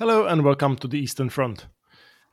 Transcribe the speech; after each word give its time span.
Hello 0.00 0.26
and 0.26 0.42
welcome 0.44 0.74
to 0.78 0.88
the 0.88 0.98
Eastern 0.98 1.30
Front. 1.30 1.68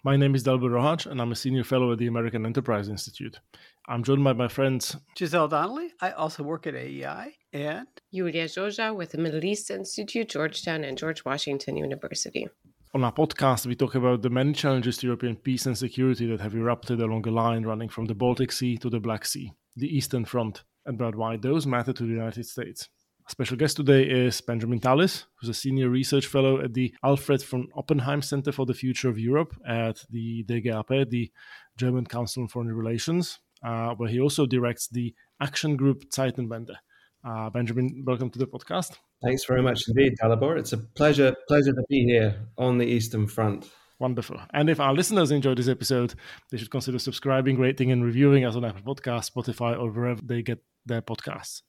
My 0.03 0.17
name 0.17 0.33
is 0.33 0.43
Dalibor 0.43 0.71
Rohac 0.71 1.05
and 1.05 1.21
I'm 1.21 1.31
a 1.31 1.35
senior 1.35 1.63
fellow 1.63 1.91
at 1.91 1.99
the 1.99 2.07
American 2.07 2.43
Enterprise 2.43 2.89
Institute. 2.89 3.39
I'm 3.87 4.03
joined 4.03 4.23
by 4.23 4.33
my 4.33 4.47
friends 4.47 4.97
Giselle 5.15 5.47
Donnelly. 5.47 5.93
I 6.01 6.09
also 6.09 6.41
work 6.41 6.65
at 6.65 6.73
AEI 6.73 7.33
and 7.53 7.85
Iulia 8.11 8.45
Joja 8.45 8.95
with 8.95 9.11
the 9.11 9.19
Middle 9.19 9.45
East 9.45 9.69
Institute, 9.69 10.29
Georgetown, 10.29 10.83
and 10.83 10.97
George 10.97 11.23
Washington 11.23 11.77
University. 11.77 12.47
On 12.95 13.03
our 13.03 13.13
podcast, 13.13 13.67
we 13.67 13.75
talk 13.75 13.93
about 13.93 14.23
the 14.23 14.31
many 14.31 14.53
challenges 14.53 14.97
to 14.97 15.05
European 15.05 15.35
peace 15.35 15.67
and 15.67 15.77
security 15.77 16.25
that 16.31 16.41
have 16.41 16.55
erupted 16.55 16.99
along 16.99 17.27
a 17.27 17.31
line 17.31 17.61
running 17.63 17.89
from 17.89 18.05
the 18.05 18.15
Baltic 18.15 18.51
Sea 18.51 18.75
to 18.77 18.89
the 18.89 18.99
Black 18.99 19.23
Sea, 19.23 19.53
the 19.75 19.95
Eastern 19.95 20.25
Front, 20.25 20.63
and 20.87 20.95
about 20.95 21.15
why 21.15 21.37
those 21.37 21.67
matter 21.67 21.93
to 21.93 22.03
the 22.03 22.09
United 22.09 22.47
States. 22.47 22.89
Special 23.31 23.55
guest 23.55 23.77
today 23.77 24.03
is 24.03 24.41
Benjamin 24.41 24.81
Tallis, 24.81 25.23
who's 25.35 25.47
a 25.47 25.53
senior 25.53 25.87
research 25.87 26.27
fellow 26.27 26.59
at 26.59 26.73
the 26.73 26.93
Alfred 27.01 27.41
von 27.41 27.69
Oppenheim 27.77 28.21
Center 28.21 28.51
for 28.51 28.65
the 28.65 28.73
Future 28.73 29.07
of 29.07 29.17
Europe 29.17 29.55
at 29.65 30.03
the 30.09 30.43
DGAP, 30.43 31.09
the 31.09 31.31
German 31.77 32.05
Council 32.05 32.43
on 32.43 32.49
Foreign 32.49 32.75
Relations, 32.75 33.39
uh, 33.63 33.95
where 33.95 34.09
he 34.09 34.19
also 34.19 34.45
directs 34.45 34.89
the 34.89 35.15
action 35.39 35.77
group 35.77 36.09
Zeitenwende. 36.09 36.75
Uh, 37.23 37.49
Benjamin, 37.49 38.03
welcome 38.05 38.29
to 38.31 38.37
the 38.37 38.47
podcast. 38.47 38.97
Thanks 39.23 39.45
very 39.45 39.61
much 39.61 39.85
indeed, 39.87 40.17
Dalibor. 40.21 40.59
It's 40.59 40.73
a 40.73 40.79
pleasure, 40.79 41.33
pleasure 41.47 41.71
to 41.71 41.83
be 41.87 42.03
here 42.03 42.35
on 42.57 42.79
the 42.79 42.85
Eastern 42.85 43.27
Front. 43.27 43.71
Wonderful. 43.97 44.41
And 44.53 44.69
if 44.69 44.81
our 44.81 44.93
listeners 44.93 45.31
enjoyed 45.31 45.57
this 45.57 45.69
episode, 45.69 46.15
they 46.49 46.57
should 46.57 46.69
consider 46.69 46.99
subscribing, 46.99 47.57
rating, 47.57 47.93
and 47.93 48.03
reviewing 48.03 48.43
us 48.43 48.57
on 48.57 48.65
Apple 48.65 48.93
Podcasts, 48.93 49.31
Spotify, 49.31 49.79
or 49.79 49.89
wherever 49.89 50.21
they 50.21 50.41
get 50.41 50.61
their 50.85 51.01
podcasts. 51.01 51.61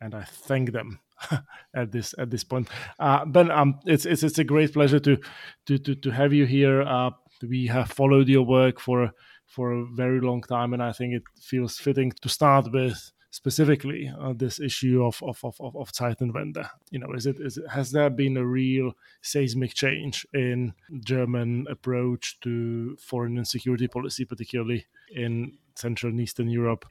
And 0.00 0.14
I 0.14 0.24
thank 0.24 0.72
them 0.72 1.00
at 1.74 1.92
this 1.92 2.14
at 2.18 2.30
this 2.30 2.44
point. 2.44 2.68
Uh, 2.98 3.24
ben, 3.24 3.50
um, 3.50 3.80
it's 3.86 4.06
it's 4.06 4.22
it's 4.22 4.38
a 4.38 4.44
great 4.44 4.72
pleasure 4.72 5.00
to 5.00 5.18
to 5.66 5.78
to, 5.78 5.94
to 5.94 6.10
have 6.10 6.32
you 6.32 6.46
here. 6.46 6.82
Uh, 6.82 7.10
we 7.42 7.66
have 7.66 7.90
followed 7.90 8.28
your 8.28 8.44
work 8.44 8.80
for 8.80 9.12
for 9.46 9.72
a 9.72 9.86
very 9.94 10.20
long 10.20 10.42
time, 10.42 10.72
and 10.72 10.82
I 10.82 10.92
think 10.92 11.14
it 11.14 11.22
feels 11.40 11.78
fitting 11.78 12.12
to 12.22 12.28
start 12.28 12.72
with 12.72 13.12
specifically 13.30 14.10
uh, 14.18 14.32
this 14.34 14.60
issue 14.60 15.04
of 15.04 15.22
of 15.22 15.38
of 15.44 15.56
of, 15.60 15.76
of 15.76 15.92
Zeitenwende. 15.92 16.68
You 16.90 17.00
know, 17.00 17.12
is 17.14 17.26
it 17.26 17.38
is 17.40 17.58
it, 17.58 17.68
has 17.70 17.92
there 17.92 18.10
been 18.10 18.36
a 18.36 18.44
real 18.44 18.92
seismic 19.22 19.74
change 19.74 20.26
in 20.32 20.74
German 21.04 21.66
approach 21.70 22.38
to 22.40 22.96
foreign 22.96 23.36
and 23.36 23.46
security 23.46 23.88
policy, 23.88 24.24
particularly 24.24 24.86
in 25.10 25.58
Central 25.74 26.10
and 26.10 26.20
Eastern 26.20 26.48
Europe? 26.48 26.86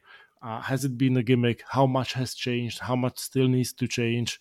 Uh, 0.45 0.61
has 0.61 0.85
it 0.85 0.95
been 0.95 1.17
a 1.17 1.23
gimmick? 1.23 1.63
How 1.67 1.87
much 1.87 2.13
has 2.13 2.35
changed? 2.35 2.79
How 2.79 2.95
much 2.95 3.17
still 3.17 3.47
needs 3.47 3.73
to 3.73 3.87
change? 3.87 4.39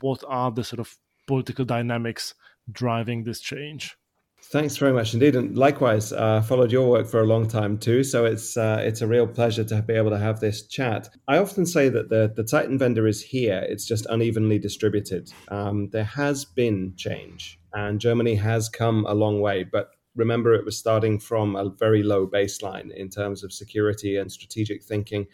What 0.00 0.22
are 0.28 0.52
the 0.52 0.62
sort 0.62 0.78
of 0.78 0.96
political 1.26 1.64
dynamics 1.64 2.34
driving 2.70 3.24
this 3.24 3.40
change? 3.40 3.96
Thanks 4.44 4.76
very 4.76 4.92
much 4.92 5.12
indeed, 5.12 5.34
and 5.36 5.58
likewise, 5.58 6.12
uh, 6.12 6.40
followed 6.40 6.72
your 6.72 6.88
work 6.88 7.06
for 7.06 7.20
a 7.20 7.26
long 7.26 7.48
time 7.48 7.78
too. 7.78 8.04
So 8.04 8.24
it's 8.24 8.56
uh, 8.56 8.80
it's 8.80 9.02
a 9.02 9.06
real 9.06 9.26
pleasure 9.26 9.64
to 9.64 9.82
be 9.82 9.94
able 9.94 10.10
to 10.10 10.18
have 10.18 10.40
this 10.40 10.66
chat. 10.66 11.08
I 11.28 11.38
often 11.38 11.66
say 11.66 11.88
that 11.88 12.08
the 12.08 12.32
the 12.34 12.44
Zeitenwende 12.44 13.06
is 13.06 13.20
here; 13.20 13.66
it's 13.68 13.86
just 13.86 14.06
unevenly 14.06 14.58
distributed. 14.58 15.30
Um, 15.48 15.90
there 15.90 16.04
has 16.04 16.44
been 16.44 16.94
change, 16.96 17.58
and 17.74 18.00
Germany 18.00 18.36
has 18.36 18.68
come 18.68 19.04
a 19.06 19.14
long 19.14 19.40
way, 19.40 19.64
but 19.64 19.90
remember 20.20 20.54
it 20.54 20.64
was 20.64 20.78
starting 20.78 21.18
from 21.18 21.56
a 21.56 21.68
very 21.68 22.02
low 22.04 22.26
baseline 22.26 22.94
in 22.94 23.08
terms 23.08 23.42
of 23.42 23.52
security 23.52 24.16
and 24.16 24.30
strategic 24.30 24.82
thinking 24.82 25.26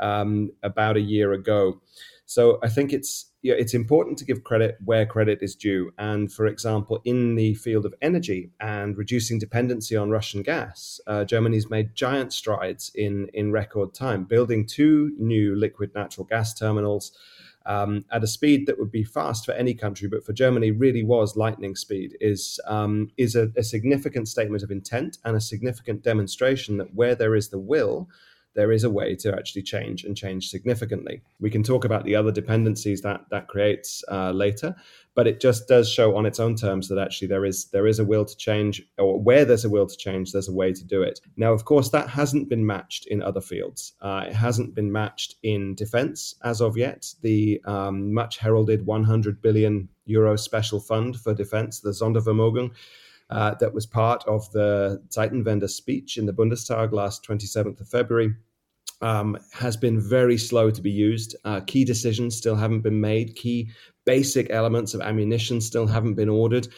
um, 0.00 0.50
about 0.62 0.96
a 0.96 1.00
year 1.00 1.32
ago. 1.32 1.80
So 2.26 2.58
I 2.62 2.68
think 2.68 2.92
it's 2.92 3.26
it's 3.44 3.74
important 3.74 4.18
to 4.18 4.24
give 4.24 4.44
credit 4.44 4.78
where 4.84 5.04
credit 5.04 5.40
is 5.42 5.56
due. 5.56 5.92
And 5.98 6.32
for 6.32 6.46
example, 6.46 7.00
in 7.04 7.34
the 7.34 7.54
field 7.54 7.84
of 7.84 7.94
energy 8.00 8.52
and 8.60 8.96
reducing 8.96 9.40
dependency 9.40 9.96
on 9.96 10.10
Russian 10.10 10.42
gas, 10.42 11.00
uh, 11.08 11.24
Germany's 11.24 11.68
made 11.68 11.94
giant 11.94 12.32
strides 12.32 12.92
in 12.94 13.28
in 13.34 13.52
record 13.52 13.94
time, 13.94 14.24
building 14.24 14.66
two 14.66 15.12
new 15.18 15.54
liquid 15.56 15.90
natural 15.94 16.26
gas 16.26 16.54
terminals 16.54 17.12
um, 17.66 18.04
at 18.10 18.24
a 18.24 18.26
speed 18.26 18.66
that 18.66 18.78
would 18.78 18.90
be 18.90 19.04
fast 19.04 19.44
for 19.44 19.52
any 19.52 19.74
country, 19.74 20.08
but 20.08 20.24
for 20.24 20.32
Germany 20.32 20.70
really 20.70 21.02
was 21.02 21.36
lightning 21.36 21.76
speed, 21.76 22.16
is 22.20 22.60
um, 22.66 23.10
is 23.16 23.36
a, 23.36 23.50
a 23.56 23.62
significant 23.62 24.28
statement 24.28 24.62
of 24.62 24.70
intent 24.70 25.18
and 25.24 25.36
a 25.36 25.40
significant 25.40 26.02
demonstration 26.02 26.78
that 26.78 26.94
where 26.94 27.14
there 27.14 27.34
is 27.34 27.48
the 27.48 27.58
will, 27.58 28.08
there 28.54 28.72
is 28.72 28.84
a 28.84 28.90
way 28.90 29.14
to 29.16 29.32
actually 29.34 29.62
change 29.62 30.04
and 30.04 30.16
change 30.16 30.48
significantly. 30.48 31.22
We 31.40 31.50
can 31.50 31.62
talk 31.62 31.84
about 31.84 32.04
the 32.04 32.16
other 32.16 32.32
dependencies 32.32 33.02
that 33.02 33.22
that 33.30 33.48
creates 33.48 34.04
uh, 34.10 34.32
later, 34.32 34.74
but 35.14 35.26
it 35.26 35.40
just 35.40 35.68
does 35.68 35.90
show 35.90 36.16
on 36.16 36.26
its 36.26 36.40
own 36.40 36.56
terms 36.56 36.88
that 36.88 36.98
actually 36.98 37.28
there 37.28 37.44
is 37.44 37.66
there 37.66 37.86
is 37.86 37.98
a 37.98 38.04
will 38.04 38.24
to 38.24 38.36
change 38.36 38.82
or 38.98 39.20
where 39.20 39.44
there's 39.44 39.64
a 39.64 39.70
will 39.70 39.86
to 39.86 39.96
change 39.96 40.32
there's 40.32 40.48
a 40.48 40.52
way 40.52 40.72
to 40.72 40.84
do 40.84 41.02
it. 41.02 41.20
Now 41.36 41.52
of 41.52 41.64
course 41.64 41.90
that 41.90 42.08
hasn't 42.08 42.48
been 42.48 42.66
matched 42.66 43.06
in 43.06 43.22
other 43.22 43.40
fields. 43.40 43.92
Uh, 44.00 44.24
it 44.28 44.34
hasn't 44.34 44.74
been 44.74 44.92
matched 44.92 45.36
in 45.42 45.74
defense 45.74 46.34
as 46.44 46.60
of 46.60 46.76
yet. 46.76 47.12
The 47.22 47.60
um, 47.64 48.12
much 48.12 48.38
heralded 48.38 48.86
100 48.86 49.40
billion 49.42 49.88
euro 50.04 50.36
special 50.36 50.80
fund 50.80 51.18
for 51.18 51.34
defense 51.34 51.80
the 51.80 51.90
sondervermögen 51.90 52.70
uh, 53.32 53.54
that 53.54 53.72
was 53.72 53.86
part 53.86 54.22
of 54.28 54.50
the 54.52 55.02
Zeitenwende 55.08 55.68
speech 55.68 56.18
in 56.18 56.26
the 56.26 56.32
Bundestag 56.32 56.92
last 56.92 57.26
27th 57.26 57.80
of 57.80 57.88
February 57.88 58.34
um, 59.00 59.38
has 59.52 59.74
been 59.74 59.98
very 59.98 60.36
slow 60.36 60.70
to 60.70 60.82
be 60.82 60.90
used. 60.90 61.34
Uh, 61.44 61.60
key 61.60 61.84
decisions 61.84 62.36
still 62.36 62.54
haven't 62.54 62.82
been 62.82 63.00
made. 63.00 63.34
Key 63.34 63.70
basic 64.04 64.50
elements 64.50 64.92
of 64.92 65.00
ammunition 65.00 65.62
still 65.62 65.86
haven't 65.86 66.14
been 66.14 66.28
ordered. 66.28 66.68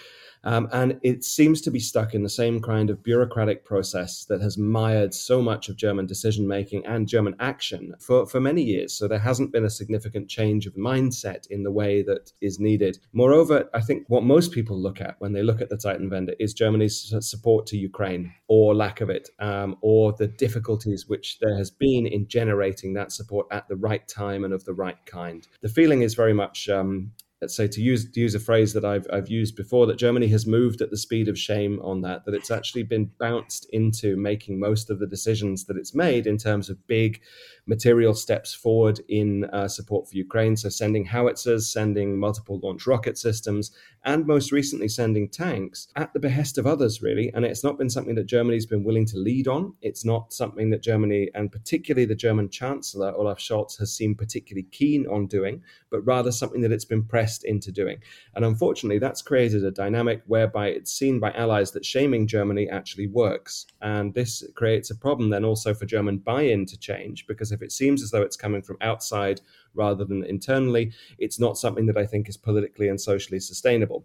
Um, 0.44 0.69
and 0.72 1.00
it 1.03 1.25
seems 1.25 1.60
to 1.62 1.71
be 1.71 1.81
stuck 1.81 2.15
in 2.15 2.22
the 2.22 2.28
same 2.28 2.60
kind 2.60 2.91
of 2.91 3.03
bureaucratic 3.03 3.65
process 3.65 4.25
that 4.27 4.41
has 4.41 4.59
mired 4.59 5.15
so 5.15 5.43
much 5.43 5.69
of 5.69 5.77
German 5.77 6.06
decision 6.06 6.47
making 6.47 6.87
and 6.87 7.09
German 7.09 7.34
action 7.41 7.94
for, 7.99 8.27
for 8.27 8.41
many 8.41 8.62
years. 8.62 8.93
So 8.93 9.09
there 9.09 9.19
hasn't 9.19 9.53
been 9.53 9.65
a 9.65 9.71
significant 9.71 10.28
change 10.28 10.66
of 10.66 10.75
mindset 10.75 11.47
in 11.50 11.62
the 11.62 11.72
way 11.72 12.03
that 12.03 12.33
is 12.41 12.60
needed. 12.60 12.99
Moreover, 13.12 13.69
I 13.75 13.81
think 13.81 14.04
what 14.09 14.22
most 14.22 14.53
people 14.53 14.78
look 14.78 15.00
at 15.00 15.16
when 15.19 15.33
they 15.33 15.43
look 15.43 15.60
at 15.60 15.71
the 15.71 15.77
Zeitenwende 15.77 16.34
is 16.38 16.54
Germany's 16.54 17.15
support 17.21 17.66
to 17.69 17.77
Ukraine 17.77 18.33
or 18.49 18.75
lack 18.75 19.00
of 19.00 19.10
it, 19.10 19.31
um, 19.38 19.77
or 19.81 20.12
the 20.12 20.27
difficulties 20.27 21.09
which 21.09 21.38
there 21.41 21.56
has 21.56 21.71
been 21.71 22.06
in 22.06 22.28
generating 22.28 22.94
that 22.94 23.12
support 23.12 23.47
at 23.50 23.66
the 23.69 23.77
right 23.77 24.06
time 24.06 24.44
and 24.44 24.53
of 24.53 24.65
the 24.65 24.75
right 24.75 24.99
kind. 25.06 25.49
The 25.62 25.69
feeling 25.69 26.03
is 26.03 26.15
very 26.15 26.34
much 26.34 26.69
um, 26.69 27.12
let's 27.44 27.55
say 27.55 27.69
to 27.69 27.82
use 27.82 28.10
to 28.10 28.21
use 28.21 28.34
a 28.34 28.41
phrase 28.41 28.72
that 28.72 28.87
I've 28.87 29.06
I've 29.12 29.28
used 29.28 29.55
before 29.55 29.87
that 29.87 29.99
Germany 29.99 30.28
has 30.28 30.47
moved 30.47 30.81
at 30.81 30.91
the 30.91 30.97
speed 30.97 31.28
of 31.28 31.38
shame 31.38 31.78
on 31.82 32.00
that 32.00 32.25
that 32.25 32.32
it's 32.32 32.50
actually 32.50 32.84
been 32.84 33.10
bounced 33.19 33.66
into 33.71 34.16
making 34.16 34.59
most 34.59 34.88
of 34.88 34.99
the 34.99 35.06
decisions 35.06 35.66
that 35.66 35.77
it's 35.77 35.94
made 35.94 36.27
in 36.27 36.38
terms 36.38 36.71
of 36.71 36.87
big 36.87 37.21
material 37.66 38.15
steps 38.15 38.54
forward 38.54 39.00
in 39.09 39.44
uh, 39.47 39.69
support 39.69 40.09
for 40.09 40.16
Ukraine. 40.16 40.56
So, 40.56 40.69
sending 40.69 41.04
howitzers, 41.04 41.72
sending 41.72 42.19
multiple 42.19 42.60
launch 42.62 42.87
rocket 42.87 43.19
systems, 43.19 43.72
and 44.04 44.27
most 44.27 44.53
recently 44.53 44.88
sending 44.88 45.28
tanks 45.28 45.88
at 45.97 46.12
the 46.12 46.21
behest 46.21 46.59
of 46.59 46.66
others, 46.66 47.03
really. 47.03 47.33
And 47.34 47.44
it's 47.44 47.65
not 47.65 47.78
been 47.78 47.91
something 47.91 48.15
that 48.16 48.27
Germany's 48.27 48.66
been 48.66 48.84
willing 48.84 49.06
to 49.06 49.19
lead 49.19 49.49
on. 49.49 49.75
It's 49.81 50.04
not 50.04 50.33
something 50.33 50.71
that 50.71 50.83
Germany, 50.83 51.31
and 51.34 51.50
particularly 51.50 52.04
the 52.04 52.15
German 52.15 52.50
Chancellor, 52.50 53.15
Olaf 53.15 53.38
Scholz, 53.38 53.78
has 53.78 53.93
seemed 53.93 54.19
particularly 54.19 54.66
keen 54.71 55.06
on 55.06 55.27
doing, 55.27 55.62
but 55.91 56.00
rather 56.06 56.33
something 56.33 56.60
that 56.62 56.72
it's 56.72 56.84
been 56.84 57.04
pressed 57.04 57.34
into 57.43 57.72
doing. 57.72 57.99
And 58.37 58.45
unfortunately, 58.45 59.00
that's 59.00 59.22
created 59.22 59.65
a 59.65 59.72
dynamic 59.72 60.22
whereby 60.27 60.69
it's 60.69 60.93
seen 60.93 61.19
by 61.19 61.33
allies 61.33 61.72
that 61.72 61.84
shaming 61.84 62.28
Germany 62.28 62.71
actually 62.71 63.09
works. 63.09 63.67
And 63.83 64.15
this 64.15 64.45
creates 64.55 64.91
a 64.91 64.95
problem 64.95 65.31
then 65.31 65.45
also 65.45 65.75
for 65.75 65.87
German 65.87 66.19
buy 66.19 66.43
in 66.43 66.67
to 66.67 66.78
change 66.78 67.27
because 67.27 67.50
if 67.50 67.62
it 67.62 67.72
seems 67.72 68.03
as 68.03 68.12
though 68.12 68.22
it's 68.22 68.37
coming 68.37 68.62
from 68.62 68.78
outside 68.81 69.41
rather 69.75 70.05
than 70.05 70.22
internally, 70.25 70.93
it's 71.19 71.41
not 71.41 71.59
something 71.59 71.87
that 71.87 71.97
I 71.97 72.06
think 72.06 72.28
is 72.28 72.37
politically 72.37 72.89
and 72.89 73.00
socially 73.00 73.41
sustainable. 73.41 74.05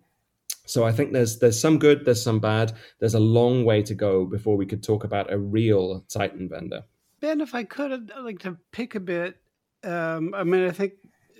So 0.66 0.86
I 0.86 0.92
think 0.92 1.14
there's 1.14 1.40
there's 1.40 1.60
some 1.60 1.80
good, 1.80 2.06
there's 2.06 2.22
some 2.22 2.40
bad. 2.40 2.74
There's 3.00 3.16
a 3.16 3.20
long 3.20 3.66
way 3.66 3.82
to 3.82 3.96
go 3.96 4.26
before 4.26 4.56
we 4.56 4.68
could 4.68 4.84
talk 4.84 5.04
about 5.04 5.34
a 5.34 5.38
real 5.38 6.06
Zeitenwende. 6.10 6.84
Ben, 7.20 7.42
if 7.42 7.56
I 7.56 7.64
could, 7.64 7.92
I'd 7.92 8.24
like 8.24 8.40
to 8.40 8.56
pick 8.72 8.96
a 8.96 9.00
bit. 9.00 9.38
Um, 9.84 10.34
I 10.36 10.44
mean, 10.44 10.68
I 10.68 10.72
think 10.72 10.94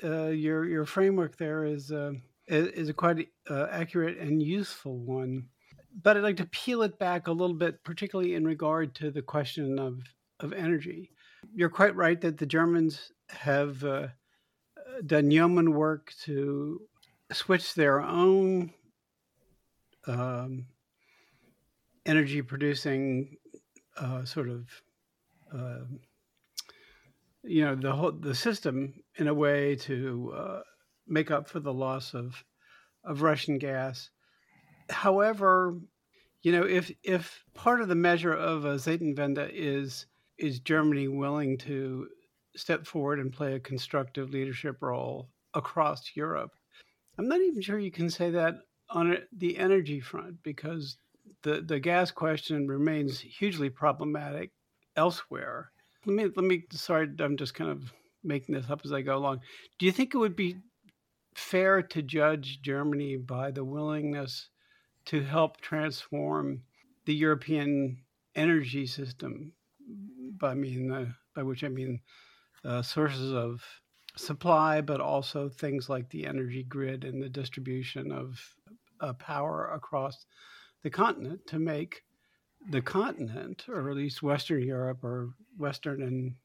uh, 0.04 0.28
your 0.28 0.66
your 0.66 0.86
framework 0.86 1.38
there 1.38 1.66
is 1.66 1.92
uh, 1.92 2.14
is 2.48 2.90
a 2.90 2.94
quite 2.94 3.28
uh, 3.50 3.68
accurate 3.72 4.18
and 4.18 4.42
useful 4.42 4.98
one. 4.98 5.48
But 6.02 6.18
I'd 6.18 6.24
like 6.24 6.38
to 6.38 6.46
peel 6.46 6.84
it 6.84 7.00
back 7.00 7.28
a 7.28 7.32
little 7.32 7.56
bit, 7.56 7.84
particularly 7.84 8.36
in 8.36 8.46
regard 8.46 8.96
to 8.96 9.12
the 9.12 9.22
question 9.22 9.80
of 9.80 10.02
of 10.40 10.54
energy. 10.54 11.12
You're 11.54 11.70
quite 11.70 11.96
right 11.96 12.20
that 12.22 12.38
the 12.38 12.46
Germans 12.46 13.12
have 13.30 13.84
uh, 13.84 14.08
done 15.06 15.32
yeoman 15.32 15.74
work 15.74 16.14
to 16.24 16.82
switch 17.32 17.74
their 17.74 18.02
own 18.02 18.74
um, 20.08 20.66
energy 22.06 22.42
producing 22.42 23.38
uh, 23.98 24.26
sort 24.26 24.50
of 24.50 24.70
uh, 25.54 25.86
you 27.44 27.64
know 27.64 27.76
the 27.76 27.92
whole 27.92 28.12
the 28.12 28.36
system 28.36 28.94
in 29.20 29.28
a 29.28 29.34
way 29.34 29.76
to 29.76 30.34
uh, 30.36 30.62
make 31.06 31.30
up 31.30 31.48
for 31.48 31.60
the 31.60 31.74
loss 31.74 32.14
of 32.14 32.44
of 33.04 33.22
Russian 33.22 33.58
gas. 33.58 34.10
however, 34.90 35.80
you 36.42 36.52
know, 36.52 36.64
if 36.64 36.92
if 37.04 37.44
part 37.54 37.82
of 37.82 37.88
the 37.90 37.96
measure 37.96 38.34
of 38.34 38.66
a 38.66 38.76
Zeitenwende 38.76 39.50
is 39.54 40.06
is 40.38 40.60
Germany 40.60 41.08
willing 41.08 41.58
to 41.60 42.08
step 42.56 42.86
forward 42.88 43.20
and 43.20 43.32
play 43.32 43.54
a 43.54 43.60
constructive 43.60 44.30
leadership 44.32 44.78
role 44.82 45.30
across 45.54 46.16
Europe, 46.16 46.52
I'm 47.18 47.28
not 47.28 47.42
even 47.42 47.62
sure 47.62 47.80
you 47.80 47.92
can 47.92 48.10
say 48.10 48.32
that 48.32 48.56
on 48.90 49.18
the 49.32 49.58
energy 49.58 50.00
front 50.00 50.42
because 50.44 50.98
the 51.44 51.62
the 51.62 51.80
gas 51.80 52.12
question 52.12 52.68
remains 52.68 53.20
hugely 53.20 53.70
problematic 53.70 54.52
elsewhere. 54.96 55.72
Let 56.06 56.16
me 56.16 56.24
let 56.36 56.46
me 56.46 56.64
sorry, 56.72 57.10
I'm 57.20 57.38
just 57.38 57.54
kind 57.54 57.72
of 57.72 57.94
making 58.24 58.56
this 58.56 58.70
up 58.70 58.82
as 58.84 58.92
I 58.92 59.02
go 59.02 59.18
along. 59.18 59.42
Do 59.78 59.86
you 59.86 59.92
think 59.92 60.14
it 60.14 60.18
would 60.18 60.36
be 60.36 60.58
fair 61.36 61.82
to 61.82 62.02
judge 62.02 62.62
Germany 62.62 63.18
by 63.18 63.52
the 63.52 63.64
willingness 63.64 64.50
to 65.06 65.24
help 65.24 65.62
transform 65.62 66.64
the 67.06 67.14
European 67.14 68.00
energy 68.36 68.86
system? 68.86 69.54
By 70.38 70.54
mean 70.54 70.92
uh, 70.92 71.06
by 71.36 71.44
which 71.44 71.64
I 71.64 71.70
mean 71.70 72.02
uh, 72.64 72.82
sources 72.82 73.34
of 73.34 73.64
supply, 74.16 74.82
but 74.82 75.02
also 75.02 75.50
things 75.50 75.90
like 75.90 76.10
the 76.10 76.26
energy 76.26 76.64
grid 76.64 77.04
and 77.04 77.22
the 77.22 77.30
distribution 77.30 78.12
of 78.12 78.40
uh, 79.00 79.14
power 79.14 79.72
across 79.74 80.26
the 80.84 80.90
continent 80.90 81.42
to 81.48 81.60
make 81.60 82.04
the 82.70 82.82
continent, 82.82 83.66
or 83.70 83.90
at 83.90 83.96
least 83.96 84.22
Western 84.22 84.62
Europe 84.62 85.04
or 85.04 85.30
Western 85.58 86.02
and 86.02 86.36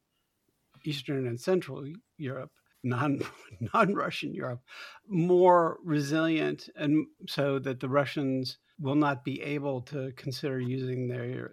Eastern 0.85 1.27
and 1.27 1.39
Central 1.39 1.85
Europe, 2.17 2.51
non 2.83 3.21
non 3.73 3.93
Russian 3.93 4.33
Europe, 4.33 4.61
more 5.07 5.77
resilient, 5.83 6.69
and 6.75 7.07
so 7.27 7.59
that 7.59 7.79
the 7.79 7.89
Russians 7.89 8.57
will 8.79 8.95
not 8.95 9.23
be 9.23 9.41
able 9.41 9.81
to 9.81 10.11
consider 10.15 10.59
using 10.59 11.07
their 11.07 11.51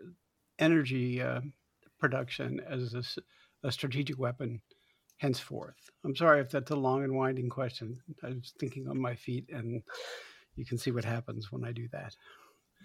energy 0.59 1.23
uh, 1.23 1.41
production 1.99 2.61
as 2.69 2.95
a, 2.95 3.67
a 3.67 3.73
strategic 3.73 4.19
weapon 4.19 4.61
henceforth. 5.19 5.91
I'm 6.05 6.17
sorry 6.17 6.41
if 6.41 6.51
that's 6.51 6.73
a 6.73 6.77
long 6.77 7.05
and 7.05 7.15
winding 7.15 7.49
question. 7.49 7.97
I 8.25 8.31
was 8.31 8.53
thinking 8.59 8.89
on 8.89 9.01
my 9.01 9.15
feet, 9.15 9.49
and 9.53 9.83
you 10.57 10.67
can 10.67 10.79
see 10.79 10.91
what 10.91 11.05
happens 11.05 11.53
when 11.53 11.65
I 11.65 11.73
do 11.73 11.89
that. 11.93 12.17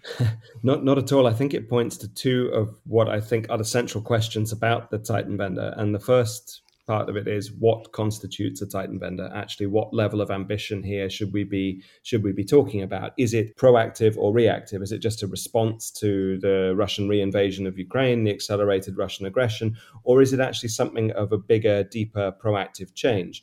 not 0.62 0.84
not 0.84 0.98
at 0.98 1.12
all. 1.12 1.26
I 1.26 1.32
think 1.32 1.54
it 1.54 1.68
points 1.68 1.96
to 1.98 2.08
two 2.14 2.48
of 2.48 2.74
what 2.84 3.08
I 3.08 3.20
think 3.20 3.46
are 3.50 3.58
the 3.58 3.64
central 3.64 4.02
questions 4.02 4.52
about 4.52 4.90
the 4.90 4.98
Zeitenwende. 4.98 5.78
And 5.78 5.94
the 5.94 6.00
first 6.00 6.62
part 6.88 7.08
of 7.10 7.16
it 7.16 7.28
is 7.28 7.52
what 7.52 7.92
constitutes 7.92 8.62
a 8.62 8.66
Zeitenwende? 8.66 9.30
Actually, 9.36 9.66
what 9.66 9.92
level 9.94 10.20
of 10.20 10.30
ambition 10.30 10.82
here 10.82 11.08
should 11.08 11.32
we 11.32 11.44
be 11.44 11.82
should 12.02 12.24
we 12.24 12.32
be 12.32 12.44
talking 12.44 12.82
about? 12.82 13.12
Is 13.18 13.34
it 13.34 13.56
proactive 13.56 14.16
or 14.16 14.32
reactive? 14.32 14.82
Is 14.82 14.90
it 14.90 14.98
just 15.00 15.22
a 15.22 15.28
response 15.28 15.90
to 15.92 16.38
the 16.38 16.74
Russian 16.76 17.08
reinvasion 17.08 17.68
of 17.68 17.78
Ukraine, 17.78 18.24
the 18.24 18.32
accelerated 18.32 18.96
Russian 18.96 19.26
aggression, 19.26 19.76
or 20.02 20.22
is 20.22 20.32
it 20.32 20.40
actually 20.40 20.70
something 20.70 21.12
of 21.12 21.30
a 21.32 21.38
bigger, 21.38 21.84
deeper, 21.84 22.32
proactive 22.42 22.94
change? 22.94 23.42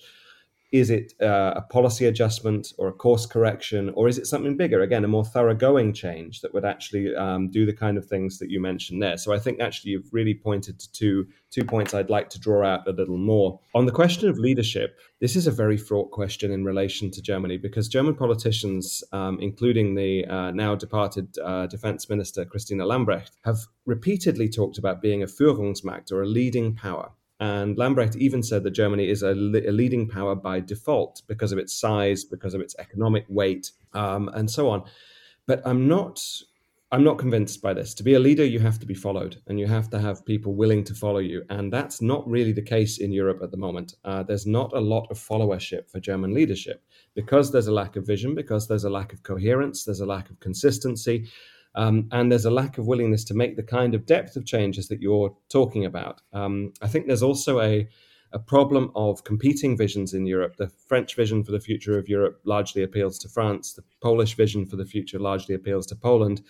Is 0.76 0.90
it 0.90 1.14
uh, 1.22 1.54
a 1.56 1.62
policy 1.62 2.06
adjustment 2.06 2.74
or 2.78 2.90
a 2.90 2.92
course 2.92 3.26
correction, 3.26 3.92
or 3.96 4.10
is 4.10 4.18
it 4.18 4.28
something 4.28 4.58
bigger? 4.58 4.82
Again, 4.82 5.06
a 5.06 5.08
more 5.08 5.24
thoroughgoing 5.24 5.94
change 5.94 6.42
that 6.42 6.54
would 6.54 6.66
actually 6.66 7.16
um, 7.16 7.50
do 7.50 7.66
the 7.66 7.72
kind 7.72 7.98
of 7.98 8.06
things 8.06 8.40
that 8.40 8.50
you 8.52 8.60
mentioned 8.60 9.02
there. 9.02 9.18
So 9.18 9.32
I 9.32 9.40
think 9.40 9.62
actually 9.62 9.92
you've 9.92 10.12
really 10.12 10.34
pointed 10.34 10.78
to 10.80 10.92
two 10.92 11.28
two 11.50 11.64
points 11.64 11.94
I'd 11.94 12.10
like 12.10 12.30
to 12.32 12.40
draw 12.42 12.66
out 12.66 12.86
a 12.90 12.92
little 12.92 13.18
more 13.18 13.58
on 13.74 13.86
the 13.86 13.94
question 13.94 14.28
of 14.28 14.38
leadership. 14.38 15.00
This 15.22 15.38
is 15.38 15.48
a 15.48 15.52
very 15.64 15.78
fraught 15.78 16.12
question 16.12 16.52
in 16.52 16.66
relation 16.66 17.10
to 17.12 17.22
Germany 17.22 17.56
because 17.56 17.88
German 17.88 18.16
politicians, 18.16 19.02
um, 19.14 19.40
including 19.40 19.96
the 19.96 20.26
uh, 20.26 20.52
now 20.52 20.76
departed 20.76 21.38
uh, 21.42 21.68
Defense 21.68 22.10
Minister 22.10 22.44
Christine 22.44 22.80
Lambrecht, 22.80 23.32
have 23.46 23.60
repeatedly 23.86 24.50
talked 24.50 24.78
about 24.78 25.02
being 25.02 25.24
a 25.24 25.28
Führungsmacht 25.28 26.12
or 26.12 26.22
a 26.22 26.28
leading 26.28 26.76
power. 26.76 27.12
And 27.40 27.78
Lambrecht 27.78 28.16
even 28.16 28.42
said 28.42 28.64
that 28.64 28.72
Germany 28.72 29.10
is 29.10 29.22
a, 29.22 29.32
a, 29.32 29.72
leading 29.72 30.08
power 30.08 30.36
by 30.36 30.62
default 30.62 31.22
because 31.28 31.52
of 31.52 31.58
its 31.58 31.78
size, 31.78 32.24
because 32.24 32.54
of 32.54 32.62
its 32.62 32.76
economic 32.80 33.26
weight, 33.28 33.72
um, 33.94 34.30
and 34.34 34.50
so 34.50 34.70
on. 34.70 34.84
But 35.46 35.62
I'm 35.66 35.88
not. 35.88 36.22
I'm 36.92 37.04
not 37.04 37.18
convinced 37.18 37.62
by 37.62 37.74
this. 37.74 37.94
To 37.96 38.04
be 38.04 38.14
a 38.14 38.20
leader, 38.20 38.46
you 38.46 38.60
have 38.60 38.80
to 38.80 38.86
be 38.86 38.94
followed, 38.94 39.42
and 39.48 39.60
you 39.60 39.68
have 39.68 39.90
to 39.90 40.00
have 40.00 40.26
people 40.26 40.54
willing 40.54 40.84
to 40.86 40.94
follow 40.94 41.18
you. 41.18 41.44
And 41.50 41.74
that's 41.74 42.02
not 42.02 42.26
really 42.30 42.54
the 42.54 42.62
case 42.62 43.00
in 43.00 43.12
Europe 43.12 43.40
at 43.44 43.52
the 43.52 43.58
moment. 43.58 43.96
Uh, 44.06 44.24
there's 44.24 44.46
not 44.46 44.72
a 44.72 44.80
lot 44.80 45.08
of 45.10 45.18
followership 45.18 45.90
for 45.90 46.00
German 46.00 46.34
leadership 46.34 46.84
because 47.16 47.52
there's 47.52 47.68
a 47.68 47.74
lack 47.74 47.96
of 47.98 48.06
vision, 48.06 48.34
because 48.34 48.68
there's 48.68 48.86
a 48.86 48.90
lack 48.90 49.12
of 49.12 49.24
coherence, 49.24 49.84
there's 49.84 50.00
a 50.00 50.06
lack 50.06 50.30
of 50.30 50.40
consistency. 50.40 51.28
Um, 51.76 52.08
and 52.12 52.32
there's 52.32 52.46
a 52.46 52.52
lack 52.52 52.78
of 52.78 52.88
willingness 52.88 53.24
to 53.26 53.34
make 53.34 53.56
the 53.56 53.64
kind 53.64 53.94
of 53.94 54.06
depth 54.06 54.36
of 54.36 54.46
changes 54.46 54.88
that 54.88 55.02
you're 55.02 55.36
talking 55.50 55.86
about. 55.86 56.22
Um, 56.34 56.74
I 56.82 56.88
think 56.88 57.08
there's 57.08 57.24
also 57.24 57.60
a, 57.60 57.88
a 58.32 58.40
problem 58.40 58.92
of 58.96 59.24
competing 59.24 59.78
visions 59.78 60.14
in 60.14 60.26
Europe. 60.26 60.56
The 60.58 60.72
French 60.88 61.16
vision 61.16 61.44
for 61.44 61.52
the 61.52 61.60
future 61.60 61.98
of 62.00 62.08
Europe 62.08 62.40
largely 62.46 62.84
appeals 62.84 63.20
to 63.20 63.30
France, 63.30 63.74
the 63.74 63.84
Polish 64.02 64.36
vision 64.36 64.66
for 64.66 64.78
the 64.78 64.86
future 64.86 65.20
largely 65.20 65.56
appeals 65.56 65.86
to 65.88 65.96
Poland. 65.96 66.42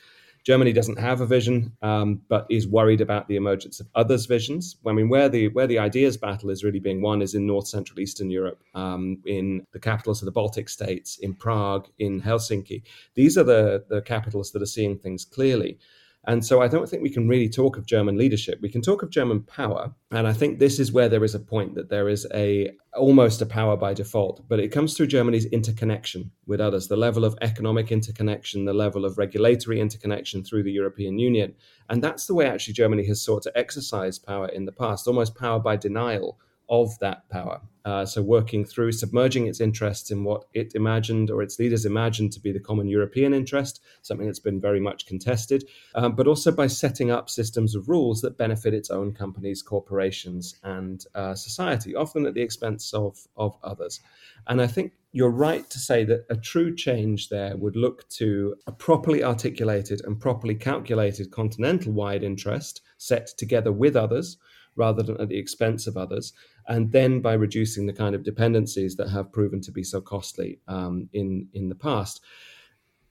Germany 0.45 0.73
doesn't 0.73 0.99
have 0.99 1.21
a 1.21 1.25
vision, 1.25 1.75
um, 1.81 2.21
but 2.29 2.45
is 2.51 2.67
worried 2.67 3.01
about 3.01 3.27
the 3.27 3.35
emergence 3.35 3.79
of 3.79 3.87
others' 3.95 4.27
visions. 4.27 4.77
I 4.85 4.91
mean, 4.91 5.09
where 5.09 5.27
the 5.27 5.47
where 5.49 5.65
the 5.65 5.79
ideas 5.79 6.17
battle 6.17 6.51
is 6.51 6.63
really 6.63 6.79
being 6.79 7.01
won 7.01 7.23
is 7.23 7.33
in 7.33 7.47
North 7.47 7.67
Central 7.67 7.99
Eastern 7.99 8.29
Europe, 8.29 8.61
um, 8.75 9.17
in 9.25 9.65
the 9.73 9.79
capitals 9.79 10.21
of 10.21 10.27
the 10.27 10.31
Baltic 10.31 10.69
states, 10.69 11.17
in 11.17 11.33
Prague, 11.33 11.87
in 11.97 12.21
Helsinki. 12.21 12.83
These 13.15 13.39
are 13.39 13.43
the 13.43 13.85
the 13.89 14.03
capitals 14.03 14.51
that 14.51 14.61
are 14.61 14.67
seeing 14.67 14.99
things 14.99 15.25
clearly. 15.25 15.79
And 16.27 16.45
so 16.45 16.61
I 16.61 16.67
don't 16.67 16.89
think 16.89 17.03
we 17.03 17.09
can 17.09 17.27
really 17.27 17.49
talk 17.49 17.77
of 17.77 17.85
German 17.85 18.17
leadership. 18.17 18.59
We 18.61 18.69
can 18.69 18.81
talk 18.81 19.03
of 19.03 19.09
German 19.09 19.43
power. 19.43 19.93
And 20.11 20.27
I 20.27 20.33
think 20.33 20.57
this 20.57 20.79
is 20.79 20.91
where 20.91 21.07
there 21.07 21.23
is 21.23 21.35
a 21.35 21.39
point 21.39 21.75
that 21.75 21.89
there 21.89 22.09
is 22.09 22.27
a 22.33 22.71
almost 22.95 23.41
a 23.41 23.45
power 23.45 23.75
by 23.75 23.93
default, 23.93 24.47
but 24.47 24.59
it 24.59 24.69
comes 24.69 24.95
through 24.95 25.07
Germany's 25.07 25.45
interconnection 25.45 26.31
with 26.47 26.61
others, 26.61 26.87
the 26.87 26.95
level 26.95 27.25
of 27.25 27.37
economic 27.41 27.91
interconnection, 27.91 28.65
the 28.65 28.73
level 28.73 29.05
of 29.05 29.17
regulatory 29.17 29.81
interconnection 29.81 30.43
through 30.43 30.63
the 30.63 30.71
European 30.71 31.19
Union. 31.19 31.53
And 31.89 32.03
that's 32.03 32.25
the 32.25 32.33
way 32.33 32.47
actually 32.47 32.73
Germany 32.73 33.05
has 33.07 33.21
sought 33.21 33.43
to 33.43 33.57
exercise 33.57 34.17
power 34.17 34.47
in 34.47 34.65
the 34.65 34.71
past, 34.71 35.07
almost 35.07 35.35
power 35.35 35.59
by 35.59 35.75
denial 35.75 36.39
of 36.69 36.97
that 36.99 37.27
power. 37.29 37.61
Uh, 37.85 38.03
so, 38.03 38.19
working 38.21 38.65
through 38.65 38.91
submerging 38.91 39.45
its 39.45 39.61
interests 39.61 40.09
in 40.09 40.23
what 40.23 40.45
it 40.53 40.73
imagined 40.73 41.29
or 41.29 41.43
its 41.43 41.59
leaders 41.59 41.85
imagined 41.85 42.33
to 42.33 42.39
be 42.39 42.51
the 42.51 42.59
common 42.59 42.87
European 42.87 43.31
interest, 43.31 43.79
something 44.01 44.25
that's 44.25 44.39
been 44.39 44.59
very 44.59 44.79
much 44.79 45.05
contested, 45.05 45.63
um, 45.93 46.15
but 46.15 46.25
also 46.25 46.51
by 46.51 46.65
setting 46.65 47.11
up 47.11 47.29
systems 47.29 47.75
of 47.75 47.87
rules 47.87 48.21
that 48.21 48.39
benefit 48.39 48.73
its 48.73 48.89
own 48.89 49.13
companies, 49.13 49.61
corporations, 49.61 50.55
and 50.63 51.05
uh, 51.13 51.35
society, 51.35 51.93
often 51.93 52.25
at 52.25 52.33
the 52.33 52.41
expense 52.41 52.91
of, 52.91 53.27
of 53.37 53.55
others. 53.63 53.99
And 54.47 54.59
I 54.61 54.67
think 54.67 54.93
you're 55.11 55.29
right 55.29 55.69
to 55.69 55.79
say 55.79 56.03
that 56.05 56.25
a 56.29 56.35
true 56.35 56.75
change 56.75 57.29
there 57.29 57.55
would 57.55 57.75
look 57.75 58.09
to 58.09 58.55
a 58.65 58.71
properly 58.71 59.23
articulated 59.23 60.01
and 60.05 60.19
properly 60.19 60.55
calculated 60.55 61.31
continental 61.31 61.93
wide 61.93 62.23
interest 62.23 62.81
set 62.97 63.27
together 63.37 63.71
with 63.71 63.95
others 63.95 64.37
rather 64.75 65.01
than 65.01 65.19
at 65.21 65.29
the 65.29 65.37
expense 65.37 65.87
of 65.87 65.95
others 65.95 66.33
and 66.67 66.91
then 66.91 67.21
by 67.21 67.33
reducing 67.33 67.85
the 67.85 67.93
kind 67.93 68.15
of 68.15 68.23
dependencies 68.23 68.95
that 68.95 69.09
have 69.09 69.31
proven 69.31 69.61
to 69.61 69.71
be 69.71 69.83
so 69.83 70.01
costly 70.01 70.59
um, 70.67 71.09
in 71.13 71.47
in 71.53 71.69
the 71.69 71.75
past. 71.75 72.21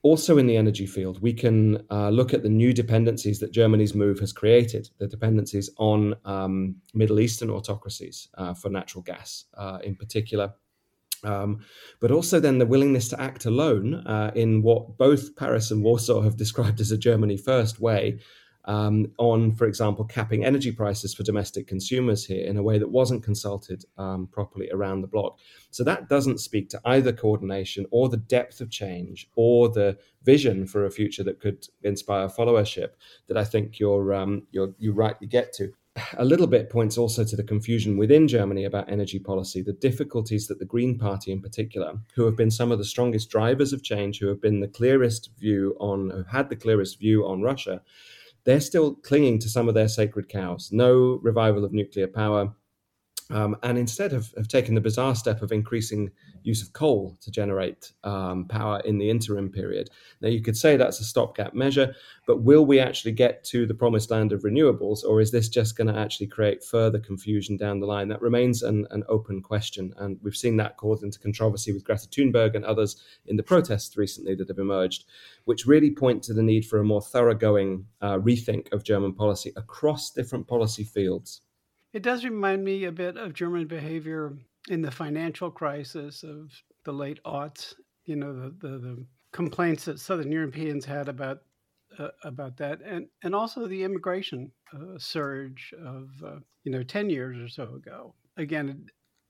Also, 0.01 0.37
in 0.37 0.45
the 0.45 0.55
energy 0.55 0.85
field, 0.85 1.19
we 1.19 1.33
can 1.33 1.83
uh, 1.89 2.09
look 2.09 2.31
at 2.31 2.43
the 2.43 2.49
new 2.49 2.71
dependencies 2.71 3.39
that 3.39 3.51
Germany's 3.51 3.95
move 3.95 4.19
has 4.19 4.31
created, 4.31 4.87
the 4.99 5.07
dependencies 5.07 5.67
on 5.77 6.13
um, 6.25 6.75
Middle 6.93 7.19
Eastern 7.19 7.49
autocracies 7.49 8.27
uh, 8.37 8.53
for 8.53 8.69
natural 8.69 9.01
gas 9.01 9.45
uh, 9.57 9.79
in 9.83 9.95
particular. 9.95 10.53
Um, 11.23 11.61
but 11.99 12.11
also, 12.11 12.39
then 12.39 12.59
the 12.59 12.67
willingness 12.67 13.07
to 13.09 13.19
act 13.19 13.45
alone 13.45 13.95
uh, 13.95 14.31
in 14.35 14.61
what 14.61 14.95
both 14.95 15.35
Paris 15.35 15.71
and 15.71 15.83
Warsaw 15.83 16.21
have 16.21 16.37
described 16.43 16.79
as 16.81 16.91
a 16.91 16.97
Germany 16.97 17.37
first 17.37 17.79
way, 17.79 18.19
um, 18.65 19.11
on, 19.17 19.53
for 19.53 19.65
example, 19.65 20.05
capping 20.05 20.43
energy 20.43 20.71
prices 20.71 21.13
for 21.13 21.23
domestic 21.23 21.67
consumers 21.67 22.25
here 22.25 22.45
in 22.45 22.57
a 22.57 22.63
way 22.63 22.77
that 22.77 22.89
wasn't 22.89 23.23
consulted 23.23 23.85
um, 23.97 24.27
properly 24.27 24.69
around 24.71 25.01
the 25.01 25.07
block. 25.07 25.39
So 25.71 25.83
that 25.83 26.09
doesn't 26.09 26.39
speak 26.39 26.69
to 26.69 26.81
either 26.85 27.13
coordination 27.13 27.85
or 27.91 28.09
the 28.09 28.17
depth 28.17 28.61
of 28.61 28.71
change 28.71 29.29
or 29.35 29.69
the 29.69 29.97
vision 30.23 30.65
for 30.65 30.85
a 30.85 30.91
future 30.91 31.23
that 31.23 31.39
could 31.39 31.67
inspire 31.83 32.27
followership 32.27 32.89
that 33.27 33.37
I 33.37 33.43
think 33.43 33.79
you're, 33.79 34.13
um, 34.13 34.47
you're 34.51 34.73
you 34.79 34.93
rightly 34.93 35.27
get 35.27 35.53
to. 35.53 35.71
A 36.17 36.25
little 36.25 36.47
bit 36.47 36.69
points 36.69 36.97
also 36.97 37.23
to 37.23 37.37
the 37.37 37.43
confusion 37.43 37.95
within 37.95 38.27
Germany 38.27 38.65
about 38.65 38.91
energy 38.91 39.17
policy, 39.17 39.61
the 39.61 39.71
difficulties 39.71 40.47
that 40.47 40.59
the 40.59 40.65
Green 40.65 40.97
Party 40.99 41.31
in 41.31 41.41
particular, 41.41 41.93
who 42.15 42.25
have 42.25 42.35
been 42.35 42.51
some 42.51 42.69
of 42.69 42.79
the 42.79 42.83
strongest 42.83 43.29
drivers 43.29 43.71
of 43.71 43.81
change, 43.81 44.19
who 44.19 44.27
have 44.27 44.41
been 44.41 44.59
the 44.59 44.67
clearest 44.67 45.29
view 45.39 45.73
on, 45.79 46.09
who 46.09 46.23
had 46.23 46.49
the 46.49 46.55
clearest 46.57 46.99
view 46.99 47.25
on 47.25 47.41
Russia, 47.41 47.81
they're 48.45 48.61
still 48.61 48.95
clinging 48.95 49.39
to 49.39 49.49
some 49.49 49.67
of 49.67 49.73
their 49.73 49.87
sacred 49.87 50.29
cows. 50.29 50.69
No 50.71 51.19
revival 51.21 51.65
of 51.65 51.73
nuclear 51.73 52.07
power, 52.07 52.53
Um, 53.31 53.55
and 53.63 53.77
instead 53.77 54.11
have, 54.11 54.31
have 54.37 54.47
taken 54.47 54.75
the 54.75 54.81
bizarre 54.81 55.15
step 55.15 55.41
of 55.41 55.51
increasing 55.51 56.11
use 56.43 56.61
of 56.61 56.73
coal 56.73 57.17
to 57.21 57.31
generate 57.31 57.91
um, 58.03 58.45
power 58.47 58.81
in 58.85 58.99
the 58.99 59.09
interim 59.09 59.49
period. 59.49 59.89
Now, 60.21 60.29
you 60.29 60.43
could 60.43 60.55
say 60.55 60.77
that's 60.77 60.99
a 60.99 61.03
stopgap 61.03 61.55
measure, 61.55 61.95
but 62.27 62.43
will 62.43 62.67
we 62.67 62.79
actually 62.79 63.13
get 63.13 63.43
to 63.45 63.65
the 63.65 63.73
promised 63.73 64.11
land 64.11 64.31
of 64.31 64.43
renewables, 64.43 65.03
or 65.03 65.21
is 65.21 65.31
this 65.31 65.49
just 65.49 65.75
going 65.75 65.91
to 65.91 65.99
actually 65.99 66.27
create 66.27 66.63
further 66.63 66.99
confusion 66.99 67.57
down 67.57 67.79
the 67.79 67.87
line? 67.87 68.09
That 68.09 68.21
remains 68.21 68.61
an, 68.61 68.85
an 68.91 69.03
open 69.09 69.41
question. 69.41 69.91
And 69.97 70.19
we've 70.21 70.35
seen 70.37 70.57
that 70.57 70.77
cause 70.77 71.01
into 71.01 71.19
controversy 71.19 71.73
with 71.73 71.83
Greta 71.83 72.07
Thunberg 72.07 72.55
and 72.55 72.65
others 72.65 73.01
in 73.25 73.37
the 73.37 73.43
protests 73.43 73.97
recently 73.97 74.35
that 74.35 74.49
have 74.49 74.59
emerged, 74.59 75.05
which 75.45 75.65
really 75.65 75.89
point 75.89 76.21
to 76.23 76.33
the 76.33 76.43
need 76.43 76.65
for 76.65 76.77
a 76.79 76.83
more 76.83 77.01
thoroughgoing 77.01 77.85
uh, 78.01 78.17
rethink 78.17 78.71
of 78.71 78.83
German 78.83 79.13
policy 79.13 79.51
across 79.55 80.11
different 80.11 80.47
policy 80.47 80.83
fields. 80.83 81.41
It 81.95 82.03
does 82.03 82.25
remind 82.25 82.61
me 82.61 82.83
a 82.83 82.91
bit 82.91 83.15
of 83.15 83.33
German 83.33 83.67
behavior 83.67 84.33
in 84.67 84.81
the 84.81 84.91
financial 84.91 85.49
crisis 85.49 86.23
of 86.23 86.51
the 86.83 86.91
late 86.91 87.23
aughts. 87.23 87.73
You 88.03 88.17
know, 88.17 88.33
the, 88.33 88.49
the, 88.59 88.77
the 88.79 89.05
complaints 89.31 89.85
that 89.85 90.01
Southern 90.01 90.29
Europeans 90.29 90.83
had 90.83 91.07
about 91.07 91.43
uh, 91.97 92.09
about 92.25 92.57
that, 92.57 92.81
and 92.83 93.07
and 93.23 93.33
also 93.33 93.65
the 93.65 93.81
immigration 93.81 94.51
uh, 94.73 94.97
surge 94.97 95.73
of 95.81 96.09
uh, 96.21 96.39
you 96.65 96.71
know 96.73 96.83
ten 96.83 97.09
years 97.09 97.37
or 97.37 97.47
so 97.47 97.75
ago. 97.75 98.13
Again, 98.35 98.87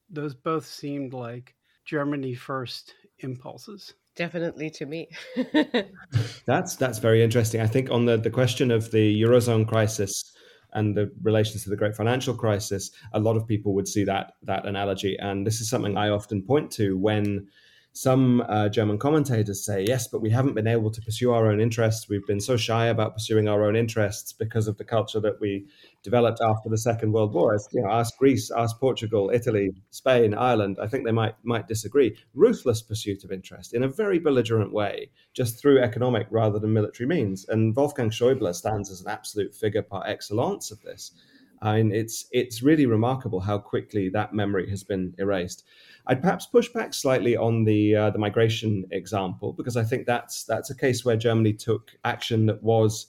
those 0.10 0.34
both 0.34 0.66
seemed 0.66 1.14
like 1.14 1.54
Germany 1.86 2.34
first 2.34 2.96
impulses. 3.20 3.94
Definitely 4.16 4.72
to 4.72 4.88
me. 4.88 5.10
that's 6.48 6.76
that's 6.78 6.98
very 6.98 7.24
interesting. 7.24 7.62
I 7.62 7.68
think 7.68 7.92
on 7.92 8.06
the 8.06 8.18
the 8.18 8.32
question 8.32 8.72
of 8.72 8.90
the 8.90 9.22
eurozone 9.22 9.68
crisis 9.68 10.35
and 10.76 10.96
the 10.96 11.12
relations 11.24 11.64
to 11.64 11.70
the 11.70 11.76
great 11.76 11.96
financial 11.96 12.36
crisis, 12.36 12.92
a 13.14 13.20
lot 13.20 13.36
of 13.36 13.48
people 13.48 13.74
would 13.74 13.88
see 13.88 14.04
that 14.04 14.34
that 14.44 14.66
analogy. 14.66 15.18
And 15.18 15.48
this 15.48 15.62
is 15.62 15.70
something 15.70 15.98
I 15.98 16.10
often 16.10 16.44
point 16.44 16.70
to 16.74 16.98
when 16.98 17.48
some 17.96 18.44
uh, 18.50 18.68
German 18.68 18.98
commentators 18.98 19.64
say, 19.64 19.86
yes, 19.88 20.06
but 20.06 20.22
we 20.22 20.30
haven't 20.30 20.54
been 20.54 20.68
able 20.68 20.92
to 20.92 21.02
pursue 21.02 21.32
our 21.32 21.50
own 21.50 21.62
interests. 21.62 22.10
We've 22.10 22.28
been 22.28 22.42
so 22.42 22.58
shy 22.58 22.88
about 22.88 23.14
pursuing 23.14 23.48
our 23.48 23.64
own 23.64 23.78
interests 23.78 24.34
because 24.34 24.68
of 24.68 24.78
the 24.78 24.84
culture 24.84 25.22
that 25.22 25.40
we 25.40 25.68
developed 26.04 26.42
after 26.42 26.68
the 26.68 26.78
Second 26.78 27.14
World 27.14 27.34
War. 27.34 27.58
You 27.72 27.84
know, 27.84 27.90
ask 27.90 28.18
Greece, 28.18 28.52
ask 28.52 28.78
Portugal, 28.82 29.32
Italy, 29.34 29.72
Spain, 29.92 30.34
Ireland. 30.34 30.78
I 30.82 30.88
think 30.88 31.06
they 31.06 31.14
might 31.14 31.36
might 31.44 31.70
disagree. 31.70 32.18
Ruthless 32.34 32.82
pursuit 32.82 33.24
of 33.24 33.32
interest 33.32 33.74
in 33.74 33.84
a 33.84 33.88
very 33.88 34.20
belligerent 34.20 34.74
way, 34.74 35.10
just 35.34 35.62
through 35.62 35.82
economic 35.82 36.28
rather 36.30 36.60
than 36.60 36.74
military 36.74 37.08
means. 37.08 37.48
And 37.48 37.74
Wolfgang 37.74 38.10
Schäuble 38.10 38.54
stands 38.54 38.92
as 38.92 39.00
an 39.00 39.10
absolute 39.10 39.56
figure 39.56 39.84
par 39.84 40.04
excellence 40.06 40.70
of 40.70 40.82
this. 40.82 41.14
I 41.62 41.78
mean, 41.78 41.94
it's 41.94 42.26
it's 42.32 42.62
really 42.62 42.86
remarkable 42.86 43.40
how 43.40 43.58
quickly 43.58 44.10
that 44.10 44.34
memory 44.34 44.70
has 44.70 44.84
been 44.84 45.14
erased. 45.18 45.64
I'd 46.08 46.22
perhaps 46.22 46.46
push 46.46 46.70
back 46.70 46.94
slightly 46.94 47.36
on 47.36 47.64
the 47.64 47.96
uh, 47.96 48.10
the 48.12 48.20
migration 48.20 48.86
example 48.92 49.54
because 49.54 49.76
I 49.78 49.84
think 49.84 50.06
that's 50.06 50.44
that's 50.44 50.70
a 50.70 50.76
case 50.76 51.04
where 51.04 51.18
Germany 51.18 51.54
took 51.54 51.92
action 52.04 52.46
that 52.46 52.62
was 52.62 53.08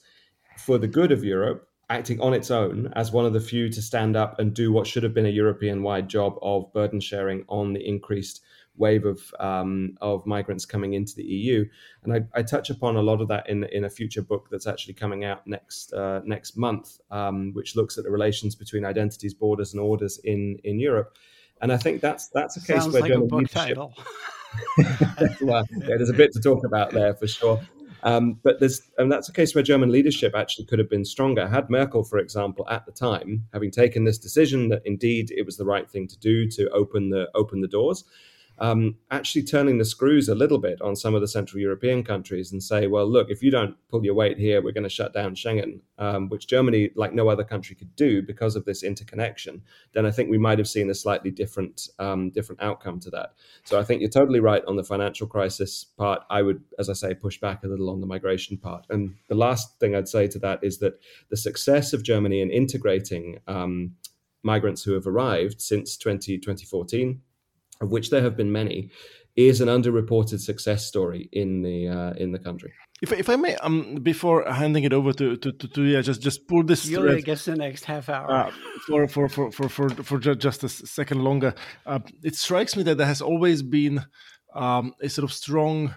for 0.57 0.77
the 0.77 0.87
good 0.87 1.11
of 1.11 1.23
Europe, 1.23 1.67
acting 1.89 2.19
on 2.19 2.33
its 2.33 2.49
own 2.49 2.91
as 2.95 3.11
one 3.11 3.25
of 3.25 3.33
the 3.33 3.39
few 3.39 3.69
to 3.69 3.81
stand 3.81 4.15
up 4.15 4.39
and 4.39 4.53
do 4.53 4.71
what 4.71 4.87
should 4.87 5.03
have 5.03 5.13
been 5.13 5.25
a 5.25 5.29
European 5.29 5.83
wide 5.83 6.09
job 6.09 6.37
of 6.41 6.71
burden 6.73 6.99
sharing 6.99 7.45
on 7.47 7.73
the 7.73 7.87
increased 7.87 8.41
wave 8.75 9.05
of 9.05 9.33
um, 9.39 9.95
of 10.01 10.25
migrants 10.25 10.65
coming 10.65 10.93
into 10.93 11.15
the 11.15 11.23
EU. 11.23 11.65
And 12.03 12.13
I, 12.13 12.39
I, 12.39 12.43
touch 12.43 12.69
upon 12.69 12.95
a 12.95 13.01
lot 13.01 13.21
of 13.21 13.27
that 13.27 13.49
in 13.49 13.63
in 13.65 13.85
a 13.85 13.89
future 13.89 14.21
book 14.21 14.47
that's 14.49 14.67
actually 14.67 14.93
coming 14.95 15.23
out 15.23 15.45
next 15.45 15.93
uh, 15.93 16.21
next 16.25 16.57
month, 16.57 16.97
um, 17.11 17.53
which 17.53 17.75
looks 17.75 17.97
at 17.97 18.03
the 18.03 18.11
relations 18.11 18.55
between 18.55 18.85
identities, 18.85 19.33
borders, 19.33 19.73
and 19.73 19.81
orders 19.81 20.19
in 20.23 20.57
in 20.63 20.79
Europe. 20.79 21.15
And 21.61 21.71
I 21.71 21.77
think 21.77 22.01
that's 22.01 22.27
that's 22.29 22.57
a 22.57 22.59
case 22.59 22.81
Sounds 22.81 22.93
where 22.93 23.01
like 23.01 23.11
German 23.11 23.45
title. 23.45 23.93
well, 25.41 25.65
yeah, 25.71 25.97
there's 25.97 26.09
a 26.09 26.13
bit 26.13 26.31
to 26.33 26.39
talk 26.39 26.63
about 26.65 26.91
there 26.91 27.13
for 27.13 27.27
sure. 27.27 27.61
Um, 28.03 28.39
but 28.43 28.59
there's, 28.59 28.81
and 28.97 29.11
that's 29.11 29.27
a 29.27 29.33
case 29.33 29.55
where 29.55 29.63
German 29.63 29.91
leadership 29.91 30.33
actually 30.35 30.65
could 30.65 30.79
have 30.79 30.89
been 30.89 31.03
stronger. 31.03 31.47
Had 31.47 31.69
Merkel, 31.69 32.03
for 32.03 32.19
example, 32.19 32.67
at 32.69 32.85
the 32.85 32.91
time, 32.91 33.45
having 33.53 33.71
taken 33.71 34.03
this 34.03 34.17
decision 34.17 34.69
that 34.69 34.83
indeed 34.85 35.31
it 35.31 35.45
was 35.45 35.57
the 35.57 35.65
right 35.65 35.89
thing 35.89 36.07
to 36.07 36.17
do 36.19 36.47
to 36.51 36.69
open 36.69 37.09
the 37.09 37.27
open 37.33 37.61
the 37.61 37.67
doors, 37.67 38.03
um, 38.59 38.95
actually 39.11 39.43
turning 39.43 39.77
the 39.77 39.85
screws 39.85 40.29
a 40.29 40.35
little 40.35 40.57
bit 40.57 40.81
on 40.81 40.95
some 40.95 41.13
of 41.13 41.21
the 41.21 41.27
Central 41.27 41.61
European 41.61 42.03
countries 42.03 42.51
and 42.51 42.61
say, 42.61 42.87
well, 42.87 43.09
look, 43.09 43.29
if 43.29 43.43
you 43.43 43.51
don't 43.51 43.75
pull 43.89 44.03
your 44.03 44.15
weight 44.15 44.37
here, 44.37 44.61
we're 44.61 44.71
going 44.71 44.83
to 44.83 44.89
shut 44.89 45.13
down 45.13 45.35
Schengen, 45.35 45.79
um, 45.97 46.29
which 46.29 46.47
Germany, 46.47 46.89
like 46.95 47.13
no 47.13 47.29
other 47.29 47.43
country, 47.43 47.75
could 47.75 47.95
do 47.95 48.21
because 48.21 48.55
of 48.55 48.65
this 48.65 48.83
interconnection. 48.83 49.61
Then 49.93 50.05
I 50.05 50.11
think 50.11 50.29
we 50.29 50.37
might 50.37 50.57
have 50.57 50.67
seen 50.67 50.89
a 50.89 50.95
slightly 50.95 51.31
different 51.31 51.89
um, 51.99 52.31
different 52.31 52.61
outcome 52.61 52.99
to 53.01 53.09
that. 53.11 53.33
So 53.63 53.79
I 53.79 53.83
think 53.83 54.01
you're 54.01 54.09
totally 54.09 54.39
right 54.39 54.63
on 54.67 54.75
the 54.75 54.83
financial 54.83 55.27
crisis 55.27 55.85
part. 55.97 56.23
I 56.29 56.41
would, 56.41 56.63
as 56.79 56.89
I 56.89 56.93
say, 56.93 57.13
push 57.13 57.39
back 57.39 57.63
a 57.63 57.67
little 57.67 57.89
on 57.89 58.01
the 58.01 58.07
migration 58.07 58.57
part. 58.57 58.85
And 58.89 59.15
the 59.29 59.35
last 59.35 59.79
thing 59.79 59.95
I'd 59.95 60.07
say 60.07 60.27
to 60.27 60.39
that 60.39 60.63
is 60.63 60.79
that 60.79 60.99
the 61.29 61.37
success 61.37 61.93
of 61.93 62.03
Germany 62.03 62.41
in 62.41 62.49
integrating 62.49 63.39
um, 63.47 63.95
migrants 64.43 64.83
who 64.83 64.93
have 64.93 65.05
arrived 65.05 65.61
since 65.61 65.97
20, 65.97 66.37
2014 66.37 67.21
of 67.81 67.89
which 67.89 68.09
there 68.09 68.21
have 68.21 68.35
been 68.35 68.51
many, 68.51 68.89
is 69.37 69.61
an 69.61 69.67
underreported 69.67 70.39
success 70.39 70.85
story 70.85 71.29
in 71.31 71.61
the 71.61 71.87
uh, 71.87 72.13
in 72.13 72.31
the 72.31 72.39
country. 72.39 72.73
If, 73.01 73.11
if 73.11 73.29
I 73.29 73.35
may, 73.35 73.55
um, 73.57 73.95
before 74.01 74.51
handing 74.51 74.83
it 74.83 74.93
over 74.93 75.13
to 75.13 75.37
to, 75.37 75.51
to, 75.51 75.67
to 75.67 75.83
yeah, 75.83 76.01
just 76.01 76.21
just 76.21 76.47
pull 76.47 76.63
this. 76.63 76.87
you 76.87 76.99
Iulia 76.99 77.23
gets 77.23 77.45
the 77.45 77.55
next 77.55 77.85
half 77.85 78.09
hour 78.09 78.31
uh, 78.31 78.51
for, 78.87 79.07
for, 79.07 79.29
for 79.29 79.51
for 79.51 79.69
for 79.69 79.89
for 79.89 80.17
just 80.19 80.63
a 80.63 80.69
second 80.69 81.23
longer. 81.23 81.53
Uh, 81.85 81.99
it 82.23 82.35
strikes 82.35 82.75
me 82.75 82.83
that 82.83 82.97
there 82.97 83.07
has 83.07 83.21
always 83.21 83.61
been 83.61 84.03
um, 84.55 84.93
a 85.01 85.09
sort 85.09 85.23
of 85.23 85.31
strong 85.31 85.95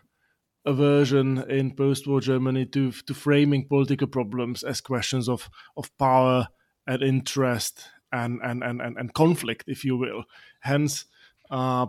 aversion 0.67 1.39
in 1.51 1.75
post-war 1.75 2.21
Germany 2.21 2.67
to 2.67 2.93
to 2.93 3.15
framing 3.15 3.67
political 3.67 4.07
problems 4.07 4.63
as 4.63 4.83
questions 4.83 5.31
of 5.31 5.49
of 5.79 5.97
power 5.97 6.49
and 6.87 7.03
interest 7.03 7.89
and 8.13 8.41
and 8.43 8.63
and 8.63 8.83
and, 8.83 8.99
and 8.99 9.15
conflict, 9.15 9.65
if 9.67 9.83
you 9.83 9.97
will. 9.97 10.25
Hence 10.61 11.07
uh, 11.51 11.87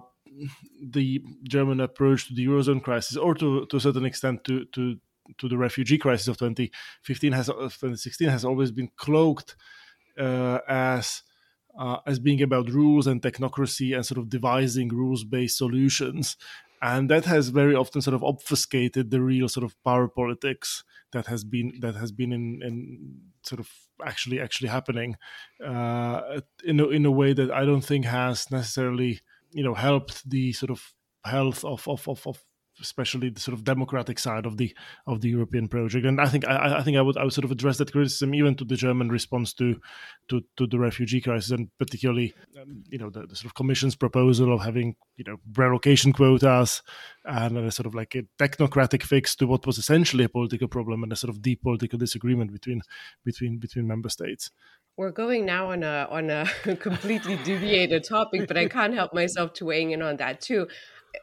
the 0.81 1.23
German 1.43 1.79
approach 1.79 2.27
to 2.27 2.33
the 2.33 2.45
eurozone 2.45 2.81
crisis, 2.83 3.17
or 3.17 3.33
to, 3.35 3.65
to 3.67 3.77
a 3.77 3.79
certain 3.79 4.05
extent 4.05 4.43
to, 4.45 4.65
to 4.65 4.97
to 5.37 5.47
the 5.47 5.57
refugee 5.57 5.97
crisis 5.97 6.27
of 6.27 6.37
2015 6.37 7.31
has 7.31 7.45
2016 7.45 8.27
has 8.27 8.43
always 8.43 8.71
been 8.71 8.89
cloaked 8.97 9.55
uh, 10.19 10.59
as 10.67 11.23
uh, 11.77 11.97
as 12.05 12.19
being 12.19 12.41
about 12.41 12.69
rules 12.69 13.07
and 13.07 13.21
technocracy 13.21 13.95
and 13.95 14.05
sort 14.05 14.17
of 14.17 14.29
devising 14.29 14.89
rules 14.89 15.23
based 15.23 15.57
solutions. 15.57 16.37
And 16.81 17.09
that 17.09 17.25
has 17.25 17.49
very 17.49 17.75
often 17.75 18.01
sort 18.01 18.15
of 18.15 18.23
obfuscated 18.23 19.11
the 19.11 19.21
real 19.21 19.47
sort 19.47 19.63
of 19.63 19.81
power 19.83 20.07
politics 20.07 20.83
that 21.11 21.27
has 21.27 21.43
been 21.43 21.73
that 21.81 21.95
has 21.95 22.11
been 22.11 22.33
in, 22.33 22.61
in 22.63 23.21
sort 23.43 23.59
of 23.59 23.69
actually 24.03 24.39
actually 24.39 24.69
happening 24.69 25.15
uh, 25.63 26.41
in 26.63 26.79
a, 26.79 26.87
in 26.87 27.05
a 27.05 27.11
way 27.11 27.33
that 27.33 27.51
I 27.51 27.65
don't 27.65 27.85
think 27.85 28.05
has 28.05 28.49
necessarily 28.49 29.21
you 29.51 29.63
know 29.63 29.73
helped 29.73 30.29
the 30.29 30.53
sort 30.53 30.71
of 30.71 30.93
health 31.25 31.63
of 31.63 31.87
of, 31.87 32.07
of, 32.07 32.25
of 32.27 32.43
especially 32.79 33.29
the 33.29 33.39
sort 33.39 33.53
of 33.53 33.63
democratic 33.63 34.17
side 34.17 34.45
of 34.45 34.57
the 34.57 34.75
of 35.05 35.21
the 35.21 35.29
European 35.29 35.67
project. 35.67 36.05
And 36.05 36.19
I 36.19 36.27
think 36.27 36.47
I, 36.47 36.79
I, 36.79 36.83
think 36.83 36.97
I 36.97 37.01
would 37.01 37.17
I 37.17 37.23
would 37.23 37.33
sort 37.33 37.45
of 37.45 37.51
address 37.51 37.77
that 37.77 37.91
criticism 37.91 38.33
even 38.33 38.55
to 38.55 38.65
the 38.65 38.75
German 38.75 39.09
response 39.09 39.53
to 39.55 39.79
to, 40.29 40.41
to 40.57 40.67
the 40.67 40.79
refugee 40.79 41.21
crisis, 41.21 41.51
and 41.51 41.69
particularly 41.77 42.33
um, 42.59 42.83
you 42.89 42.97
know 42.97 43.09
the, 43.09 43.27
the, 43.27 43.35
sort 43.35 43.45
of 43.45 43.55
Commission's 43.55 43.95
proposal 43.95 44.53
of 44.53 44.61
having 44.61 44.95
you 45.17 45.25
know 45.27 45.37
relocation 45.55 46.13
quotas 46.13 46.81
and 47.25 47.57
a 47.57 47.71
sort 47.71 47.87
of 47.87 47.95
like 47.95 48.15
a 48.15 48.23
technocratic 48.39 49.03
fix 49.03 49.35
to 49.35 49.47
what 49.47 49.65
was 49.65 49.77
essentially 49.77 50.23
a 50.23 50.29
political 50.29 50.67
problem 50.67 51.03
and 51.03 51.11
a 51.11 51.15
sort 51.15 51.29
of 51.29 51.41
deep 51.41 51.61
political 51.61 51.99
disagreement 51.99 52.51
between 52.51 52.81
between 53.23 53.57
between 53.57 53.87
member 53.87 54.09
states 54.09 54.51
we're 54.97 55.11
going 55.11 55.45
now 55.45 55.71
on 55.71 55.83
a 55.83 56.07
on 56.09 56.29
a 56.29 56.45
completely 56.79 57.37
deviated 57.37 58.03
topic, 58.03 58.47
but 58.47 58.57
I 58.57 58.67
can't 58.77 58.93
help 58.93 59.13
myself 59.13 59.53
to 59.53 59.65
weighing 59.65 59.91
in 59.91 60.01
on 60.01 60.17
that 60.17 60.41
too. 60.41 60.67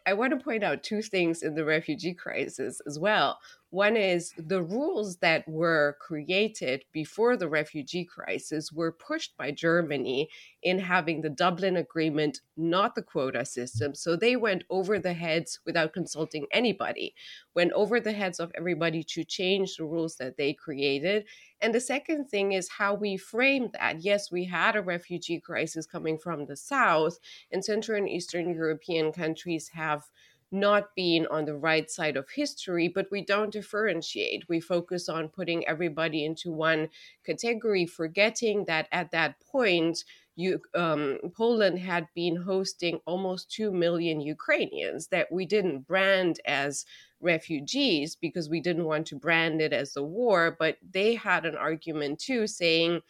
I 0.07 0.13
want 0.15 0.39
to 0.39 0.45
point 0.45 0.65
out 0.65 0.83
two 0.83 1.01
things 1.01 1.43
in 1.43 1.55
the 1.55 1.65
refugee 1.65 2.15
crisis 2.15 2.81
as 2.87 2.99
well. 2.99 3.39
One 3.71 3.99
is 3.99 4.33
the 4.39 4.63
rules 4.63 5.19
that 5.19 5.47
were 5.47 5.99
created 6.01 6.85
before 6.91 7.37
the 7.37 7.51
refugee 7.51 8.07
crisis 8.07 8.73
were 8.73 8.93
pushed 8.93 9.37
by 9.37 9.51
Germany 9.51 10.31
in 10.63 10.79
having 10.79 11.21
the 11.21 11.29
Dublin 11.29 11.77
Agreement, 11.77 12.41
not 12.57 12.95
the 12.95 13.03
quota 13.03 13.45
system. 13.45 13.95
So 13.95 14.17
they 14.17 14.37
went 14.37 14.65
over 14.71 14.99
the 14.99 15.13
heads 15.13 15.61
without 15.67 15.93
consulting 15.93 16.47
anybody, 16.51 17.15
went 17.55 17.73
over 17.73 18.01
the 18.01 18.13
heads 18.13 18.41
of 18.41 18.53
everybody 18.55 19.03
to 19.05 19.23
change 19.23 19.77
the 19.77 19.85
rules 19.85 20.17
that 20.17 20.39
they 20.39 20.55
created. 20.55 21.27
And 21.61 21.75
the 21.75 21.81
second 21.81 22.31
thing 22.31 22.53
is 22.53 22.71
how 22.79 22.95
we 22.95 23.19
frame 23.19 23.69
that. 23.75 24.03
Yes, 24.03 24.33
we 24.33 24.47
had 24.47 24.77
a 24.77 24.83
refugee 24.83 25.41
crisis 25.41 25.87
coming 25.87 26.17
from 26.17 26.47
the 26.47 26.57
South, 26.57 27.19
and 27.53 27.63
Central 27.63 27.99
and 27.99 28.09
Eastern 28.09 28.55
European 28.55 29.13
countries 29.13 29.69
have 29.75 30.05
not 30.51 30.95
being 30.95 31.27
on 31.27 31.45
the 31.45 31.57
right 31.57 31.91
side 31.91 32.17
of 32.17 32.31
history, 32.31 32.89
but 32.89 33.09
we 33.11 33.23
don't 33.25 33.53
differentiate. 33.53 34.49
We 34.49 34.61
focus 34.61 35.09
on 35.09 35.29
putting 35.29 35.67
everybody 35.67 36.25
into 36.25 36.51
one 36.51 36.89
category, 37.25 37.87
forgetting 37.87 38.65
that 38.65 38.89
at 38.91 39.11
that 39.11 39.41
point, 39.41 40.05
you, 40.37 40.61
um, 40.75 41.19
Poland 41.37 41.81
had 41.81 42.07
been 42.15 42.37
hosting 42.37 43.01
almost 43.07 43.51
2 43.51 43.73
million 43.73 44.21
Ukrainians 44.21 45.09
that 45.09 45.33
we 45.33 45.45
didn't 45.45 45.81
brand 45.81 46.41
as 46.47 46.87
refugees 47.21 48.17
because 48.17 48.49
we 48.49 48.61
didn't 48.61 48.85
want 48.85 49.07
to 49.09 49.17
brand 49.17 49.61
it 49.61 49.73
as 49.73 49.97
a 49.97 50.03
war. 50.03 50.57
But 50.59 50.79
they 50.89 51.17
had 51.17 51.45
an 51.45 51.57
argument 51.57 52.21
too, 52.21 52.47
saying, 52.47 53.01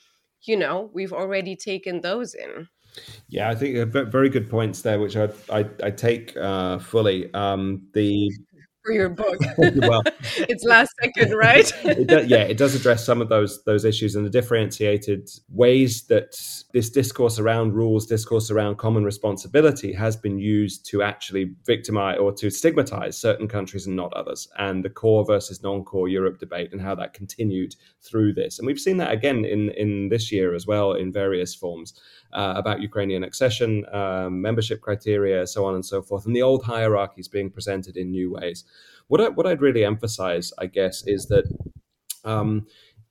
you 0.42 0.57
know, 0.57 0.90
we've 0.95 1.12
already 1.12 1.54
taken 1.54 2.00
those 2.00 2.35
in. 2.35 2.68
Yeah, 3.28 3.50
I 3.50 3.55
think 3.55 3.93
very 3.93 4.28
good 4.28 4.49
points 4.49 4.83
there, 4.83 4.99
which 4.99 5.17
I 5.17 5.28
I, 5.50 5.67
I 5.83 5.90
take 5.90 6.37
uh, 6.37 6.78
fully. 6.78 7.33
Um, 7.35 7.88
the 7.95 8.31
for 8.88 8.93
your 8.93 9.09
book. 9.11 9.38
well, 9.59 10.02
it's 10.49 10.64
last 10.64 10.93
second, 11.02 11.33
right? 11.37 11.71
it 11.85 12.07
does, 12.07 12.26
yeah, 12.26 12.43
it 12.43 12.57
does 12.57 12.75
address 12.75 13.05
some 13.05 13.21
of 13.21 13.28
those 13.28 13.62
those 13.64 13.85
issues 13.85 14.14
and 14.14 14.25
the 14.25 14.31
differentiated 14.31 15.28
ways 15.50 16.07
that 16.07 16.35
this 16.73 16.88
discourse 16.88 17.38
around 17.38 17.75
rules, 17.75 18.07
discourse 18.07 18.50
around 18.50 18.78
common 18.78 19.05
responsibility, 19.05 19.93
has 19.93 20.17
been 20.17 20.38
used 20.38 20.87
to 20.87 21.02
actually 21.02 21.55
victimize 21.67 22.19
or 22.19 22.33
to 22.33 22.50
stigmatize 22.50 23.19
certain 23.19 23.47
countries 23.47 23.87
and 23.87 23.95
not 23.95 24.12
others, 24.14 24.49
and 24.59 24.85
the 24.85 24.90
core 24.90 25.25
versus 25.25 25.62
non-core 25.62 26.09
Europe 26.09 26.38
debate 26.38 26.73
and 26.73 26.81
how 26.81 26.95
that 26.95 27.12
continued 27.12 27.75
through 28.02 28.33
this, 28.33 28.59
and 28.59 28.67
we've 28.67 28.81
seen 28.81 28.97
that 28.97 29.12
again 29.12 29.45
in 29.45 29.71
in 29.71 30.09
this 30.09 30.33
year 30.33 30.55
as 30.55 30.67
well 30.67 30.93
in 30.93 31.12
various 31.12 31.55
forms 31.55 31.93
uh, 32.32 32.54
about 32.56 32.82
Ukrainian 32.82 33.25
accession, 33.25 33.85
um, 33.92 34.40
membership 34.40 34.80
criteria, 34.80 35.47
so 35.47 35.64
on 35.64 35.75
and 35.75 35.85
so 35.85 36.02
forth, 36.02 36.26
and 36.26 36.35
the 36.35 36.42
old 36.42 36.62
hierarchies 36.64 37.28
being 37.28 37.50
presented 37.50 37.97
in 37.97 38.11
new 38.11 38.32
ways. 38.32 38.64
What 39.08 39.20
I, 39.20 39.28
what 39.28 39.47
I'd 39.47 39.62
really 39.62 39.85
emphasize, 39.85 40.52
I 40.58 40.66
guess, 40.66 41.06
is 41.06 41.26
that. 41.26 41.44
Um, 42.25 42.66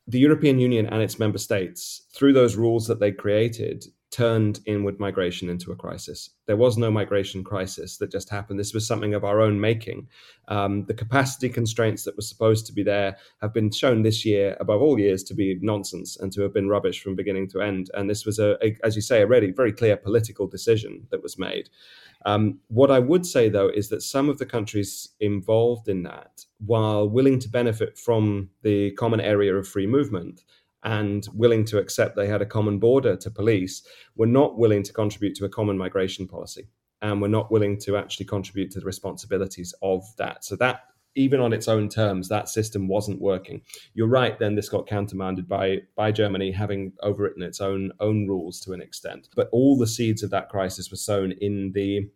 the 0.10 0.20
European 0.20 0.58
Union 0.58 0.86
and 0.86 1.02
its 1.02 1.20
member 1.20 1.38
states, 1.38 2.04
through 2.14 2.32
those 2.32 2.56
rules 2.56 2.88
that 2.88 3.00
they 3.02 3.12
created, 3.12 3.86
turned 4.10 4.62
inward 4.66 5.00
migration 5.00 5.50
into 5.50 5.72
a 5.72 5.76
crisis. 5.76 6.30
There 6.46 6.56
was 6.56 6.78
no 6.78 6.90
migration 6.90 7.44
crisis 7.44 7.98
that 7.98 8.12
just 8.12 8.30
happened. 8.30 8.60
This 8.60 8.74
was 8.74 8.88
something 8.88 9.14
of 9.14 9.26
our 9.26 9.42
own 9.42 9.60
making. 9.60 10.08
Um, 10.48 10.86
the 10.86 10.94
capacity 10.94 11.50
constraints 11.50 12.04
that 12.04 12.16
were 12.16 12.22
supposed 12.22 12.66
to 12.68 12.74
be 12.74 12.84
there 12.84 13.18
have 13.42 13.54
been 13.54 13.70
shown 13.70 14.04
this 14.04 14.26
year, 14.26 14.56
above 14.60 14.82
all 14.82 14.98
years, 14.98 15.24
to 15.24 15.34
be 15.34 15.58
nonsense 15.62 16.18
and 16.18 16.32
to 16.34 16.42
have 16.42 16.54
been 16.54 16.70
rubbish 16.70 17.02
from 17.02 17.16
beginning 17.16 17.50
to 17.50 17.62
end. 17.62 17.92
And 17.94 18.10
this 18.10 18.26
was, 18.26 18.40
a, 18.40 18.58
a 18.66 18.78
as 18.84 18.96
you 18.96 19.02
say, 19.02 19.22
a 19.22 19.28
really 19.28 19.52
very 19.52 19.74
clear 19.74 19.98
political 19.98 20.48
decision 20.48 21.08
that 21.12 21.22
was 21.22 21.38
made. 21.38 21.70
Um, 22.26 22.60
what 22.68 22.92
I 22.92 23.00
would 23.00 23.26
say, 23.26 23.50
though, 23.50 23.70
is 23.70 23.90
that 23.90 24.02
some 24.02 24.30
of 24.30 24.38
the 24.38 24.46
countries 24.46 25.10
involved 25.20 25.88
in 25.88 26.04
that, 26.04 26.46
while 26.66 27.08
willing 27.10 27.40
to 27.40 27.50
benefit 27.50 27.98
from 27.98 28.50
the 28.64 28.92
common 28.92 29.20
area 29.20 29.56
of 29.56 29.68
free 29.68 29.88
movement, 29.88 30.44
and 30.88 31.28
willing 31.34 31.66
to 31.66 31.78
accept 31.78 32.16
they 32.16 32.28
had 32.28 32.42
a 32.42 32.46
common 32.46 32.80
border 32.80 33.18
to 33.18 33.30
police 33.30 33.84
were 34.16 34.26
not 34.26 34.58
willing 34.58 34.82
to 34.82 34.94
contribute 34.94 35.36
to 35.36 35.44
a 35.44 35.50
common 35.50 35.78
migration 35.78 36.26
policy 36.26 36.70
and 37.02 37.22
were 37.22 37.28
not 37.28 37.52
willing 37.52 37.78
to 37.78 37.98
actually 37.98 38.26
contribute 38.26 38.72
to 38.72 38.80
the 38.80 38.86
responsibilities 38.86 39.74
of 39.82 40.04
that. 40.16 40.46
So 40.46 40.56
that 40.56 40.86
even 41.14 41.42
on 41.42 41.52
its 41.52 41.68
own 41.68 41.90
terms, 41.90 42.30
that 42.30 42.48
system 42.48 42.88
wasn't 42.88 43.20
working. 43.20 43.64
You're 43.96 44.08
right. 44.08 44.40
Then 44.40 44.56
this 44.56 44.70
got 44.70 44.88
countermanded 44.88 45.46
by 45.46 45.80
by 45.96 46.14
Germany 46.14 46.52
having 46.52 46.94
overwritten 47.04 47.42
its 47.42 47.60
own 47.60 47.92
own 48.00 48.26
rules 48.26 48.62
to 48.62 48.72
an 48.72 48.82
extent. 48.82 49.28
But 49.36 49.50
all 49.52 49.78
the 49.78 49.88
seeds 49.88 50.24
of 50.24 50.30
that 50.30 50.48
crisis 50.48 50.90
were 50.90 50.98
sown 50.98 51.34
in 51.34 51.74
the 51.74 52.10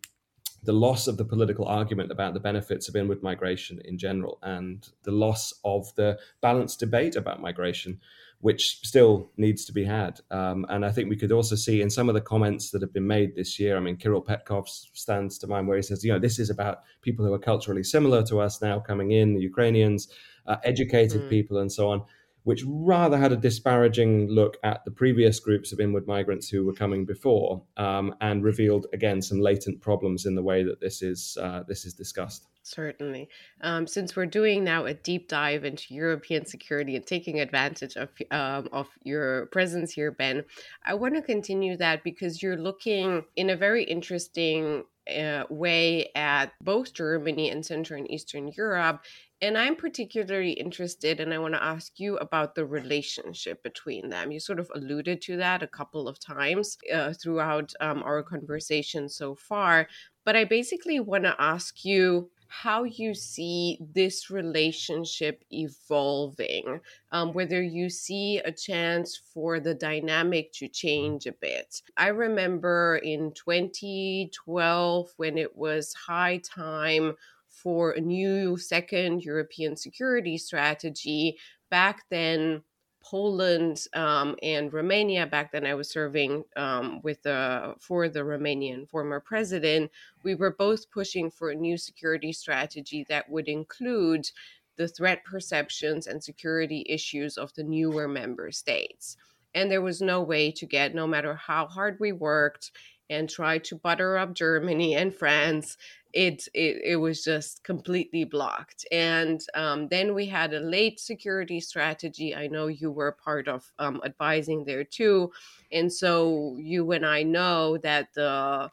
the 0.64 0.72
loss 0.72 1.08
of 1.08 1.16
the 1.16 1.24
political 1.24 1.66
argument 1.66 2.10
about 2.12 2.34
the 2.34 2.40
benefits 2.40 2.88
of 2.88 2.96
inward 2.96 3.22
migration 3.22 3.80
in 3.84 3.98
general 3.98 4.38
and 4.42 4.88
the 5.02 5.10
loss 5.10 5.52
of 5.64 5.92
the 5.96 6.18
balanced 6.40 6.78
debate 6.78 7.16
about 7.16 7.42
migration 7.42 8.00
which 8.42 8.80
still 8.82 9.30
needs 9.36 9.64
to 9.64 9.72
be 9.72 9.84
had. 9.84 10.20
Um, 10.32 10.66
and 10.68 10.84
I 10.84 10.90
think 10.90 11.08
we 11.08 11.16
could 11.16 11.30
also 11.30 11.54
see 11.54 11.80
in 11.80 11.88
some 11.88 12.08
of 12.08 12.14
the 12.14 12.20
comments 12.20 12.70
that 12.72 12.82
have 12.82 12.92
been 12.92 13.06
made 13.06 13.36
this 13.36 13.58
year. 13.58 13.76
I 13.76 13.80
mean, 13.80 13.96
Kiril 13.96 14.26
Petkov 14.26 14.66
stands 14.66 15.38
to 15.38 15.46
mind 15.46 15.68
where 15.68 15.76
he 15.76 15.82
says, 15.82 16.04
you 16.04 16.12
know, 16.12 16.18
this 16.18 16.40
is 16.40 16.50
about 16.50 16.80
people 17.02 17.24
who 17.24 17.32
are 17.32 17.38
culturally 17.38 17.84
similar 17.84 18.24
to 18.24 18.40
us 18.40 18.60
now 18.60 18.80
coming 18.80 19.12
in, 19.12 19.34
the 19.34 19.40
Ukrainians, 19.40 20.08
uh, 20.48 20.56
educated 20.64 21.22
mm. 21.22 21.30
people, 21.30 21.58
and 21.58 21.70
so 21.70 21.88
on 21.88 22.02
which 22.44 22.64
rather 22.66 23.16
had 23.16 23.32
a 23.32 23.36
disparaging 23.36 24.28
look 24.28 24.56
at 24.64 24.84
the 24.84 24.90
previous 24.90 25.38
groups 25.40 25.72
of 25.72 25.80
inward 25.80 26.06
migrants 26.06 26.48
who 26.48 26.64
were 26.64 26.72
coming 26.72 27.04
before, 27.04 27.62
um, 27.76 28.14
and 28.20 28.42
revealed 28.42 28.86
again 28.92 29.22
some 29.22 29.40
latent 29.40 29.80
problems 29.80 30.26
in 30.26 30.34
the 30.34 30.42
way 30.42 30.62
that 30.62 30.80
this 30.80 31.02
is 31.02 31.36
uh, 31.40 31.62
this 31.68 31.84
is 31.84 31.94
discussed. 31.94 32.48
Certainly, 32.64 33.28
um, 33.62 33.88
since 33.88 34.14
we're 34.14 34.26
doing 34.26 34.62
now 34.62 34.84
a 34.84 34.94
deep 34.94 35.28
dive 35.28 35.64
into 35.64 35.94
European 35.94 36.46
security 36.46 36.94
and 36.94 37.04
taking 37.04 37.40
advantage 37.40 37.96
of 37.96 38.08
um, 38.30 38.68
of 38.72 38.88
your 39.02 39.46
presence 39.46 39.92
here, 39.92 40.12
Ben, 40.12 40.44
I 40.84 40.94
want 40.94 41.14
to 41.14 41.22
continue 41.22 41.76
that 41.78 42.04
because 42.04 42.42
you're 42.42 42.56
looking 42.56 43.24
in 43.36 43.50
a 43.50 43.56
very 43.56 43.84
interesting 43.84 44.84
uh, 45.12 45.44
way 45.50 46.10
at 46.14 46.52
both 46.60 46.94
Germany 46.94 47.50
and 47.50 47.64
Central 47.64 47.98
and 47.98 48.10
Eastern 48.10 48.52
Europe 48.56 49.02
and 49.42 49.58
I'm 49.58 49.74
particularly 49.74 50.52
interested, 50.52 51.18
and 51.18 51.34
I 51.34 51.38
want 51.38 51.54
to 51.54 51.62
ask 51.62 51.98
you 51.98 52.16
about 52.18 52.54
the 52.54 52.64
relationship 52.64 53.60
between 53.64 54.08
them. 54.08 54.30
You 54.30 54.38
sort 54.38 54.60
of 54.60 54.70
alluded 54.72 55.20
to 55.22 55.36
that 55.38 55.64
a 55.64 55.66
couple 55.66 56.06
of 56.06 56.20
times 56.20 56.78
uh, 56.94 57.12
throughout 57.12 57.74
um, 57.80 58.04
our 58.04 58.22
conversation 58.22 59.08
so 59.08 59.34
far. 59.34 59.88
But 60.24 60.36
I 60.36 60.44
basically 60.44 61.00
want 61.00 61.24
to 61.24 61.34
ask 61.40 61.84
you 61.84 62.30
how 62.46 62.84
you 62.84 63.14
see 63.14 63.78
this 63.80 64.30
relationship 64.30 65.42
evolving, 65.50 66.80
um, 67.10 67.32
whether 67.32 67.62
you 67.62 67.88
see 67.90 68.38
a 68.38 68.52
chance 68.52 69.16
for 69.16 69.58
the 69.58 69.74
dynamic 69.74 70.52
to 70.52 70.68
change 70.68 71.26
a 71.26 71.32
bit. 71.32 71.82
I 71.96 72.08
remember 72.08 73.00
in 73.02 73.32
2012 73.32 75.12
when 75.16 75.36
it 75.38 75.56
was 75.56 75.94
high 75.94 76.38
time 76.44 77.16
for 77.52 77.92
a 77.92 78.00
new 78.00 78.56
second 78.56 79.22
European 79.24 79.76
security 79.76 80.36
strategy. 80.38 81.38
Back 81.70 82.04
then, 82.10 82.62
Poland 83.02 83.86
um, 83.94 84.36
and 84.42 84.72
Romania. 84.72 85.26
Back 85.26 85.52
then, 85.52 85.66
I 85.66 85.74
was 85.74 85.90
serving 85.90 86.44
um, 86.56 87.00
with 87.02 87.22
the 87.22 87.74
for 87.80 88.08
the 88.08 88.20
Romanian 88.20 88.88
former 88.88 89.20
president. 89.20 89.90
We 90.22 90.34
were 90.34 90.54
both 90.54 90.90
pushing 90.90 91.30
for 91.30 91.50
a 91.50 91.54
new 91.54 91.76
security 91.76 92.32
strategy 92.32 93.04
that 93.08 93.28
would 93.28 93.48
include 93.48 94.30
the 94.76 94.88
threat 94.88 95.24
perceptions 95.24 96.06
and 96.06 96.22
security 96.22 96.86
issues 96.88 97.36
of 97.36 97.52
the 97.54 97.64
newer 97.64 98.08
member 98.08 98.50
states. 98.50 99.16
And 99.54 99.70
there 99.70 99.82
was 99.82 100.00
no 100.00 100.22
way 100.22 100.50
to 100.52 100.64
get, 100.64 100.94
no 100.94 101.06
matter 101.06 101.34
how 101.34 101.66
hard 101.66 101.98
we 102.00 102.12
worked 102.12 102.70
and 103.10 103.28
tried 103.28 103.64
to 103.64 103.76
butter 103.76 104.16
up 104.16 104.34
Germany 104.34 104.96
and 104.96 105.14
France, 105.14 105.76
it 106.12 106.48
it, 106.54 106.80
it 106.84 106.96
was 106.96 107.24
just 107.24 107.64
completely 107.64 108.24
blocked. 108.24 108.86
And 108.92 109.42
um, 109.54 109.88
then 109.88 110.14
we 110.14 110.26
had 110.26 110.52
a 110.54 110.60
late 110.60 111.00
security 111.00 111.60
strategy. 111.60 112.34
I 112.34 112.46
know 112.46 112.66
you 112.66 112.90
were 112.90 113.12
part 113.12 113.48
of 113.48 113.70
um, 113.78 114.00
advising 114.04 114.64
there 114.64 114.84
too. 114.84 115.32
And 115.70 115.92
so 115.92 116.56
you 116.58 116.92
and 116.92 117.04
i 117.06 117.22
know 117.22 117.76
that 117.78 118.08
the 118.14 118.70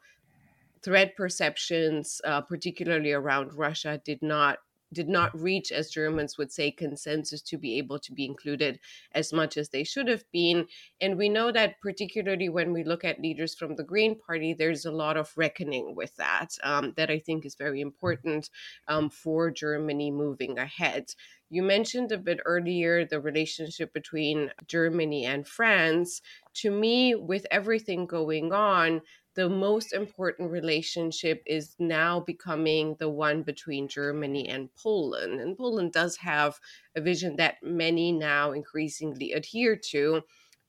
threat 0.82 1.16
perceptions 1.16 2.20
uh, 2.24 2.40
particularly 2.40 3.12
around 3.12 3.52
russia 3.54 4.00
did 4.04 4.22
not 4.22 4.58
did 4.92 5.08
not 5.08 5.38
reach, 5.38 5.72
as 5.72 5.90
Germans 5.90 6.36
would 6.38 6.52
say, 6.52 6.70
consensus 6.70 7.42
to 7.42 7.58
be 7.58 7.78
able 7.78 7.98
to 8.00 8.12
be 8.12 8.24
included 8.24 8.80
as 9.12 9.32
much 9.32 9.56
as 9.56 9.68
they 9.68 9.84
should 9.84 10.08
have 10.08 10.24
been. 10.32 10.66
And 11.00 11.16
we 11.16 11.28
know 11.28 11.52
that, 11.52 11.80
particularly 11.80 12.48
when 12.48 12.72
we 12.72 12.84
look 12.84 13.04
at 13.04 13.20
leaders 13.20 13.54
from 13.54 13.76
the 13.76 13.84
Green 13.84 14.18
Party, 14.18 14.54
there's 14.54 14.84
a 14.84 14.92
lot 14.92 15.16
of 15.16 15.32
reckoning 15.36 15.94
with 15.94 16.14
that, 16.16 16.56
um, 16.62 16.92
that 16.96 17.10
I 17.10 17.18
think 17.18 17.44
is 17.44 17.54
very 17.54 17.80
important 17.80 18.50
um, 18.88 19.10
for 19.10 19.50
Germany 19.50 20.10
moving 20.10 20.58
ahead. 20.58 21.06
You 21.52 21.64
mentioned 21.64 22.12
a 22.12 22.18
bit 22.18 22.38
earlier 22.44 23.04
the 23.04 23.20
relationship 23.20 23.92
between 23.92 24.52
Germany 24.68 25.26
and 25.26 25.44
France. 25.46 26.22
To 26.54 26.70
me, 26.70 27.16
with 27.16 27.44
everything 27.50 28.06
going 28.06 28.52
on, 28.52 29.02
the 29.34 29.48
most 29.48 29.92
important 29.92 30.50
relationship 30.50 31.42
is 31.46 31.76
now 31.78 32.20
becoming 32.20 32.96
the 32.98 33.08
one 33.08 33.42
between 33.42 33.88
Germany 33.88 34.48
and 34.48 34.74
Poland. 34.74 35.40
And 35.40 35.56
Poland 35.56 35.92
does 35.92 36.16
have 36.16 36.58
a 36.96 37.00
vision 37.00 37.36
that 37.36 37.62
many 37.62 38.12
now 38.12 38.52
increasingly 38.52 39.32
adhere 39.32 39.76
to. 39.90 40.22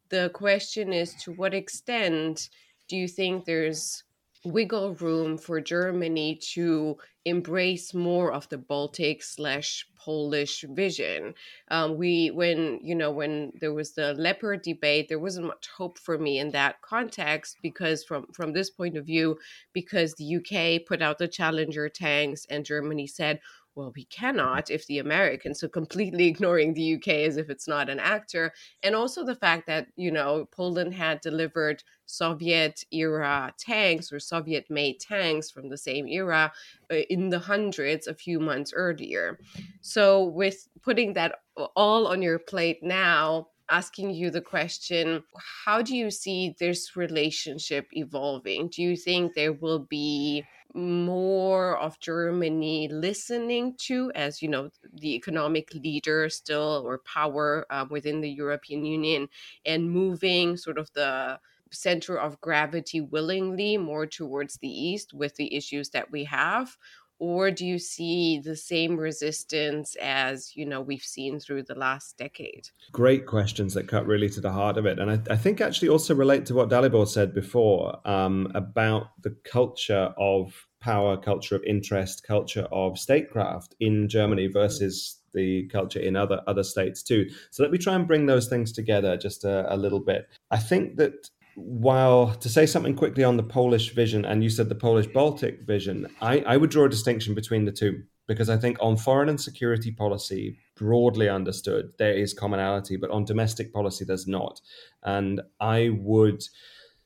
The 0.10 0.30
question 0.34 0.94
is 0.94 1.16
to 1.24 1.32
what 1.34 1.54
extent 1.54 2.50
do 2.88 2.98
you 2.98 3.08
think 3.08 3.46
there's 3.46 4.04
wiggle 4.44 4.96
room 4.96 5.38
for 5.38 5.62
Germany 5.62 6.36
to 6.54 6.98
embrace 7.26 7.94
more 7.94 8.32
of 8.34 8.50
the 8.50 8.58
Baltic 8.58 9.22
slash 9.22 9.86
Polish 9.96 10.66
vision. 10.70 11.36
Um, 11.70 11.96
we, 11.96 12.32
when 12.32 12.80
you 12.82 12.96
know, 12.96 13.12
when 13.12 13.52
there 13.60 13.74
was 13.74 13.94
the 13.94 14.14
leopard 14.16 14.64
debate, 14.64 15.10
there 15.10 15.20
wasn't 15.20 15.48
much 15.48 15.68
hope 15.68 16.00
for 16.00 16.18
me 16.18 16.40
in 16.40 16.50
that 16.52 16.82
context 16.82 17.58
because, 17.62 18.04
from 18.04 18.26
from 18.34 18.54
this 18.54 18.72
point 18.72 18.98
of 18.98 19.06
view, 19.06 19.38
because 19.74 20.16
the 20.16 20.38
UK 20.38 20.86
put 20.88 21.02
out 21.04 21.20
the 21.20 21.28
Challenger 21.28 21.88
tanks 21.90 22.46
and 22.50 22.66
Germany 22.66 23.06
said 23.06 23.40
well, 23.76 23.92
we 23.96 24.06
cannot 24.06 24.70
if 24.70 24.86
the 24.88 25.00
Americans, 25.00 25.64
are 25.64 25.70
completely 25.70 26.28
ignoring 26.28 26.74
the 26.74 26.96
UK 26.96 27.08
as 27.08 27.38
if 27.38 27.50
it's 27.50 27.68
not 27.68 27.90
an 27.90 28.00
actor. 28.00 28.54
And 28.84 28.96
also 28.96 29.24
the 29.24 29.36
fact 29.36 29.68
that, 29.68 29.88
you 29.96 30.12
know, 30.12 30.48
Poland 30.52 30.94
had 30.94 31.22
delivered 31.22 31.84
Soviet 32.06 32.84
era 32.92 33.54
tanks 33.58 34.12
or 34.12 34.20
Soviet 34.20 34.66
made 34.70 35.00
tanks 35.00 35.50
from 35.50 35.70
the 35.70 35.78
same 35.78 36.08
era 36.08 36.52
uh, 36.92 36.96
in 37.10 37.30
the 37.30 37.40
hundreds 37.40 38.08
a 38.08 38.14
few 38.14 38.40
months 38.40 38.74
earlier. 38.76 39.40
So, 39.82 40.26
with 40.26 40.68
putting 40.82 41.14
that 41.14 41.36
all 41.76 42.08
on 42.08 42.22
your 42.22 42.40
plate 42.40 42.80
now, 42.82 43.48
asking 43.70 44.14
you 44.14 44.30
the 44.30 44.42
question 44.42 45.24
how 45.66 45.82
do 45.82 45.96
you 45.96 46.12
see 46.12 46.56
this 46.60 46.96
relationship 46.96 47.88
evolving? 47.94 48.68
Do 48.68 48.84
you 48.84 48.98
think 48.98 49.34
there 49.34 49.54
will 49.54 49.80
be 49.80 50.44
more 50.74 51.78
of 51.78 52.00
Germany 52.00 52.88
listening 52.88 53.76
to 53.80 54.12
as 54.16 54.42
you 54.42 54.48
know 54.48 54.70
the 54.94 55.16
economic 55.16 55.74
leader 55.74 56.30
still 56.30 56.84
or 56.86 57.00
power 57.00 57.66
um, 57.70 57.90
within 57.90 58.22
the 58.22 58.30
European 58.30 58.86
Union 58.86 59.28
and 59.66 59.92
moving 59.92 60.58
sort 60.58 60.78
of 60.78 60.92
the 60.94 61.40
center 61.72 62.18
of 62.18 62.40
gravity 62.42 63.00
willingly 63.00 63.78
more 63.78 64.06
towards 64.06 64.58
the 64.58 64.68
east 64.70 65.14
with 65.14 65.36
the 65.36 65.56
issues 65.56 65.90
that 65.92 66.12
we 66.12 66.26
have 66.26 66.78
or 67.22 67.52
do 67.52 67.68
you 67.68 67.78
see 67.78 68.40
the 68.44 68.56
same 68.56 68.98
resistance 68.98 69.96
as 70.02 70.56
you 70.56 70.66
know 70.66 70.82
we've 70.82 71.04
seen 71.04 71.40
through 71.40 71.62
the 71.62 71.76
last 71.76 72.18
decade? 72.18 72.70
Great 72.92 73.28
questions 73.28 73.76
that 73.76 73.88
cut 73.88 74.08
really 74.08 74.28
to 74.30 74.42
the 74.42 74.52
heart 74.52 74.78
of 74.78 74.86
it 74.88 75.00
and 75.00 75.12
i, 75.12 75.34
I 75.34 75.38
think 75.38 75.62
actually 75.62 75.90
also 75.90 76.16
relate 76.16 76.48
to 76.48 76.56
what 76.56 76.70
dalibor 76.70 77.08
said 77.08 77.34
before 77.34 77.96
um, 78.08 78.52
about 78.56 79.22
the 79.22 79.36
culture 79.46 80.14
of 80.18 80.68
power 80.80 81.16
culture 81.16 81.56
of 81.56 81.64
interest 81.64 82.24
culture 82.26 82.68
of 82.72 82.98
statecraft 82.98 83.76
in 83.80 84.10
germany 84.10 84.48
mm. 84.48 84.54
versus 84.54 85.22
the 85.34 85.68
culture 85.68 86.00
in 86.00 86.16
other 86.16 86.42
other 86.48 86.64
states 86.64 87.02
too. 87.02 87.30
So 87.52 87.64
let 87.64 87.72
me 87.72 87.78
try 87.78 87.96
and 87.96 88.08
bring 88.08 88.26
those 88.26 88.48
things 88.48 88.72
together 88.72 89.16
just 89.18 89.46
a, 89.46 89.74
a 89.74 89.78
little 89.78 90.00
bit. 90.00 90.28
I 90.50 90.58
think 90.58 90.98
that 90.98 91.30
while 91.56 92.34
to 92.36 92.50
say 92.50 92.66
something 92.66 92.96
quickly 92.96 93.24
on 93.24 93.38
the 93.38 93.44
Polish 93.44 93.94
vision, 93.94 94.26
and 94.26 94.44
you 94.44 94.50
said 94.50 94.70
the 94.70 94.76
Polish 94.76 95.08
Baltic 95.08 95.62
vision, 95.62 96.08
I, 96.22 96.40
I 96.40 96.58
would 96.58 96.70
draw 96.70 96.86
a 96.86 96.90
distinction 96.90 97.34
between 97.34 97.66
the 97.66 97.72
two 97.72 98.04
because 98.28 98.50
I 98.50 98.58
think 98.58 98.78
on 98.80 98.96
foreign 98.96 99.30
and 99.30 99.42
security 99.42 99.92
policy, 99.92 100.58
broadly 100.76 101.28
understood, 101.28 101.92
there 101.98 102.14
is 102.14 102.34
commonality, 102.34 102.96
but 102.96 103.10
on 103.10 103.26
domestic 103.26 103.74
policy, 103.74 104.06
there's 104.06 104.28
not. 104.28 104.62
And 105.04 105.42
I 105.60 105.90
would 106.00 106.44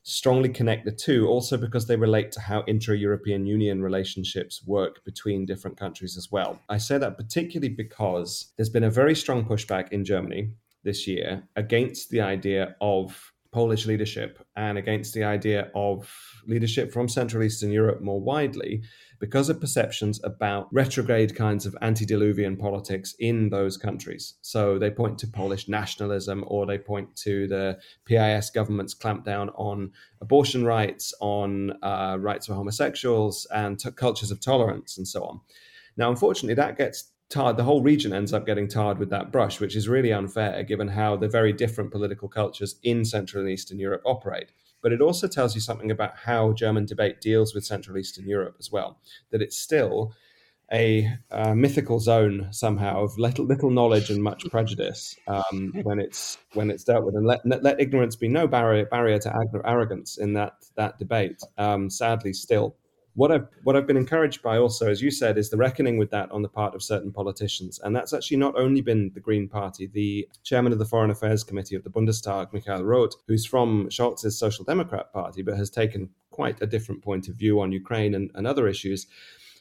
strongly 0.04 0.50
connect 0.50 0.86
the 0.86 0.92
two 0.92 1.28
also 1.28 1.58
because 1.58 1.88
they 1.88 1.96
relate 1.96 2.32
to 2.32 2.40
how 2.40 2.64
intra 2.68 2.96
European 2.96 3.48
Union 3.48 3.82
relationships 3.82 4.62
work 4.68 5.04
between 5.04 5.48
different 5.48 5.78
countries 5.78 6.16
as 6.16 6.32
well. 6.32 6.60
I 6.70 6.78
say 6.78 7.00
that 7.00 7.18
particularly 7.18 7.74
because 7.74 8.54
there's 8.56 8.70
been 8.70 8.84
a 8.84 8.92
very 8.92 9.16
strong 9.16 9.46
pushback 9.46 9.92
in 9.92 10.06
Germany 10.06 10.52
this 10.84 11.08
year 11.08 11.42
against 11.56 12.12
the 12.12 12.22
idea 12.22 12.76
of 12.82 13.34
Polish 13.56 13.86
leadership 13.86 14.46
and 14.58 14.78
against 14.78 15.14
the 15.14 15.24
idea 15.24 15.72
of 15.74 16.12
leadership 16.46 16.92
from 16.92 17.08
Central 17.08 17.42
Eastern 17.42 17.72
Europe 17.72 18.02
more 18.02 18.20
widely 18.20 18.84
because 19.18 19.48
of 19.48 19.62
perceptions 19.62 20.20
about 20.26 20.68
retrograde 20.74 21.34
kinds 21.38 21.66
of 21.66 21.74
antediluvian 21.82 22.58
politics 22.58 23.16
in 23.18 23.50
those 23.50 23.78
countries. 23.78 24.34
So 24.42 24.78
they 24.78 24.92
point 24.92 25.18
to 25.20 25.28
Polish 25.28 25.70
nationalism 25.70 26.44
or 26.48 26.66
they 26.66 26.78
point 26.78 27.16
to 27.28 27.48
the 27.48 27.80
PIS 28.04 28.50
government's 28.50 28.94
clampdown 28.94 29.54
on 29.56 29.94
abortion 30.20 30.66
rights, 30.66 31.14
on 31.22 31.82
uh, 31.82 32.18
rights 32.20 32.48
for 32.48 32.56
homosexuals, 32.56 33.48
and 33.56 33.80
t- 33.80 33.90
cultures 33.92 34.32
of 34.32 34.42
tolerance, 34.42 34.98
and 34.98 35.08
so 35.08 35.24
on. 35.24 35.40
Now, 35.96 36.10
unfortunately, 36.10 36.56
that 36.56 36.78
gets 36.78 37.14
tarred, 37.30 37.58
the 37.58 37.64
whole 37.64 37.82
region 37.82 38.14
ends 38.14 38.34
up 38.34 38.46
getting 38.46 38.68
tarred 38.68 38.98
with 38.98 39.10
that 39.10 39.32
brush, 39.32 39.60
which 39.60 39.76
is 39.76 39.90
really 39.90 40.14
unfair 40.14 40.64
given 40.64 40.88
how 40.88 41.16
the 41.16 41.28
very 41.28 41.54
different 41.54 41.92
political 41.92 42.28
cultures 42.28 42.76
in 42.84 43.06
Central 43.06 43.44
and 43.44 43.52
Eastern 43.52 43.80
Europe 43.80 44.02
operate. 44.06 44.52
But 44.82 44.94
it 44.94 45.02
also 45.02 45.28
tells 45.28 45.56
you 45.56 45.62
something 45.62 45.90
about 45.90 46.18
how 46.18 46.54
German 46.54 46.86
debate 46.86 47.20
deals 47.20 47.56
with 47.56 47.66
Central 47.66 47.98
Eastern 47.98 48.28
Europe 48.28 48.56
as 48.60 48.72
well, 48.72 49.00
that 49.32 49.42
it's 49.42 49.58
still 49.58 50.14
a 50.72 51.12
uh, 51.32 51.54
mythical 51.54 52.00
zone 52.00 52.48
somehow 52.52 53.04
of 53.04 53.18
little, 53.18 53.46
little 53.46 53.70
knowledge 53.70 54.10
and 54.10 54.22
much 54.22 54.44
prejudice 54.50 55.16
um, 55.28 55.72
when 55.84 56.00
it's 56.00 56.38
when 56.54 56.72
it's 56.72 56.84
dealt 56.84 57.06
with, 57.06 57.16
and 57.16 57.26
let, 57.26 57.42
let 57.46 57.80
ignorance 57.80 58.16
be 58.16 58.28
no 58.28 58.48
barrier 58.48 58.86
barrier 58.86 59.20
to 59.20 59.62
arrogance 59.64 60.18
in 60.18 60.34
that 60.34 60.54
that 60.76 60.98
debate. 60.98 61.42
Um, 61.58 61.90
sadly, 61.90 62.34
still 62.34 62.76
what 63.16 63.32
I've 63.32 63.48
what 63.64 63.76
I've 63.76 63.88
been 63.88 63.98
encouraged 63.98 64.42
by 64.42 64.58
also, 64.58 64.90
as 64.90 65.02
you 65.02 65.10
said, 65.10 65.38
is 65.38 65.50
the 65.50 65.58
reckoning 65.58 65.98
with 65.98 66.12
that 66.12 66.32
on 66.32 66.42
the 66.42 66.50
part 66.50 66.76
of 66.76 66.84
certain 66.84 67.12
politicians, 67.12 67.80
and 67.84 67.96
that's 67.96 68.14
actually 68.14 68.38
not 68.38 68.56
only 68.58 68.82
been 68.82 69.12
the 69.14 69.20
Green 69.20 69.48
Party. 69.48 69.88
The 69.88 70.28
chairman 70.44 70.74
of 70.74 70.80
the 70.80 70.86
Foreign 70.86 71.12
Affairs 71.12 71.44
Committee 71.44 71.76
of 71.76 71.84
the 71.84 71.90
Bundestag, 71.90 72.54
Michael 72.54 72.84
Roth, 72.84 73.16
who's 73.28 73.46
from 73.46 73.88
Scholz's 73.90 74.38
Social 74.38 74.66
Democrat 74.66 75.12
Party, 75.14 75.42
but 75.42 75.58
has 75.58 75.70
taken 75.70 76.10
quite 76.30 76.62
a 76.62 76.68
different 76.68 77.02
point 77.02 77.30
of 77.30 77.36
view 77.36 77.62
on 77.62 77.72
Ukraine 77.72 78.14
and, 78.14 78.30
and 78.36 78.46
other 78.46 78.68
issues, 78.68 79.08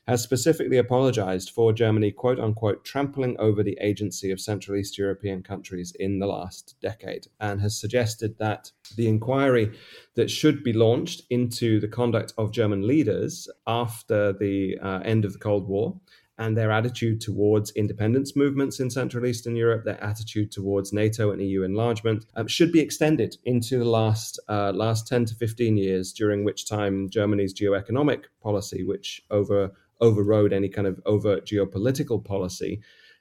has 0.07 0.23
specifically 0.23 0.77
apologized 0.77 1.51
for 1.51 1.73
Germany, 1.73 2.11
quote 2.11 2.39
unquote, 2.39 2.85
trampling 2.85 3.37
over 3.39 3.63
the 3.63 3.79
agency 3.81 4.31
of 4.31 4.41
Central 4.41 4.77
East 4.77 4.99
European 4.99 5.43
countries 5.43 5.95
in 5.99 6.19
the 6.19 6.27
last 6.27 6.75
decade, 6.83 7.27
and 7.41 7.61
has 7.61 7.79
suggested 7.81 8.37
that 8.39 8.71
the 8.97 9.09
inquiry 9.09 9.73
that 10.15 10.31
should 10.31 10.63
be 10.63 10.73
launched 10.73 11.23
into 11.31 11.81
the 11.81 11.89
conduct 11.89 12.35
of 12.37 12.53
German 12.53 12.87
leaders 12.87 13.49
after 13.67 14.33
the 14.33 14.79
uh, 14.83 15.01
end 15.05 15.25
of 15.25 15.33
the 15.33 15.39
Cold 15.39 15.67
War 15.67 15.99
and 16.39 16.57
their 16.57 16.73
attitude 16.73 17.21
towards 17.21 17.71
independence 17.73 18.35
movements 18.35 18.81
in 18.81 18.91
Central 18.91 19.25
Eastern 19.25 19.55
Europe, 19.55 19.85
their 19.85 20.03
attitude 20.03 20.51
towards 20.51 20.93
NATO 20.93 21.31
and 21.31 21.41
EU 21.41 21.63
enlargement, 21.63 22.27
um, 22.35 22.49
should 22.49 22.73
be 22.73 22.81
extended 22.81 23.37
into 23.45 23.79
the 23.79 23.85
last 23.85 24.41
uh, 24.49 24.73
last 24.75 25.07
10 25.07 25.27
to 25.27 25.35
15 25.35 25.77
years, 25.77 26.13
during 26.13 26.45
which 26.45 26.69
time 26.69 27.09
Germany's 27.09 27.55
geoeconomic 27.55 28.25
policy, 28.43 28.83
which 28.83 29.23
over 29.31 29.73
overrode 30.01 30.53
any 30.53 30.69
kind 30.69 30.87
of 30.87 31.01
overt 31.07 31.47
geopolitical 31.47 32.25
policy, 32.25 32.81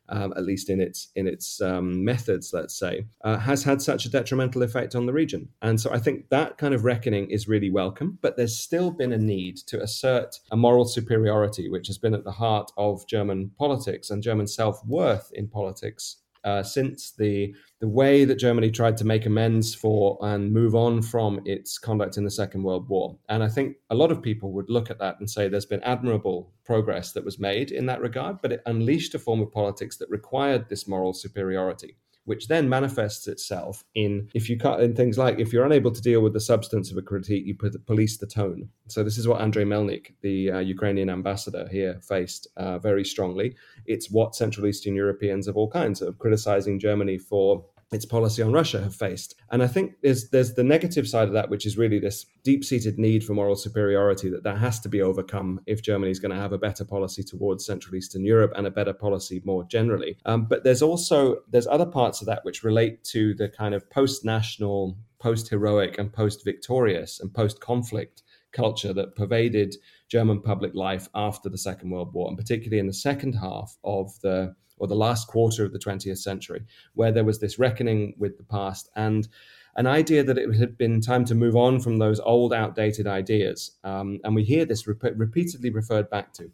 um, 0.10 0.34
at 0.36 0.44
least 0.44 0.70
in 0.70 0.82
its 0.82 1.10
in 1.16 1.28
its 1.28 1.62
um, 1.62 2.04
methods, 2.04 2.52
let's 2.54 2.78
say, 2.78 3.06
uh, 3.24 3.38
has 3.38 3.64
had 3.64 3.82
such 3.82 4.06
a 4.06 4.10
detrimental 4.10 4.64
effect 4.64 4.96
on 4.96 5.06
the 5.06 5.14
region. 5.14 5.50
And 5.62 5.80
so 5.80 5.92
I 5.92 6.00
think 6.00 6.30
that 6.30 6.58
kind 6.58 6.74
of 6.74 6.84
reckoning 6.84 7.30
is 7.30 7.48
really 7.48 7.70
welcome. 7.70 8.20
But 8.22 8.36
there's 8.36 8.60
still 8.60 8.92
been 8.92 9.14
a 9.14 9.18
need 9.18 9.58
to 9.68 9.82
assert 9.82 10.40
a 10.52 10.58
moral 10.58 10.86
superiority, 10.86 11.70
which 11.70 11.88
has 11.88 11.98
been 11.98 12.14
at 12.14 12.24
the 12.24 12.32
heart 12.32 12.72
of 12.78 13.08
German 13.08 13.52
politics 13.58 14.10
and 14.10 14.22
German 14.22 14.48
self 14.48 14.86
worth 14.86 15.32
in 15.34 15.48
politics 15.48 16.18
uh, 16.44 16.64
since 16.64 17.12
the 17.12 17.54
the 17.80 17.88
way 17.88 18.24
that 18.24 18.36
Germany 18.36 18.72
tried 18.72 18.96
to 18.98 19.06
make 19.06 19.26
amends 19.26 19.76
for 19.76 20.18
and 20.22 20.54
move 20.54 20.74
on 20.74 21.02
from 21.02 21.42
its 21.44 21.78
conduct 21.78 22.16
in 22.16 22.24
the 22.24 22.32
Second 22.32 22.64
World 22.64 22.88
War. 22.88 23.18
And 23.28 23.44
I 23.44 23.50
think 23.50 23.76
a 23.90 23.96
lot 23.96 24.12
of 24.12 24.22
people 24.22 24.54
would 24.54 24.70
look 24.70 24.90
at 24.90 25.00
that 25.00 25.20
and 25.20 25.30
say 25.30 25.50
there's 25.50 25.66
been 25.66 25.84
admirable 25.84 26.54
progress 26.64 27.12
that 27.12 27.26
was 27.26 27.40
made 27.40 27.72
in 27.72 27.86
that 27.88 28.00
regard, 28.00 28.42
but 28.42 28.54
it 28.54 28.62
unleashed 28.66 29.16
a 29.16 29.20
form 29.20 29.42
of 29.42 29.52
politics 29.52 29.98
that 29.98 30.10
required 30.10 30.70
this 30.70 30.88
moral 30.88 31.14
superiority 31.14 31.98
which 32.26 32.48
then 32.48 32.70
manifests 32.70 33.28
itself 33.28 33.84
in 33.96 34.30
if 34.34 34.50
you 34.50 34.58
cut 34.58 34.82
in 34.82 34.96
things 34.96 35.18
like 35.18 35.40
if 35.40 35.52
you're 35.52 35.66
unable 35.66 35.92
to 35.92 36.02
deal 36.02 36.22
with 36.22 36.34
the 36.34 36.40
substance 36.40 36.92
of 36.92 36.98
a 36.98 37.02
critique, 37.02 37.46
you 37.46 37.56
police 37.86 38.18
the 38.18 38.28
tone. 38.28 38.70
So 38.88 39.04
this 39.04 39.18
is 39.18 39.28
what 39.28 39.42
Andrij 39.42 39.66
Melnyk, 39.66 40.14
the 40.22 40.52
uh, 40.52 40.60
Ukrainian 40.60 41.10
ambassador 41.10 41.68
here, 41.70 42.00
faced 42.02 42.48
uh, 42.58 42.80
very 42.80 43.04
strongly. 43.04 43.56
It's 43.86 44.12
what 44.12 44.36
Central 44.36 44.68
Eastern 44.68 44.96
Europeans 44.96 45.48
of 45.48 45.58
all 45.58 45.70
kinds 45.70 46.02
of 46.02 46.18
criticizing 46.20 46.80
Germany 46.80 47.18
for 47.18 47.66
its 47.94 48.06
policy 48.06 48.42
on 48.42 48.52
Russia 48.52 48.82
have 48.82 48.96
faced. 48.96 49.36
And 49.52 49.62
I 49.62 49.68
think 49.68 49.94
there's 50.02 50.30
there's 50.30 50.54
the 50.54 50.64
negative 50.64 51.08
side 51.08 51.28
of 51.28 51.34
that, 51.34 51.50
which 51.50 51.66
is 51.66 51.78
really 51.78 52.00
this 52.00 52.26
deep-seated 52.44 52.98
need 52.98 53.24
for 53.24 53.34
moral 53.34 53.56
superiority 53.56 54.30
that 54.30 54.44
that 54.44 54.58
has 54.58 54.80
to 54.82 54.90
be 54.90 55.02
overcome 55.02 55.62
if 55.66 55.82
Germany 55.82 56.12
is 56.12 56.20
going 56.20 56.34
to 56.34 56.42
have 56.42 56.54
a 56.54 56.58
better 56.58 56.86
policy 56.86 57.24
towards 57.24 57.66
Central 57.66 57.96
Eastern 57.96 58.26
Europe 58.26 58.52
and 58.56 58.68
a 58.68 58.72
better 58.72 58.94
policy 58.94 59.42
more 59.46 59.64
generally. 59.64 60.18
Um, 60.26 60.46
but 60.46 60.64
there's 60.64 60.82
also 60.82 61.38
there's 61.50 61.68
other 61.68 61.86
parts 61.86 62.22
of 62.22 62.28
that 62.28 62.44
which 62.44 62.64
relate 62.64 63.04
to 63.06 63.34
the 63.36 63.50
kind 63.50 63.74
of 63.74 63.90
post-national, 63.90 64.98
post-heroic, 65.20 65.98
and 65.98 66.12
post-victorious 66.12 67.20
and 67.20 67.34
post-conflict 67.34 68.24
culture 68.52 68.94
that 68.94 69.16
pervaded 69.16 69.76
German 70.10 70.42
public 70.42 70.76
life 70.76 71.08
after 71.16 71.50
the 71.50 71.58
Second 71.58 71.90
World 71.90 72.14
War, 72.14 72.28
and 72.30 72.38
particularly 72.38 72.80
in 72.80 72.88
the 72.88 72.94
second 72.94 73.34
half 73.34 73.78
of 73.84 74.20
the 74.22 74.56
or 74.84 74.88
the 74.88 74.96
last 74.96 75.30
quarter 75.30 75.64
of 75.64 75.72
the 75.72 75.80
20th 75.80 76.18
century, 76.18 76.62
where 76.94 77.14
there 77.14 77.24
was 77.24 77.40
this 77.40 77.58
reckoning 77.58 78.14
with 78.18 78.36
the 78.36 78.44
past 78.44 78.90
and 78.98 79.30
an 79.78 79.88
idea 79.88 80.26
that 80.26 80.38
it 80.38 80.54
had 80.56 80.78
been 80.78 81.00
time 81.00 81.24
to 81.24 81.34
move 81.34 81.56
on 81.56 81.80
from 81.80 81.98
those 81.98 82.20
old, 82.20 82.54
outdated 82.54 83.08
ideas. 83.08 83.78
Um, 83.86 84.20
and 84.26 84.36
we 84.36 84.44
hear 84.44 84.66
this 84.66 84.86
rep- 84.86 85.16
repeatedly 85.16 85.70
referred 85.70 86.10
back 86.10 86.34
to. 86.34 86.52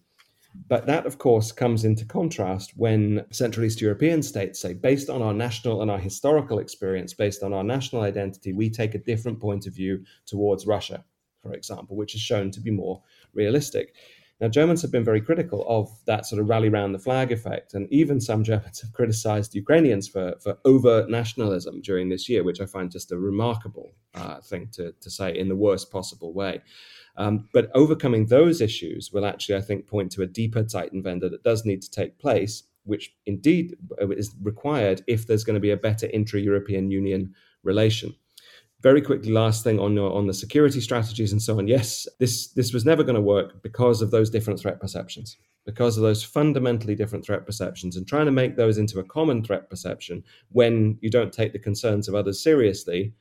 But 0.68 0.86
that, 0.86 1.08
of 1.08 1.18
course, 1.18 1.52
comes 1.52 1.86
into 1.86 2.06
contrast 2.06 2.74
when 2.78 3.26
Central 3.32 3.66
East 3.66 3.82
European 3.82 4.22
states 4.22 4.62
say, 4.62 4.76
based 4.76 5.10
on 5.10 5.24
our 5.24 5.34
national 5.34 5.82
and 5.82 5.90
our 5.90 5.98
historical 5.98 6.60
experience, 6.60 7.16
based 7.16 7.42
on 7.42 7.52
our 7.52 7.64
national 7.64 8.04
identity, 8.04 8.54
we 8.54 8.70
take 8.70 8.94
a 8.94 9.00
different 9.00 9.40
point 9.40 9.66
of 9.66 9.74
view 9.74 10.04
towards 10.28 10.68
Russia, 10.68 11.04
for 11.42 11.54
example, 11.54 11.98
which 11.98 12.14
is 12.14 12.22
shown 12.22 12.52
to 12.52 12.62
be 12.62 12.70
more 12.70 13.02
realistic. 13.34 13.96
Now, 14.42 14.48
Germans 14.48 14.82
have 14.82 14.92
been 14.92 15.04
very 15.04 15.20
critical 15.20 15.66
of 15.68 15.90
that 16.06 16.26
sort 16.26 16.42
of 16.42 16.48
rally 16.48 16.70
round 16.70 16.96
the 16.96 17.00
flag 17.00 17.32
effect, 17.32 17.74
and 17.74 17.92
even 17.92 18.22
some 18.22 18.44
Germans 18.44 18.80
have 18.80 18.94
criticized 18.94 19.54
Ukrainians 19.54 20.08
for, 20.08 20.36
for 20.42 20.58
over 20.64 21.06
nationalism 21.10 21.82
during 21.82 22.08
this 22.08 22.30
year, 22.30 22.44
which 22.44 22.62
I 22.62 22.66
find 22.66 22.90
just 22.90 23.12
a 23.12 23.20
remarkable 23.20 23.96
uh, 24.16 24.40
thing 24.40 24.70
to, 24.74 24.94
to 25.02 25.10
say 25.10 25.38
in 25.38 25.50
the 25.50 25.58
worst 25.58 25.92
possible 25.92 26.34
way. 26.34 26.62
Um, 27.18 27.50
but 27.52 27.70
overcoming 27.76 28.28
those 28.28 28.62
issues 28.62 29.12
will 29.12 29.26
actually, 29.26 29.58
I 29.58 29.62
think, 29.62 29.88
point 29.88 30.10
to 30.14 30.22
a 30.22 30.28
deeper 30.28 30.64
Zeitenwende 30.64 31.30
that 31.30 31.44
does 31.44 31.66
need 31.66 31.82
to 31.82 31.92
take 31.92 32.18
place, 32.18 32.64
which 32.84 33.14
indeed 33.26 33.76
uh, 34.02 34.08
is 34.08 34.34
required 34.42 35.04
if 35.06 35.28
there's 35.28 35.44
going 35.44 35.56
to 35.56 35.60
be 35.60 35.72
a 35.72 35.78
better 35.78 36.08
intra 36.14 36.40
European 36.40 36.92
Union 36.92 37.34
relation 37.64 38.16
very 38.82 39.02
quickly 39.02 39.32
last 39.32 39.64
thing 39.64 39.80
on 39.80 39.98
on 39.98 40.28
the 40.28 40.34
security 40.34 40.82
strategies 40.82 41.32
and 41.32 41.42
so 41.42 41.58
on. 41.58 41.68
Yes 41.68 42.08
this 42.20 42.48
this 42.54 42.74
was 42.74 42.86
never 42.86 43.04
going 43.04 43.16
to 43.16 43.22
work 43.22 43.62
because 43.62 44.02
of 44.02 44.12
those 44.12 44.30
different 44.30 44.60
threat 44.60 44.80
perceptions 44.80 45.38
because 45.66 45.98
of 45.98 46.04
those 46.04 46.24
fundamentally 46.24 46.96
different 46.96 47.24
threat 47.24 47.46
perceptions 47.46 47.96
and 47.96 48.08
trying 48.08 48.26
to 48.26 48.32
make 48.32 48.56
those 48.56 48.78
into 48.78 49.00
a 49.00 49.04
common 49.04 49.44
threat 49.44 49.70
perception 49.70 50.24
when 50.52 50.98
you 51.02 51.10
don't 51.10 51.34
take 51.34 51.54
the 51.54 51.60
concerns 51.60 52.08
of 52.08 52.16
others 52.16 52.42
seriously 52.42 53.14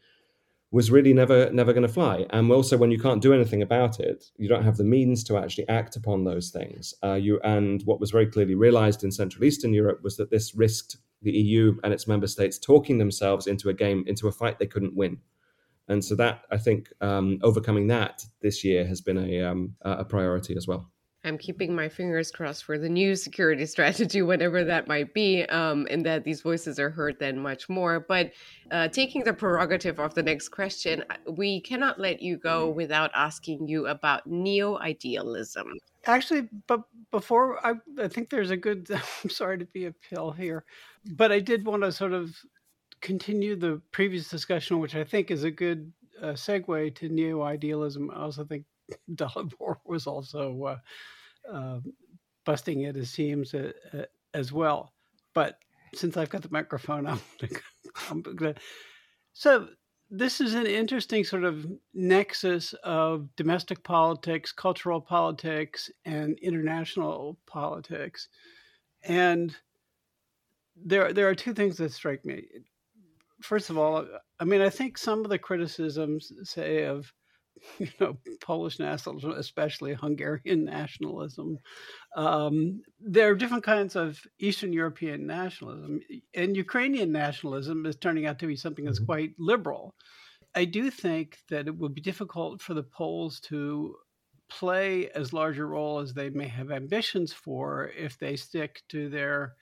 was 0.70 0.90
really 0.90 1.14
never 1.14 1.50
never 1.50 1.72
going 1.72 1.86
to 1.86 1.92
fly. 1.92 2.26
And 2.30 2.50
also 2.52 2.76
when 2.76 2.90
you 2.90 2.98
can't 2.98 3.22
do 3.22 3.32
anything 3.34 3.62
about 3.62 4.00
it 4.00 4.26
you 4.36 4.48
don't 4.48 4.64
have 4.64 4.76
the 4.76 4.84
means 4.84 5.24
to 5.24 5.36
actually 5.36 5.68
act 5.68 5.96
upon 5.96 6.24
those 6.24 6.50
things. 6.50 6.94
Uh, 7.02 7.14
you 7.14 7.40
and 7.42 7.82
what 7.82 8.00
was 8.00 8.10
very 8.10 8.26
clearly 8.26 8.54
realized 8.54 9.02
in 9.02 9.10
central 9.10 9.44
eastern 9.44 9.72
europe 9.72 10.00
was 10.02 10.16
that 10.16 10.30
this 10.30 10.54
risked 10.54 10.98
the 11.22 11.32
eu 11.32 11.76
and 11.82 11.92
its 11.92 12.06
member 12.06 12.28
states 12.28 12.58
talking 12.58 12.98
themselves 12.98 13.46
into 13.46 13.68
a 13.68 13.74
game 13.74 14.04
into 14.06 14.28
a 14.28 14.32
fight 14.32 14.58
they 14.58 14.66
couldn't 14.66 14.94
win 14.94 15.18
and 15.88 16.04
so 16.04 16.14
that 16.16 16.42
I 16.50 16.58
think 16.58 16.92
um, 17.00 17.38
overcoming 17.42 17.86
that 17.88 18.24
this 18.42 18.64
year 18.64 18.86
has 18.86 19.00
been 19.00 19.18
a 19.18 19.42
um, 19.42 19.74
a 19.82 20.04
priority 20.04 20.56
as 20.56 20.66
well. 20.66 20.90
I'm 21.24 21.36
keeping 21.36 21.74
my 21.74 21.88
fingers 21.88 22.30
crossed 22.30 22.64
for 22.64 22.78
the 22.78 22.88
new 22.88 23.16
security 23.16 23.66
strategy, 23.74 24.22
whatever 24.22 24.64
that 24.64 24.86
might 24.86 25.12
be, 25.14 25.44
um, 25.46 25.86
and 25.90 26.04
that 26.06 26.24
these 26.24 26.40
voices 26.40 26.78
are 26.78 26.90
heard 26.90 27.18
then 27.18 27.38
much 27.38 27.68
more. 27.68 28.00
But 28.00 28.32
uh, 28.70 28.88
taking 28.88 29.24
the 29.24 29.32
prerogative 29.32 29.98
of 29.98 30.14
the 30.14 30.22
next 30.22 30.50
question, 30.50 31.04
we 31.28 31.60
cannot 31.60 31.98
let 31.98 32.22
you 32.22 32.36
go 32.36 32.68
without 32.68 33.10
asking 33.14 33.68
you 33.68 33.86
about 33.88 34.26
neo 34.26 34.78
idealism. 34.78 35.72
Actually, 36.06 36.48
but 36.66 36.82
before 37.10 37.64
I, 37.66 37.74
I 38.00 38.08
think 38.08 38.30
there's 38.30 38.50
a 38.50 38.56
good. 38.56 38.88
I'm 39.24 39.30
sorry 39.30 39.58
to 39.58 39.66
be 39.66 39.86
a 39.86 39.92
pill 39.92 40.30
here, 40.30 40.64
but 41.12 41.32
I 41.32 41.40
did 41.40 41.66
want 41.66 41.82
to 41.82 41.92
sort 41.92 42.12
of 42.12 42.34
continue 43.00 43.56
the 43.56 43.80
previous 43.92 44.28
discussion, 44.28 44.80
which 44.80 44.94
I 44.94 45.04
think 45.04 45.30
is 45.30 45.44
a 45.44 45.50
good 45.50 45.92
uh, 46.22 46.32
segue 46.32 46.94
to 46.96 47.08
neo 47.08 47.42
idealism. 47.42 48.10
I 48.10 48.22
also 48.22 48.44
think 48.44 48.64
Dalibor 49.14 49.76
was 49.84 50.06
also 50.06 50.64
uh, 50.64 51.52
uh, 51.52 51.80
busting 52.44 52.84
at 52.86 52.96
his 52.96 53.10
seams 53.10 53.54
uh, 53.54 53.72
uh, 53.92 54.02
as 54.34 54.52
well. 54.52 54.92
But 55.34 55.58
since 55.94 56.16
I've 56.16 56.30
got 56.30 56.42
the 56.42 56.48
microphone, 56.50 57.06
I'm 57.06 57.20
I'm 58.10 58.22
gonna. 58.22 58.54
So 59.32 59.68
this 60.10 60.40
is 60.40 60.54
an 60.54 60.66
interesting 60.66 61.22
sort 61.24 61.44
of 61.44 61.66
nexus 61.94 62.72
of 62.82 63.28
domestic 63.36 63.84
politics, 63.84 64.52
cultural 64.52 65.00
politics, 65.00 65.90
and 66.04 66.38
international 66.38 67.38
politics, 67.46 68.28
and 69.02 69.54
there 70.76 71.12
there 71.12 71.28
are 71.28 71.34
two 71.34 71.52
things 71.52 71.76
that 71.76 71.92
strike 71.92 72.24
me 72.24 72.44
first 73.40 73.70
of 73.70 73.78
all, 73.78 74.06
I 74.40 74.44
mean, 74.44 74.60
I 74.60 74.70
think 74.70 74.98
some 74.98 75.24
of 75.24 75.30
the 75.30 75.38
criticisms, 75.38 76.32
say, 76.44 76.84
of 76.84 77.12
you 77.78 77.88
know 78.00 78.16
Polish 78.40 78.78
nationalism, 78.78 79.32
especially 79.32 79.94
Hungarian 79.94 80.64
nationalism, 80.78 81.58
um, 82.16 82.82
there 83.00 83.30
are 83.30 83.34
different 83.34 83.64
kinds 83.64 83.96
of 83.96 84.20
Eastern 84.38 84.72
European 84.72 85.26
nationalism, 85.26 86.00
and 86.34 86.56
Ukrainian 86.56 87.12
nationalism 87.12 87.86
is 87.86 87.96
turning 87.96 88.26
out 88.26 88.38
to 88.40 88.46
be 88.46 88.56
something 88.56 88.84
that's 88.84 88.98
mm-hmm. 88.98 89.06
quite 89.06 89.30
liberal. 89.38 89.94
I 90.54 90.64
do 90.64 90.90
think 90.90 91.38
that 91.50 91.68
it 91.68 91.76
would 91.76 91.94
be 91.94 92.00
difficult 92.00 92.62
for 92.62 92.74
the 92.74 92.82
Poles 92.82 93.40
to 93.40 93.96
play 94.48 95.10
as 95.10 95.32
large 95.32 95.58
a 95.58 95.64
role 95.64 95.98
as 95.98 96.14
they 96.14 96.30
may 96.30 96.48
have 96.48 96.70
ambitions 96.70 97.32
for 97.32 97.90
if 97.96 98.18
they 98.18 98.34
stick 98.34 98.82
to 98.88 99.10
their 99.10 99.54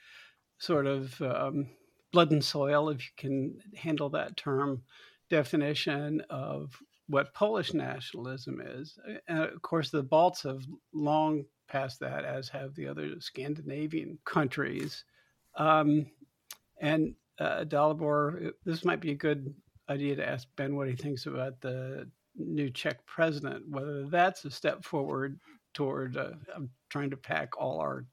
sort 0.59 0.87
of 0.87 1.21
um, 1.21 1.67
blood 2.13 2.31
and 2.31 2.45
soil, 2.45 2.89
if 2.89 3.03
you 3.03 3.11
can 3.17 3.59
handle 3.75 4.09
that 4.11 4.37
term, 4.37 4.83
definition 5.29 6.23
of 6.31 6.77
what 7.09 7.35
Polish 7.35 7.75
nationalism 7.75 8.61
is. 8.61 8.99
And 9.29 9.41
of 9.41 9.63
course, 9.63 9.91
the 9.91 10.03
Balts 10.03 10.43
have 10.43 10.65
long 10.93 11.45
passed 11.69 12.01
that, 12.01 12.25
as 12.25 12.49
have 12.49 12.75
the 12.75 12.89
other 12.89 13.21
Scandinavian 13.21 14.19
countries. 14.25 15.05
Um, 15.57 16.07
and 16.81 17.15
uh, 17.39 17.65
Dalibor, 17.65 18.53
this 18.65 18.85
might 18.85 19.01
be 19.01 19.11
a 19.11 19.17
good 19.17 19.55
idea 19.89 20.17
to 20.17 20.29
ask 20.29 20.49
Ben 20.57 20.77
what 20.77 20.89
he 20.89 20.95
thinks 20.95 21.27
about 21.27 21.61
the 21.61 22.09
new 22.37 22.71
Czech 22.71 23.05
president, 23.07 23.69
whether 23.69 24.07
that's 24.07 24.45
a 24.45 24.51
step 24.51 24.85
forward 24.85 25.39
toward. 25.75 26.17
Uh, 26.17 26.33
I'm 26.55 26.71
trying 26.89 27.11
to 27.11 27.17
pack 27.17 27.59
all 27.59 27.81
our 27.81 28.05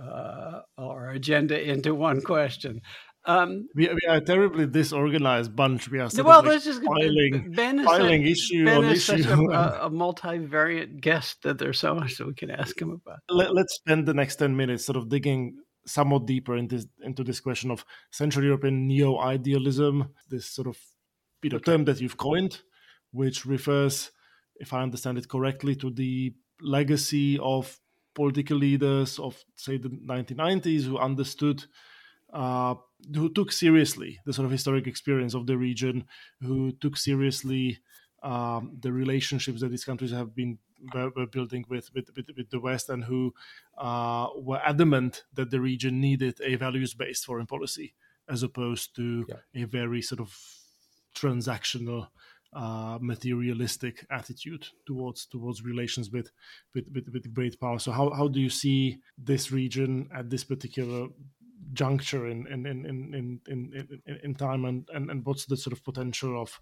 uh, 0.00 0.60
our 0.78 1.10
agenda 1.10 1.60
into 1.60 1.94
one 1.94 2.22
question. 2.22 2.80
Um, 3.26 3.68
we, 3.74 3.86
we, 3.88 4.00
are 4.08 4.16
a 4.16 4.20
terribly 4.20 4.66
disorganized 4.66 5.54
bunch. 5.54 5.90
We 5.90 5.98
are 5.98 6.08
sort 6.08 6.26
well, 6.26 6.40
of 6.40 6.46
like 6.46 6.62
just 6.62 6.82
filing, 6.82 7.52
ben 7.54 7.84
filing 7.84 8.22
such, 8.22 8.32
issue 8.32 8.64
ben 8.64 8.78
on 8.78 8.84
is 8.86 9.08
issue. 9.10 9.22
Such 9.22 9.30
a, 9.30 9.34
a 9.86 9.90
multivariate 9.90 11.00
guest 11.00 11.42
that 11.42 11.58
there's 11.58 11.78
so 11.78 11.94
much 11.94 12.16
that 12.16 12.26
we 12.26 12.34
can 12.34 12.50
ask 12.50 12.80
him 12.80 12.90
about. 12.90 13.18
Let, 13.28 13.50
us 13.50 13.74
spend 13.74 14.06
the 14.06 14.14
next 14.14 14.36
ten 14.36 14.56
minutes 14.56 14.86
sort 14.86 14.96
of 14.96 15.10
digging 15.10 15.58
somewhat 15.86 16.26
deeper 16.26 16.56
into 16.56 16.76
this, 16.76 16.86
into 17.02 17.22
this 17.22 17.40
question 17.40 17.70
of 17.70 17.84
Central 18.10 18.44
European 18.44 18.86
neo-idealism, 18.86 20.08
this 20.28 20.46
sort 20.46 20.68
of 20.68 20.78
you 21.42 21.50
know, 21.50 21.56
okay. 21.56 21.72
term 21.72 21.84
that 21.84 22.00
you've 22.00 22.16
coined, 22.16 22.60
which 23.12 23.44
refers, 23.44 24.12
if 24.56 24.72
I 24.72 24.82
understand 24.82 25.18
it 25.18 25.28
correctly, 25.28 25.74
to 25.76 25.90
the 25.90 26.32
legacy 26.62 27.38
of 27.38 27.78
political 28.14 28.56
leaders 28.56 29.18
of 29.18 29.42
say 29.56 29.76
the 29.76 29.88
1990s 29.88 30.84
who 30.84 30.98
understood 30.98 31.64
uh, 32.32 32.74
who 33.14 33.28
took 33.32 33.50
seriously 33.50 34.20
the 34.24 34.32
sort 34.32 34.46
of 34.46 34.52
historic 34.52 34.86
experience 34.86 35.34
of 35.34 35.46
the 35.46 35.56
region, 35.56 36.04
who 36.40 36.72
took 36.72 36.96
seriously 36.96 37.78
um, 38.22 38.76
the 38.80 38.92
relationships 38.92 39.60
that 39.60 39.70
these 39.70 39.84
countries 39.84 40.10
have 40.10 40.34
been 40.34 40.58
were, 40.94 41.10
were 41.16 41.26
building 41.26 41.64
with, 41.68 41.92
with, 41.94 42.08
with 42.16 42.26
with 42.36 42.50
the 42.50 42.60
West, 42.60 42.88
and 42.88 43.04
who 43.04 43.34
uh, 43.78 44.28
were 44.36 44.60
adamant 44.64 45.24
that 45.34 45.50
the 45.50 45.60
region 45.60 46.00
needed 46.00 46.40
a 46.44 46.54
values-based 46.56 47.24
foreign 47.24 47.46
policy 47.46 47.94
as 48.28 48.42
opposed 48.42 48.94
to 48.94 49.26
yeah. 49.28 49.62
a 49.62 49.66
very 49.66 50.00
sort 50.00 50.20
of 50.20 50.38
transactional 51.16 52.08
uh, 52.52 52.98
materialistic 53.00 54.04
attitude 54.10 54.66
towards 54.86 55.26
towards 55.26 55.62
relations 55.62 56.10
with, 56.10 56.30
with 56.74 56.86
with, 56.92 57.08
with 57.12 57.34
great 57.34 57.60
power. 57.60 57.78
So 57.78 57.92
how, 57.92 58.10
how 58.10 58.28
do 58.28 58.40
you 58.40 58.50
see 58.50 58.98
this 59.16 59.52
region 59.52 60.08
at 60.14 60.30
this 60.30 60.44
particular 60.44 61.08
juncture 61.72 62.26
in 62.28 62.46
in 62.48 62.66
in 62.66 62.84
in 62.86 63.40
in, 63.46 64.00
in, 64.06 64.18
in 64.24 64.34
time 64.34 64.64
and, 64.64 64.88
and 64.92 65.10
and 65.10 65.24
what's 65.24 65.46
the 65.46 65.56
sort 65.56 65.72
of 65.72 65.84
potential 65.84 66.40
of 66.40 66.60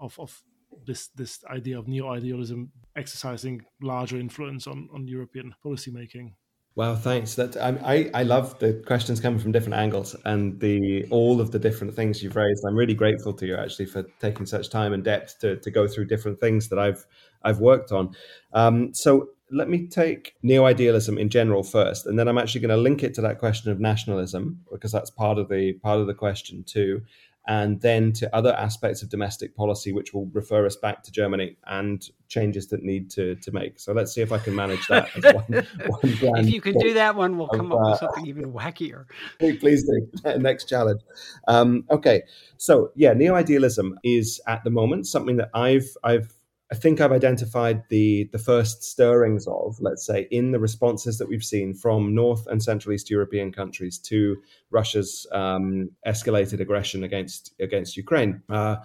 of 0.00 0.18
of 0.18 0.42
this 0.84 1.08
this 1.08 1.44
idea 1.44 1.78
of 1.78 1.88
neo 1.88 2.10
idealism 2.10 2.70
exercising 2.96 3.64
larger 3.80 4.18
influence 4.18 4.66
on 4.66 4.88
on 4.92 5.06
European 5.06 5.54
policymaking? 5.64 6.32
Wow, 6.78 6.94
thanks. 6.94 7.34
That 7.34 7.56
I, 7.56 8.08
I 8.14 8.22
love 8.22 8.56
the 8.60 8.74
questions 8.86 9.18
coming 9.18 9.40
from 9.40 9.50
different 9.50 9.74
angles 9.74 10.14
and 10.24 10.60
the 10.60 11.08
all 11.10 11.40
of 11.40 11.50
the 11.50 11.58
different 11.58 11.92
things 11.92 12.22
you've 12.22 12.36
raised. 12.36 12.64
I'm 12.64 12.76
really 12.76 12.94
grateful 12.94 13.32
to 13.32 13.46
you 13.46 13.56
actually 13.56 13.86
for 13.86 14.04
taking 14.20 14.46
such 14.46 14.70
time 14.70 14.92
and 14.92 15.02
depth 15.02 15.40
to, 15.40 15.56
to 15.56 15.70
go 15.72 15.88
through 15.88 16.04
different 16.04 16.38
things 16.38 16.68
that 16.68 16.78
I've 16.78 17.04
I've 17.42 17.58
worked 17.58 17.90
on. 17.90 18.14
Um, 18.52 18.94
so 18.94 19.30
let 19.50 19.68
me 19.68 19.88
take 19.88 20.36
neo 20.44 20.66
idealism 20.66 21.18
in 21.18 21.30
general 21.30 21.64
first, 21.64 22.06
and 22.06 22.16
then 22.16 22.28
I'm 22.28 22.38
actually 22.38 22.60
going 22.60 22.76
to 22.76 22.76
link 22.76 23.02
it 23.02 23.12
to 23.14 23.22
that 23.22 23.40
question 23.40 23.72
of 23.72 23.80
nationalism 23.80 24.60
because 24.70 24.92
that's 24.92 25.10
part 25.10 25.38
of 25.38 25.48
the 25.48 25.72
part 25.82 25.98
of 25.98 26.06
the 26.06 26.14
question 26.14 26.62
too, 26.62 27.02
and 27.48 27.80
then 27.80 28.12
to 28.12 28.36
other 28.36 28.54
aspects 28.54 29.02
of 29.02 29.08
domestic 29.08 29.56
policy, 29.56 29.90
which 29.90 30.12
will 30.12 30.26
refer 30.34 30.66
us 30.66 30.76
back 30.76 31.02
to 31.02 31.10
Germany 31.10 31.56
and 31.66 32.06
changes 32.28 32.68
that 32.68 32.82
need 32.82 33.10
to 33.10 33.34
to 33.36 33.50
make. 33.52 33.80
So 33.80 33.94
let's 33.94 34.12
see 34.12 34.20
if 34.20 34.32
I 34.32 34.38
can 34.38 34.54
manage 34.54 34.86
that. 34.88 35.08
one, 35.34 36.30
one 36.30 36.40
if 36.44 36.52
you 36.52 36.60
can 36.60 36.78
do 36.78 36.92
that 36.94 37.16
one, 37.16 37.38
we'll 37.38 37.48
come 37.48 37.72
of, 37.72 37.78
up 37.78 37.86
with 37.86 37.94
uh, 37.94 37.96
something 37.96 38.26
even 38.26 38.52
wackier. 38.52 39.06
Please 39.38 39.84
do. 39.84 40.06
Next 40.38 40.66
challenge. 40.66 41.00
Um, 41.48 41.84
okay, 41.90 42.22
so 42.58 42.92
yeah, 42.94 43.14
neo 43.14 43.34
idealism 43.34 43.98
is 44.04 44.40
at 44.46 44.62
the 44.62 44.70
moment 44.70 45.06
something 45.06 45.38
that 45.38 45.48
I've 45.54 45.88
I've 46.04 46.37
I 46.70 46.74
think 46.74 47.00
I've 47.00 47.12
identified 47.12 47.82
the 47.88 48.28
the 48.30 48.38
first 48.38 48.82
stirrings 48.82 49.46
of, 49.46 49.76
let's 49.80 50.04
say, 50.04 50.28
in 50.30 50.52
the 50.52 50.58
responses 50.58 51.16
that 51.16 51.28
we've 51.28 51.42
seen 51.42 51.74
from 51.74 52.14
North 52.14 52.46
and 52.46 52.62
Central 52.62 52.92
East 52.92 53.08
European 53.08 53.52
countries 53.52 53.98
to 54.00 54.36
Russia's 54.70 55.26
um, 55.32 55.90
escalated 56.06 56.60
aggression 56.60 57.04
against 57.04 57.54
against 57.58 57.96
Ukraine. 57.96 58.42
Uh, 58.50 58.76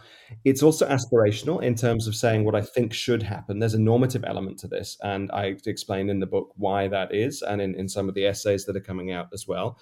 it's 0.45 0.63
also 0.63 0.87
aspirational 0.87 1.61
in 1.61 1.75
terms 1.75 2.07
of 2.07 2.15
saying 2.15 2.45
what 2.45 2.55
I 2.55 2.61
think 2.61 2.93
should 2.93 3.21
happen. 3.21 3.59
There's 3.59 3.73
a 3.73 3.79
normative 3.79 4.23
element 4.23 4.59
to 4.59 4.67
this, 4.67 4.97
and 5.01 5.29
I 5.33 5.55
explain 5.65 6.09
in 6.09 6.19
the 6.21 6.25
book 6.25 6.53
why 6.55 6.87
that 6.87 7.13
is, 7.13 7.41
and 7.41 7.61
in, 7.61 7.75
in 7.75 7.89
some 7.89 8.07
of 8.07 8.15
the 8.15 8.25
essays 8.25 8.63
that 8.65 8.77
are 8.77 8.81
coming 8.81 9.11
out 9.11 9.27
as 9.33 9.45
well. 9.45 9.77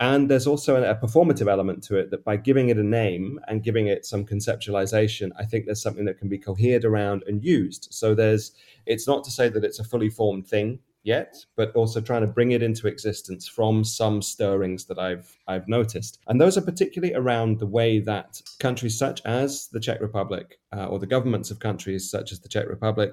And 0.00 0.28
there's 0.28 0.46
also 0.46 0.82
a 0.82 0.94
performative 0.94 1.48
element 1.48 1.82
to 1.84 1.96
it 1.96 2.10
that 2.10 2.24
by 2.24 2.36
giving 2.36 2.68
it 2.68 2.78
a 2.78 2.82
name 2.82 3.38
and 3.46 3.62
giving 3.62 3.86
it 3.86 4.04
some 4.04 4.26
conceptualization, 4.26 5.30
I 5.38 5.44
think 5.44 5.66
there's 5.66 5.82
something 5.82 6.04
that 6.06 6.18
can 6.18 6.28
be 6.28 6.38
cohered 6.38 6.84
around 6.84 7.22
and 7.26 7.44
used. 7.44 7.88
So 7.90 8.14
there's, 8.14 8.52
it's 8.86 9.06
not 9.06 9.22
to 9.24 9.30
say 9.30 9.48
that 9.48 9.64
it's 9.64 9.78
a 9.78 9.84
fully 9.84 10.10
formed 10.10 10.48
thing 10.48 10.80
yet, 11.04 11.36
but 11.54 11.70
also 11.76 12.00
trying 12.00 12.22
to 12.22 12.26
bring 12.26 12.52
it 12.52 12.62
into 12.62 12.88
existence 12.88 13.46
from 13.46 13.84
some 13.84 14.20
stirrings 14.20 14.86
that 14.86 14.98
I've 14.98 15.38
I've 15.46 15.68
noticed, 15.68 16.18
and 16.26 16.40
those 16.40 16.58
are 16.58 16.62
particularly 16.62 17.14
around 17.14 17.60
the 17.60 17.66
way 17.66 18.00
that 18.00 18.40
countries 18.58 18.98
such 18.98 19.20
as 19.24 19.68
the 19.68 19.80
Czech 19.80 20.00
Republic 20.00 20.58
uh, 20.72 20.86
or 20.86 20.98
the 20.98 21.06
governments 21.06 21.50
of 21.50 21.60
countries 21.60 22.10
such 22.10 22.32
as 22.32 22.40
the 22.40 22.48
Czech 22.48 22.68
Republic, 22.68 23.12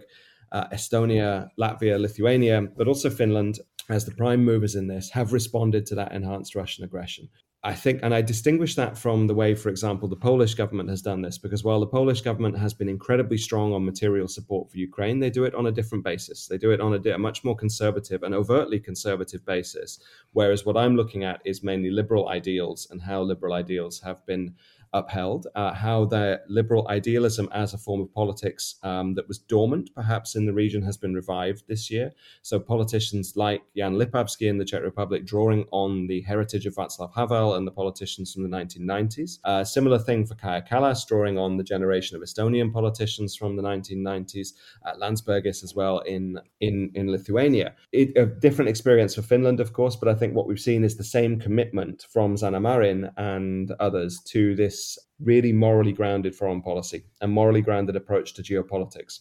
uh, 0.53 0.67
Estonia, 0.69 1.49
Latvia, 1.59 1.99
Lithuania, 1.99 2.61
but 2.77 2.87
also 2.87 3.09
Finland 3.09 3.59
as 3.91 4.06
the 4.06 4.12
prime 4.12 4.43
movers 4.43 4.75
in 4.75 4.88
this, 4.88 5.10
have 5.12 5.34
responded 5.34 5.86
to 5.88 5.95
that 5.95 6.12
enhanced 6.12 6.56
Russian 6.56 6.84
aggression. 6.84 7.30
I 7.63 7.75
think, 7.75 7.99
and 8.01 8.12
I 8.12 8.23
distinguish 8.23 8.73
that 8.73 8.97
from 8.97 9.27
the 9.27 9.36
way, 9.36 9.54
for 9.54 9.69
example, 9.69 10.08
the 10.08 10.15
Polish 10.15 10.56
government 10.56 10.89
has 10.89 11.04
done 11.04 11.21
this, 11.21 11.38
because 11.38 11.63
while 11.63 11.80
the 11.80 11.86
Polish 11.86 12.21
government 12.21 12.58
has 12.58 12.73
been 12.73 12.89
incredibly 12.89 13.38
strong 13.38 13.71
on 13.71 13.86
material 13.86 14.27
support 14.27 14.71
for 14.71 14.80
Ukraine, 14.80 15.19
they 15.19 15.30
do 15.30 15.43
it 15.43 15.54
on 15.54 15.67
a 15.67 15.71
different 15.71 16.04
basis. 16.04 16.47
They 16.47 16.58
do 16.58 16.71
it 16.71 16.82
on 16.82 16.93
a, 16.95 17.10
a 17.12 17.19
much 17.19 17.43
more 17.43 17.56
conservative 17.56 18.23
and 18.23 18.34
overtly 18.34 18.80
conservative 18.80 19.45
basis. 19.45 19.99
Whereas 20.34 20.65
what 20.65 20.75
I'm 20.75 20.95
looking 20.95 21.23
at 21.23 21.39
is 21.45 21.62
mainly 21.62 21.91
liberal 21.91 22.30
ideals 22.30 22.88
and 22.89 22.99
how 22.99 23.21
liberal 23.21 23.54
ideals 23.54 23.99
have 23.99 24.25
been 24.25 24.56
upheld, 24.93 25.47
uh, 25.56 25.73
how 25.73 26.06
their 26.06 26.41
liberal 26.47 26.88
idealism 26.89 27.47
as 27.54 27.73
a 27.73 27.77
form 27.77 28.01
of 28.01 28.13
politics 28.13 28.75
um, 28.84 29.13
that 29.15 29.27
was 29.27 29.38
dormant 29.38 29.89
perhaps 29.95 30.36
in 30.36 30.45
the 30.45 30.54
region 30.54 30.82
has 30.82 30.97
been 30.97 31.13
revived 31.13 31.63
this 31.67 31.89
year. 31.89 32.12
So 32.41 32.60
politicians 32.60 33.34
like 33.36 33.62
Jan 33.75 33.95
Lipavsky 33.95 34.49
in 34.49 34.58
the 34.58 34.65
Czech 34.65 34.84
Republic 34.84 35.25
drawing 35.25 35.65
on 35.71 36.08
the 36.08 36.21
heritage 36.21 36.65
of 36.65 36.75
Václav 36.75 37.13
Havel 37.15 37.56
and 37.56 37.65
the 37.65 37.71
politicians 37.71 38.34
from 38.34 38.43
the 38.43 38.49
1990s. 38.49 39.39
Uh, 39.43 39.63
similar 39.63 39.99
thing 39.99 40.25
for 40.25 40.36
Kaja 40.36 40.67
Kallas, 40.67 41.06
drawing 41.08 41.38
on 41.38 41.58
the 41.58 41.63
generation 41.63 42.15
of 42.17 42.23
Estonian 42.23 42.71
politicians 42.71 43.36
from 43.36 43.56
the 43.56 43.63
1990s, 43.63 44.54
uh, 44.86 44.93
Landsbergis 44.95 45.63
as 45.63 45.73
well 45.75 45.99
in, 45.99 46.39
in, 46.60 46.91
in 46.95 47.12
Lithuania. 47.12 47.75
It, 47.91 48.17
a 48.17 48.25
different 48.25 48.69
experience 48.69 49.15
for 49.15 49.21
Finland, 49.21 49.60
of 49.60 49.73
course, 49.73 49.95
but 49.95 50.10
I 50.10 50.15
think 50.15 50.36
what 50.36 50.47
we've 50.47 50.60
seen 50.60 50.84
is 50.84 50.97
the 50.97 51.04
same 51.04 51.39
commitment 51.39 52.06
from 52.10 52.36
Sanna 52.38 52.60
Marin 52.60 53.10
and 53.17 53.71
others 53.80 54.19
to 54.27 54.56
this 54.56 54.80
really 55.23 55.53
morally 55.53 55.93
grounded 55.93 56.36
foreign 56.36 56.62
policy 56.62 57.03
and 57.21 57.31
morally 57.31 57.62
grounded 57.62 57.95
approach 57.95 58.34
to 58.34 58.43
geopolitics. 58.43 59.19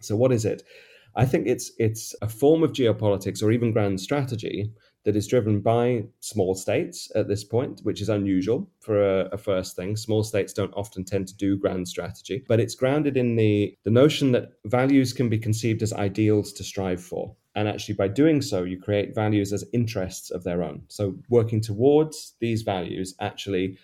So, 0.00 0.16
what 0.16 0.32
is 0.32 0.44
it? 0.44 0.62
I 1.14 1.26
think 1.26 1.46
it's 1.46 1.72
it's 1.78 2.14
a 2.22 2.28
form 2.28 2.62
of 2.62 2.72
geopolitics 2.72 3.42
or 3.42 3.52
even 3.52 3.72
grand 3.72 4.00
strategy 4.00 4.72
that 5.04 5.16
is 5.16 5.26
driven 5.26 5.60
by 5.60 6.04
small 6.20 6.54
states 6.54 7.10
at 7.14 7.28
this 7.28 7.42
point, 7.42 7.80
which 7.82 8.00
is 8.00 8.08
unusual 8.08 8.70
for 8.80 9.02
a, 9.02 9.24
a, 9.32 9.38
first 9.38 9.74
thing. 9.74 9.96
Small 9.96 10.22
states 10.22 10.52
don't 10.52 10.72
often 10.74 11.04
tend 11.04 11.26
to 11.28 11.36
do 11.36 11.58
grand 11.58 11.88
strategy, 11.88 12.44
but 12.46 12.60
it's 12.60 12.76
grounded 12.76 13.16
in 13.16 13.34
the, 13.34 13.76
the 13.84 13.90
notion 13.90 14.30
that 14.32 14.52
values 14.66 15.12
can 15.12 15.28
be 15.28 15.38
conceived 15.38 15.82
as 15.82 15.92
ideals 15.92 16.52
to 16.52 16.62
strive 16.62 17.02
for. 17.02 17.34
And 17.54 17.68
actually, 17.68 17.94
by 17.94 18.08
doing 18.08 18.40
so, 18.40 18.62
you 18.62 18.80
create 18.80 19.14
values 19.14 19.52
as 19.52 19.64
interests 19.72 20.30
of 20.30 20.44
their 20.44 20.62
own. 20.62 20.82
So, 20.88 21.16
working 21.28 21.60
towards 21.60 22.34
these 22.40 22.62
values 22.62 23.14
actually 23.20 23.78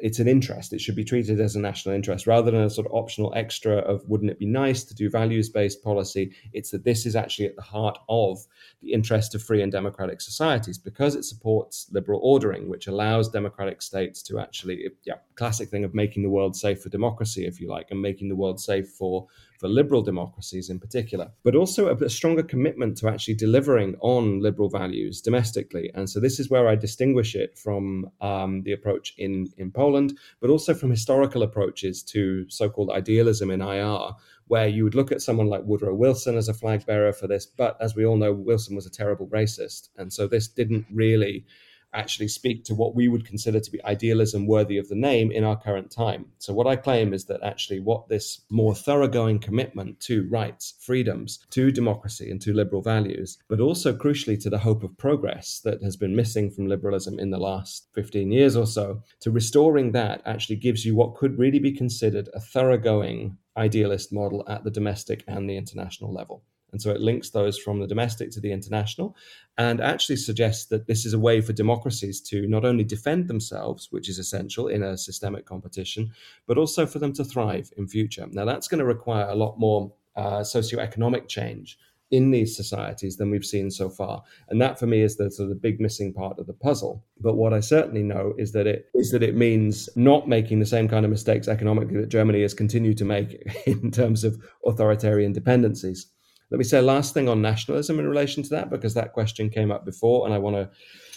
it's 0.00 0.18
an 0.18 0.28
interest. 0.28 0.72
It 0.72 0.80
should 0.80 0.96
be 0.96 1.04
treated 1.04 1.40
as 1.40 1.56
a 1.56 1.60
national 1.60 1.94
interest 1.94 2.26
rather 2.26 2.50
than 2.50 2.62
a 2.62 2.70
sort 2.70 2.86
of 2.86 2.92
optional 2.92 3.32
extra 3.34 3.76
of 3.78 4.08
wouldn't 4.08 4.30
it 4.30 4.38
be 4.38 4.46
nice 4.46 4.84
to 4.84 4.94
do 4.94 5.10
values 5.10 5.48
based 5.48 5.82
policy. 5.82 6.32
It's 6.52 6.70
that 6.70 6.84
this 6.84 7.06
is 7.06 7.16
actually 7.16 7.46
at 7.46 7.56
the 7.56 7.62
heart 7.62 7.98
of 8.08 8.38
the 8.80 8.92
interest 8.92 9.34
of 9.34 9.42
free 9.42 9.62
and 9.62 9.72
democratic 9.72 10.20
societies 10.20 10.78
because 10.78 11.14
it 11.14 11.24
supports 11.24 11.86
liberal 11.90 12.20
ordering, 12.22 12.68
which 12.68 12.86
allows 12.86 13.28
democratic 13.28 13.82
states 13.82 14.22
to 14.24 14.38
actually, 14.38 14.88
yeah, 15.04 15.14
classic 15.34 15.68
thing 15.68 15.84
of 15.84 15.94
making 15.94 16.22
the 16.22 16.30
world 16.30 16.56
safe 16.56 16.82
for 16.82 16.88
democracy, 16.88 17.46
if 17.46 17.60
you 17.60 17.68
like, 17.68 17.90
and 17.90 18.00
making 18.00 18.28
the 18.28 18.36
world 18.36 18.60
safe 18.60 18.88
for 18.90 19.26
for 19.62 19.68
liberal 19.68 20.02
democracies 20.02 20.68
in 20.68 20.80
particular, 20.80 21.30
but 21.44 21.54
also 21.54 21.86
a, 21.86 21.94
a 22.04 22.10
stronger 22.10 22.42
commitment 22.42 22.96
to 22.98 23.08
actually 23.08 23.34
delivering 23.34 23.94
on 24.00 24.40
liberal 24.40 24.68
values 24.68 25.20
domestically. 25.20 25.88
And 25.94 26.10
so 26.10 26.18
this 26.18 26.40
is 26.40 26.50
where 26.50 26.66
I 26.66 26.74
distinguish 26.74 27.36
it 27.36 27.56
from 27.56 28.10
um, 28.20 28.64
the 28.64 28.72
approach 28.72 29.14
in, 29.18 29.52
in 29.56 29.70
Poland, 29.70 30.18
but 30.40 30.50
also 30.50 30.74
from 30.74 30.90
historical 30.90 31.44
approaches 31.44 32.02
to 32.02 32.44
so 32.50 32.68
called 32.68 32.90
idealism 32.90 33.52
in 33.52 33.62
IR, 33.62 34.10
where 34.48 34.66
you 34.66 34.82
would 34.82 34.96
look 34.96 35.12
at 35.12 35.22
someone 35.22 35.46
like 35.46 35.62
Woodrow 35.64 35.94
Wilson 35.94 36.36
as 36.36 36.48
a 36.48 36.54
flag 36.54 36.84
bearer 36.84 37.12
for 37.12 37.28
this. 37.28 37.46
But 37.46 37.76
as 37.80 37.94
we 37.94 38.04
all 38.04 38.16
know, 38.16 38.32
Wilson 38.32 38.74
was 38.74 38.86
a 38.86 38.90
terrible 38.90 39.28
racist. 39.28 39.90
And 39.96 40.12
so 40.12 40.26
this 40.26 40.48
didn't 40.48 40.86
really 40.92 41.46
actually 41.94 42.28
speak 42.28 42.64
to 42.64 42.74
what 42.74 42.94
we 42.94 43.08
would 43.08 43.26
consider 43.26 43.60
to 43.60 43.70
be 43.70 43.84
idealism 43.84 44.46
worthy 44.46 44.78
of 44.78 44.88
the 44.88 44.94
name 44.94 45.30
in 45.30 45.44
our 45.44 45.56
current 45.56 45.90
time. 45.90 46.26
So, 46.38 46.52
what 46.52 46.66
I 46.66 46.76
claim 46.76 47.12
is 47.12 47.24
that 47.26 47.42
actually, 47.42 47.80
what 47.80 48.08
this 48.08 48.42
more 48.50 48.74
thoroughgoing 48.74 49.38
commitment 49.38 50.00
to 50.00 50.28
rights, 50.28 50.74
freedoms, 50.80 51.44
to 51.50 51.70
democracy, 51.70 52.30
and 52.30 52.40
to 52.42 52.52
liberal 52.52 52.82
values, 52.82 53.38
but 53.48 53.60
also 53.60 53.94
crucially 53.94 54.40
to 54.42 54.50
the 54.50 54.58
hope 54.58 54.82
of 54.82 54.96
progress 54.98 55.60
that 55.64 55.82
has 55.82 55.96
been 55.96 56.16
missing 56.16 56.50
from 56.50 56.66
liberalism 56.66 57.18
in 57.18 57.30
the 57.30 57.38
last 57.38 57.88
15 57.94 58.30
years 58.30 58.56
or 58.56 58.66
so, 58.66 59.02
to 59.20 59.30
restoring 59.30 59.92
that 59.92 60.22
actually 60.24 60.56
gives 60.56 60.84
you 60.84 60.94
what 60.94 61.14
could 61.14 61.38
really 61.38 61.58
be 61.58 61.72
considered 61.72 62.28
a 62.34 62.40
thoroughgoing 62.40 63.36
idealist 63.56 64.12
model 64.12 64.44
at 64.48 64.64
the 64.64 64.70
domestic 64.70 65.24
and 65.28 65.48
the 65.48 65.56
international 65.56 66.12
level. 66.12 66.42
And 66.72 66.80
so 66.80 66.90
it 66.90 67.00
links 67.00 67.30
those 67.30 67.58
from 67.58 67.80
the 67.80 67.86
domestic 67.86 68.30
to 68.32 68.40
the 68.40 68.50
international 68.50 69.14
and 69.58 69.80
actually 69.80 70.16
suggests 70.16 70.66
that 70.66 70.86
this 70.86 71.04
is 71.04 71.12
a 71.12 71.18
way 71.18 71.40
for 71.40 71.52
democracies 71.52 72.20
to 72.22 72.46
not 72.48 72.64
only 72.64 72.84
defend 72.84 73.28
themselves, 73.28 73.88
which 73.90 74.08
is 74.08 74.18
essential 74.18 74.68
in 74.68 74.82
a 74.82 74.96
systemic 74.96 75.44
competition, 75.44 76.10
but 76.46 76.58
also 76.58 76.86
for 76.86 76.98
them 76.98 77.12
to 77.12 77.24
thrive 77.24 77.70
in 77.76 77.86
future. 77.86 78.26
Now, 78.30 78.46
that's 78.46 78.68
going 78.68 78.78
to 78.78 78.84
require 78.86 79.28
a 79.28 79.34
lot 79.34 79.58
more 79.58 79.92
uh, 80.16 80.40
socioeconomic 80.40 81.28
change 81.28 81.78
in 82.12 82.30
these 82.30 82.54
societies 82.54 83.16
than 83.16 83.30
we've 83.30 83.44
seen 83.44 83.70
so 83.70 83.88
far. 83.88 84.22
And 84.50 84.60
that 84.60 84.78
for 84.78 84.86
me 84.86 85.00
is 85.00 85.16
the 85.16 85.30
sort 85.30 85.44
of 85.44 85.48
the 85.48 85.60
big 85.60 85.80
missing 85.80 86.12
part 86.12 86.38
of 86.38 86.46
the 86.46 86.52
puzzle. 86.52 87.02
But 87.18 87.36
what 87.36 87.54
I 87.54 87.60
certainly 87.60 88.02
know 88.02 88.34
is 88.36 88.52
that 88.52 88.66
it 88.66 88.86
is 88.94 89.10
that 89.12 89.22
it 89.22 89.34
means 89.34 89.88
not 89.96 90.28
making 90.28 90.60
the 90.60 90.66
same 90.66 90.88
kind 90.88 91.06
of 91.06 91.10
mistakes 91.10 91.48
economically 91.48 91.98
that 91.98 92.10
Germany 92.10 92.42
has 92.42 92.52
continued 92.52 92.98
to 92.98 93.06
make 93.06 93.42
in 93.66 93.90
terms 93.90 94.24
of 94.24 94.38
authoritarian 94.66 95.32
dependencies. 95.32 96.06
Let 96.52 96.58
me 96.58 96.64
say 96.64 96.80
a 96.80 96.82
last 96.82 97.14
thing 97.14 97.30
on 97.30 97.40
nationalism 97.40 97.98
in 97.98 98.06
relation 98.06 98.42
to 98.42 98.50
that, 98.50 98.68
because 98.68 98.92
that 98.92 99.14
question 99.14 99.48
came 99.48 99.72
up 99.72 99.86
before, 99.86 100.26
and 100.26 100.34
I 100.34 100.38
want 100.38 100.56
to 100.56 100.68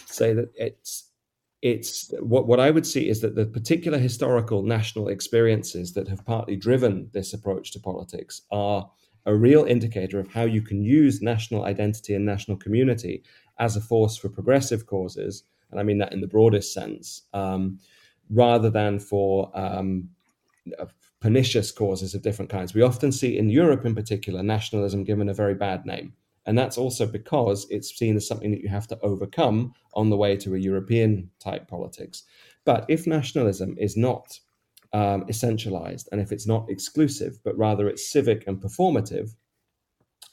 say 0.06 0.32
that 0.32 0.50
it's 0.54 1.10
it's 1.60 2.10
what 2.20 2.46
what 2.46 2.58
I 2.58 2.70
would 2.70 2.86
see 2.86 3.10
is 3.10 3.20
that 3.20 3.34
the 3.34 3.44
particular 3.44 3.98
historical 3.98 4.62
national 4.62 5.08
experiences 5.08 5.92
that 5.92 6.08
have 6.08 6.24
partly 6.24 6.56
driven 6.56 7.10
this 7.12 7.34
approach 7.34 7.70
to 7.72 7.80
politics 7.80 8.42
are 8.50 8.90
a 9.26 9.34
real 9.34 9.64
indicator 9.64 10.18
of 10.18 10.32
how 10.32 10.44
you 10.44 10.62
can 10.62 10.82
use 10.82 11.20
national 11.20 11.64
identity 11.64 12.14
and 12.14 12.24
national 12.24 12.56
community 12.56 13.22
as 13.58 13.76
a 13.76 13.80
force 13.82 14.16
for 14.16 14.30
progressive 14.30 14.86
causes, 14.86 15.42
and 15.70 15.78
I 15.78 15.82
mean 15.82 15.98
that 15.98 16.14
in 16.14 16.22
the 16.22 16.26
broadest 16.26 16.72
sense, 16.72 17.24
um, 17.34 17.78
rather 18.30 18.70
than 18.70 19.00
for 19.00 19.50
um, 19.52 20.08
pernicious 21.20 21.72
causes 21.72 22.14
of 22.14 22.22
different 22.22 22.50
kinds. 22.50 22.74
We 22.74 22.82
often 22.82 23.12
see 23.12 23.38
in 23.38 23.48
Europe, 23.48 23.84
in 23.84 23.94
particular, 23.94 24.42
nationalism 24.42 25.04
given 25.04 25.28
a 25.28 25.34
very 25.34 25.54
bad 25.54 25.86
name. 25.86 26.12
And 26.46 26.56
that's 26.56 26.78
also 26.78 27.06
because 27.06 27.66
it's 27.70 27.96
seen 27.96 28.16
as 28.16 28.26
something 28.26 28.52
that 28.52 28.60
you 28.60 28.68
have 28.68 28.86
to 28.88 28.98
overcome 29.00 29.72
on 29.94 30.10
the 30.10 30.16
way 30.16 30.36
to 30.36 30.54
a 30.54 30.58
European 30.58 31.30
type 31.40 31.66
politics. 31.66 32.22
But 32.64 32.84
if 32.88 33.06
nationalism 33.06 33.76
is 33.78 33.96
not 33.96 34.38
um, 34.92 35.24
essentialized 35.24 36.06
and 36.12 36.20
if 36.20 36.30
it's 36.30 36.46
not 36.46 36.70
exclusive, 36.70 37.38
but 37.44 37.58
rather 37.58 37.88
it's 37.88 38.10
civic 38.10 38.46
and 38.46 38.60
performative, 38.60 39.30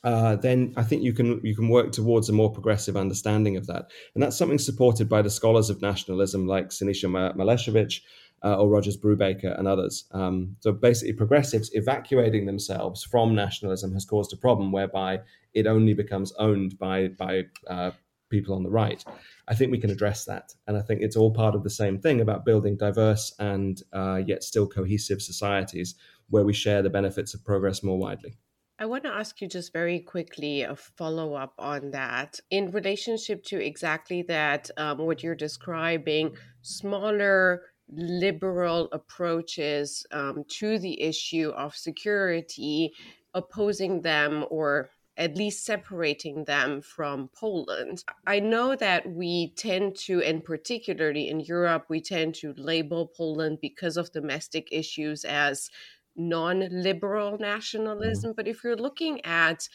uh, 0.04 0.36
then 0.36 0.74
I 0.76 0.84
think 0.84 1.02
you 1.02 1.14
can 1.14 1.40
you 1.44 1.56
can 1.56 1.70
work 1.70 1.94
towards 1.94 2.28
a 2.28 2.34
more 2.34 2.52
progressive 2.52 2.98
understanding 2.98 3.56
of 3.56 3.68
that, 3.68 3.90
and 4.14 4.22
that's 4.22 4.38
something 4.38 4.58
supported 4.58 5.08
by 5.08 5.22
the 5.22 5.30
scholars 5.30 5.70
of 5.70 5.82
nationalism 5.82 6.46
like 6.46 6.70
Sinisa 6.70 7.34
Malešević, 7.36 8.02
uh, 8.44 8.58
or 8.58 8.70
Rogers 8.70 8.98
Brubaker 8.98 9.58
and 9.58 9.68
others. 9.68 10.06
Um, 10.12 10.56
so 10.60 10.72
basically, 10.72 11.14
progressives 11.14 11.72
evacuating 11.74 12.46
themselves 12.46 13.04
from 13.04 13.36
nationalism 13.36 13.94
has 13.94 14.06
caused 14.06 14.34
a 14.34 14.38
problem 14.38 14.72
whereby 14.72 15.22
it 15.54 15.68
only 15.68 15.94
becomes 15.94 16.34
owned 16.34 16.78
by 16.78 17.10
by 17.10 17.44
uh, 17.68 17.92
people 18.30 18.56
on 18.56 18.64
the 18.64 18.70
right. 18.70 19.04
I 19.48 19.56
think 19.56 19.72
we 19.72 19.80
can 19.80 19.92
address 19.92 20.26
that, 20.26 20.54
and 20.68 20.76
I 20.78 20.82
think 20.82 21.02
it's 21.02 21.16
all 21.16 21.32
part 21.32 21.56
of 21.56 21.64
the 21.64 21.70
same 21.70 22.00
thing 22.00 22.22
about 22.22 22.46
building 22.46 22.78
diverse 22.78 23.34
and 23.40 23.82
uh, 23.94 24.22
yet 24.26 24.44
still 24.44 24.68
cohesive 24.68 25.22
societies 25.22 25.96
where 26.30 26.44
we 26.44 26.54
share 26.54 26.82
the 26.82 26.90
benefits 26.90 27.34
of 27.34 27.44
progress 27.44 27.84
more 27.84 27.98
widely. 27.98 28.36
I 28.80 28.86
want 28.86 29.04
to 29.04 29.10
ask 29.10 29.40
you 29.40 29.48
just 29.48 29.72
very 29.72 30.00
quickly 30.00 30.64
a 30.64 30.76
follow 30.76 31.36
up 31.36 31.54
on 31.60 31.92
that 31.92 32.40
in 32.50 32.72
relationship 32.72 33.44
to 33.46 33.64
exactly 33.64 34.24
that, 34.24 34.70
um, 34.78 34.98
what 34.98 35.22
you're 35.22 35.36
describing, 35.36 36.36
smaller 36.64 37.62
liberal 37.96 38.90
approaches 38.92 40.06
um, 40.12 40.44
to 40.48 40.80
the 40.80 41.02
issue 41.02 41.50
of 41.56 41.76
security, 41.76 42.94
opposing 43.34 44.02
them 44.02 44.46
or 44.50 44.90
at 45.16 45.36
least 45.36 45.64
separating 45.64 46.46
them 46.46 46.82
from 46.82 47.30
Poland. 47.36 48.04
I 48.26 48.40
know 48.40 48.76
that 48.76 49.08
we 49.08 49.54
tend 49.56 49.96
to, 50.08 50.24
and 50.24 50.44
particularly 50.44 51.30
in 51.30 51.40
Europe, 51.40 51.86
we 51.88 52.02
tend 52.02 52.36
to 52.36 52.54
label 52.58 53.12
Poland 53.16 53.60
because 53.62 53.96
of 53.96 54.12
domestic 54.12 54.70
issues 54.72 55.24
as 55.24 55.70
non 56.16 56.68
liberal 56.72 57.38
nationalism. 57.38 58.32
Mm. 58.32 58.36
But 58.36 58.48
if 58.48 58.64
you're 58.64 58.76
looking 58.76 59.24
at 59.26 59.70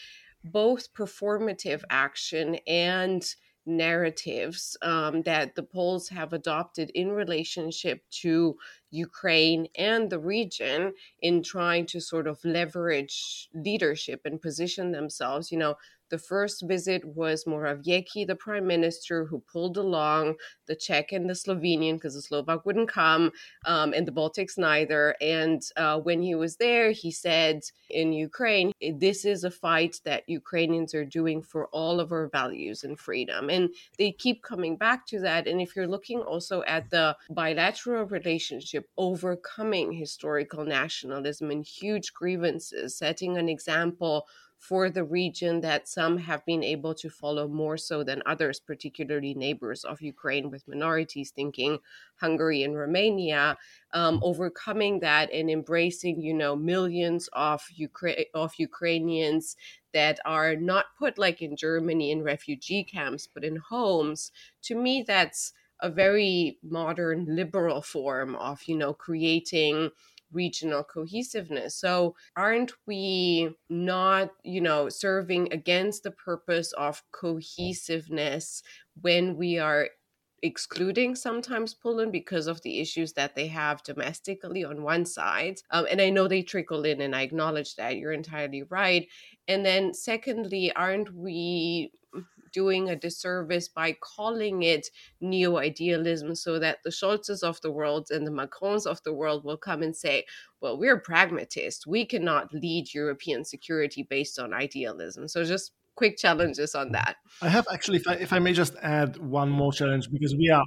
both 0.44 0.92
performative 0.92 1.82
action 1.90 2.56
and 2.66 3.34
narratives 3.68 4.76
um, 4.82 5.22
that 5.22 5.54
the 5.54 5.62
Poles 5.62 6.08
have 6.08 6.32
adopted 6.32 6.90
in 6.90 7.12
relationship 7.12 8.02
to 8.22 8.56
Ukraine 8.90 9.68
and 9.76 10.10
the 10.10 10.18
region 10.18 10.94
in 11.20 11.42
trying 11.42 11.86
to 11.86 12.00
sort 12.00 12.26
of 12.26 12.44
leverage 12.44 13.48
leadership 13.54 14.22
and 14.24 14.40
position 14.42 14.92
themselves. 14.92 15.52
You 15.52 15.58
know, 15.58 15.76
the 16.10 16.18
first 16.18 16.62
visit 16.66 17.04
was 17.04 17.44
Morawiecki, 17.44 18.26
the 18.26 18.36
prime 18.36 18.66
minister, 18.66 19.24
who 19.24 19.40
pulled 19.40 19.76
along 19.76 20.36
the 20.66 20.76
Czech 20.76 21.12
and 21.12 21.28
the 21.28 21.34
Slovenian 21.34 21.94
because 21.94 22.14
the 22.14 22.22
Slovak 22.22 22.64
wouldn't 22.64 22.88
come, 22.88 23.32
um, 23.66 23.92
and 23.92 24.06
the 24.06 24.12
Baltics 24.12 24.58
neither. 24.58 25.14
And 25.20 25.62
uh, 25.76 25.98
when 25.98 26.22
he 26.22 26.34
was 26.34 26.56
there, 26.56 26.90
he 26.90 27.10
said 27.10 27.62
in 27.90 28.12
Ukraine, 28.12 28.72
this 28.96 29.24
is 29.24 29.44
a 29.44 29.50
fight 29.50 30.00
that 30.04 30.28
Ukrainians 30.28 30.94
are 30.94 31.04
doing 31.04 31.42
for 31.42 31.66
all 31.68 32.00
of 32.00 32.12
our 32.12 32.28
values 32.28 32.84
and 32.84 32.98
freedom. 32.98 33.50
And 33.50 33.70
they 33.98 34.12
keep 34.12 34.42
coming 34.42 34.76
back 34.76 35.06
to 35.06 35.20
that. 35.20 35.46
And 35.46 35.60
if 35.60 35.74
you're 35.74 35.86
looking 35.86 36.20
also 36.20 36.62
at 36.66 36.90
the 36.90 37.16
bilateral 37.30 38.04
relationship, 38.04 38.88
overcoming 38.96 39.92
historical 39.92 40.64
nationalism 40.64 41.50
and 41.50 41.64
huge 41.64 42.12
grievances, 42.12 42.96
setting 42.96 43.36
an 43.36 43.48
example 43.48 44.26
for 44.58 44.90
the 44.90 45.04
region 45.04 45.60
that 45.60 45.86
some 45.88 46.18
have 46.18 46.44
been 46.44 46.64
able 46.64 46.92
to 46.94 47.08
follow 47.08 47.46
more 47.46 47.76
so 47.76 48.02
than 48.02 48.22
others, 48.26 48.58
particularly 48.58 49.32
neighbors 49.34 49.84
of 49.84 50.02
Ukraine 50.02 50.50
with 50.50 50.66
minorities, 50.66 51.30
thinking 51.30 51.78
Hungary 52.16 52.62
and 52.62 52.76
Romania, 52.76 53.56
um, 53.92 54.20
overcoming 54.22 55.00
that 55.00 55.30
and 55.32 55.48
embracing, 55.50 56.20
you 56.20 56.34
know, 56.34 56.56
millions 56.56 57.28
of 57.32 57.62
Ukra- 57.78 58.26
of 58.34 58.54
Ukrainians 58.58 59.56
that 59.92 60.18
are 60.24 60.56
not 60.56 60.86
put 60.98 61.18
like 61.18 61.40
in 61.40 61.56
Germany 61.56 62.10
in 62.10 62.22
refugee 62.22 62.84
camps, 62.84 63.26
but 63.26 63.44
in 63.44 63.56
homes. 63.56 64.32
To 64.62 64.74
me, 64.74 65.02
that's 65.02 65.52
a 65.80 65.90
very 65.90 66.58
modern 66.62 67.24
liberal 67.36 67.80
form 67.82 68.34
of, 68.34 68.64
you 68.64 68.76
know, 68.76 68.92
creating 68.92 69.90
regional 70.32 70.84
cohesiveness. 70.84 71.74
So, 71.76 72.16
aren't 72.36 72.72
we 72.86 73.50
not, 73.68 74.30
you 74.44 74.60
know, 74.60 74.88
serving 74.88 75.52
against 75.52 76.02
the 76.02 76.10
purpose 76.10 76.72
of 76.72 77.02
cohesiveness 77.12 78.62
when 79.00 79.36
we 79.36 79.58
are 79.58 79.88
excluding 80.42 81.16
sometimes 81.16 81.74
Poland 81.74 82.12
because 82.12 82.46
of 82.46 82.62
the 82.62 82.78
issues 82.78 83.12
that 83.14 83.34
they 83.34 83.48
have 83.48 83.82
domestically 83.82 84.64
on 84.64 84.82
one 84.82 85.04
side. 85.04 85.60
Um, 85.70 85.86
and 85.90 86.00
I 86.00 86.10
know 86.10 86.28
they 86.28 86.42
trickle 86.42 86.84
in, 86.84 87.00
and 87.00 87.14
I 87.14 87.22
acknowledge 87.22 87.74
that. 87.76 87.96
You're 87.96 88.12
entirely 88.12 88.62
right. 88.64 89.08
And 89.48 89.64
then, 89.66 89.94
secondly, 89.94 90.72
aren't 90.72 91.12
we 91.14 91.92
doing 92.52 92.88
a 92.88 92.96
disservice 92.96 93.68
by 93.68 93.96
calling 94.00 94.62
it 94.62 94.88
neo 95.20 95.58
idealism 95.58 96.34
so 96.34 96.58
that 96.58 96.78
the 96.84 96.90
Scholzes 96.90 97.42
of 97.42 97.60
the 97.60 97.70
world 97.70 98.08
and 98.10 98.26
the 98.26 98.30
Macrons 98.30 98.86
of 98.86 99.02
the 99.02 99.12
world 99.12 99.44
will 99.44 99.56
come 99.56 99.82
and 99.82 99.96
say, 99.96 100.24
well, 100.60 100.78
we're 100.78 100.98
pragmatists. 100.98 101.86
We 101.86 102.04
cannot 102.04 102.52
lead 102.52 102.92
European 102.94 103.44
security 103.44 104.02
based 104.02 104.38
on 104.38 104.52
idealism. 104.52 105.28
So 105.28 105.44
just 105.44 105.72
quick 105.94 106.16
challenges 106.16 106.74
on 106.74 106.92
that. 106.92 107.16
I 107.42 107.48
have 107.48 107.66
actually, 107.72 107.98
if 107.98 108.08
I, 108.08 108.14
if 108.14 108.32
I 108.32 108.38
may 108.38 108.52
just 108.52 108.74
add 108.82 109.16
one 109.16 109.50
more 109.50 109.72
challenge, 109.72 110.10
because 110.10 110.34
we 110.34 110.48
are 110.50 110.64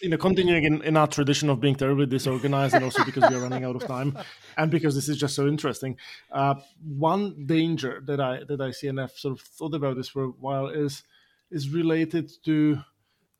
you 0.00 0.08
know 0.08 0.16
continuing 0.16 0.64
in, 0.64 0.82
in 0.82 0.96
our 0.96 1.06
tradition 1.06 1.48
of 1.48 1.60
being 1.60 1.74
terribly 1.74 2.06
disorganized 2.06 2.74
and 2.74 2.84
also 2.84 3.04
because 3.04 3.28
we 3.30 3.36
are 3.36 3.40
running 3.40 3.64
out 3.64 3.76
of 3.76 3.86
time 3.86 4.16
and 4.56 4.70
because 4.70 4.94
this 4.94 5.08
is 5.08 5.16
just 5.16 5.34
so 5.34 5.46
interesting 5.46 5.96
uh, 6.32 6.54
one 6.82 7.46
danger 7.46 8.02
that 8.04 8.20
i 8.20 8.40
that 8.48 8.60
i 8.60 8.70
see 8.70 8.88
and 8.88 9.00
i've 9.00 9.12
sort 9.12 9.32
of 9.32 9.40
thought 9.40 9.74
about 9.74 9.96
this 9.96 10.08
for 10.08 10.24
a 10.24 10.28
while 10.28 10.68
is 10.68 11.02
is 11.50 11.70
related 11.70 12.30
to 12.44 12.78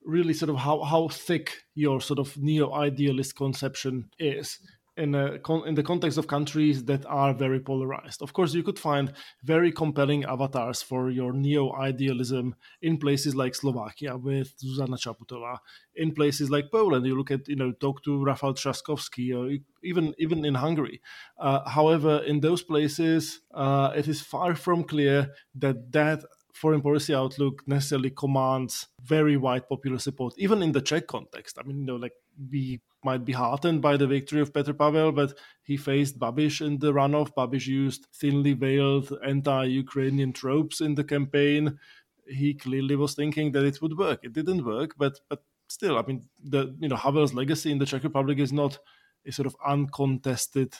really 0.04 0.34
sort 0.34 0.50
of 0.50 0.56
how, 0.56 0.82
how 0.82 1.08
thick 1.08 1.64
your 1.74 2.00
sort 2.00 2.18
of 2.18 2.36
neo 2.36 2.72
idealist 2.72 3.36
conception 3.36 4.08
is 4.18 4.60
in 4.96 5.14
a 5.14 5.38
in 5.66 5.74
the 5.74 5.82
context 5.82 6.16
of 6.16 6.26
countries 6.26 6.84
that 6.84 7.04
are 7.06 7.34
very 7.34 7.60
polarized. 7.60 8.22
Of 8.22 8.32
course, 8.32 8.54
you 8.54 8.62
could 8.62 8.78
find 8.78 9.12
very 9.44 9.70
compelling 9.70 10.24
avatars 10.24 10.80
for 10.82 11.10
your 11.10 11.32
neo 11.32 11.74
idealism 11.74 12.54
in 12.80 12.96
places 12.96 13.34
like 13.34 13.54
Slovakia 13.54 14.16
with 14.16 14.54
Zuzana 14.58 14.96
Čaputová. 14.96 15.58
In 15.94 16.14
places 16.14 16.50
like 16.50 16.70
Poland, 16.72 17.06
you 17.06 17.16
look 17.16 17.30
at 17.30 17.46
you 17.46 17.56
know 17.56 17.72
talk 17.72 18.02
to 18.04 18.10
Rafał 18.10 18.54
Trzaskowski, 18.54 19.36
or 19.36 19.58
even 19.82 20.14
even 20.18 20.44
in 20.44 20.54
Hungary. 20.54 21.00
Uh, 21.38 21.68
however, 21.68 22.22
in 22.26 22.40
those 22.40 22.62
places, 22.62 23.40
uh, 23.52 23.92
it 23.94 24.08
is 24.08 24.22
far 24.22 24.54
from 24.54 24.84
clear 24.84 25.28
that 25.54 25.92
that 25.92 26.24
foreign 26.56 26.80
policy 26.80 27.14
outlook 27.14 27.62
necessarily 27.66 28.10
commands 28.10 28.88
very 29.02 29.36
wide 29.36 29.68
popular 29.68 29.98
support, 29.98 30.34
even 30.38 30.62
in 30.62 30.72
the 30.72 30.80
Czech 30.80 31.06
context. 31.06 31.58
I 31.58 31.62
mean, 31.66 31.80
you 31.80 31.86
know, 31.86 31.96
like 31.96 32.14
we 32.50 32.80
might 33.04 33.24
be 33.24 33.32
heartened 33.32 33.82
by 33.82 33.96
the 33.96 34.06
victory 34.06 34.40
of 34.40 34.52
Petr 34.52 34.76
Pavel, 34.76 35.12
but 35.12 35.38
he 35.62 35.76
faced 35.76 36.18
Babiš 36.18 36.66
in 36.66 36.78
the 36.78 36.92
runoff. 36.92 37.30
Babiš 37.36 37.66
used 37.66 38.06
thinly 38.14 38.54
veiled 38.54 39.12
anti-Ukrainian 39.24 40.32
tropes 40.32 40.80
in 40.80 40.94
the 40.94 41.04
campaign. 41.04 41.78
He 42.26 42.54
clearly 42.54 42.96
was 42.96 43.14
thinking 43.14 43.52
that 43.52 43.64
it 43.64 43.80
would 43.82 43.96
work. 43.96 44.20
It 44.22 44.32
didn't 44.32 44.64
work, 44.64 44.94
but 44.96 45.20
but 45.28 45.44
still, 45.68 45.98
I 45.98 46.02
mean, 46.02 46.24
the 46.42 46.74
you 46.80 46.88
know 46.88 46.96
Havel's 46.96 47.34
legacy 47.34 47.70
in 47.70 47.78
the 47.78 47.86
Czech 47.86 48.02
Republic 48.02 48.38
is 48.38 48.52
not 48.52 48.78
a 49.26 49.32
sort 49.32 49.46
of 49.46 49.56
uncontested 49.64 50.74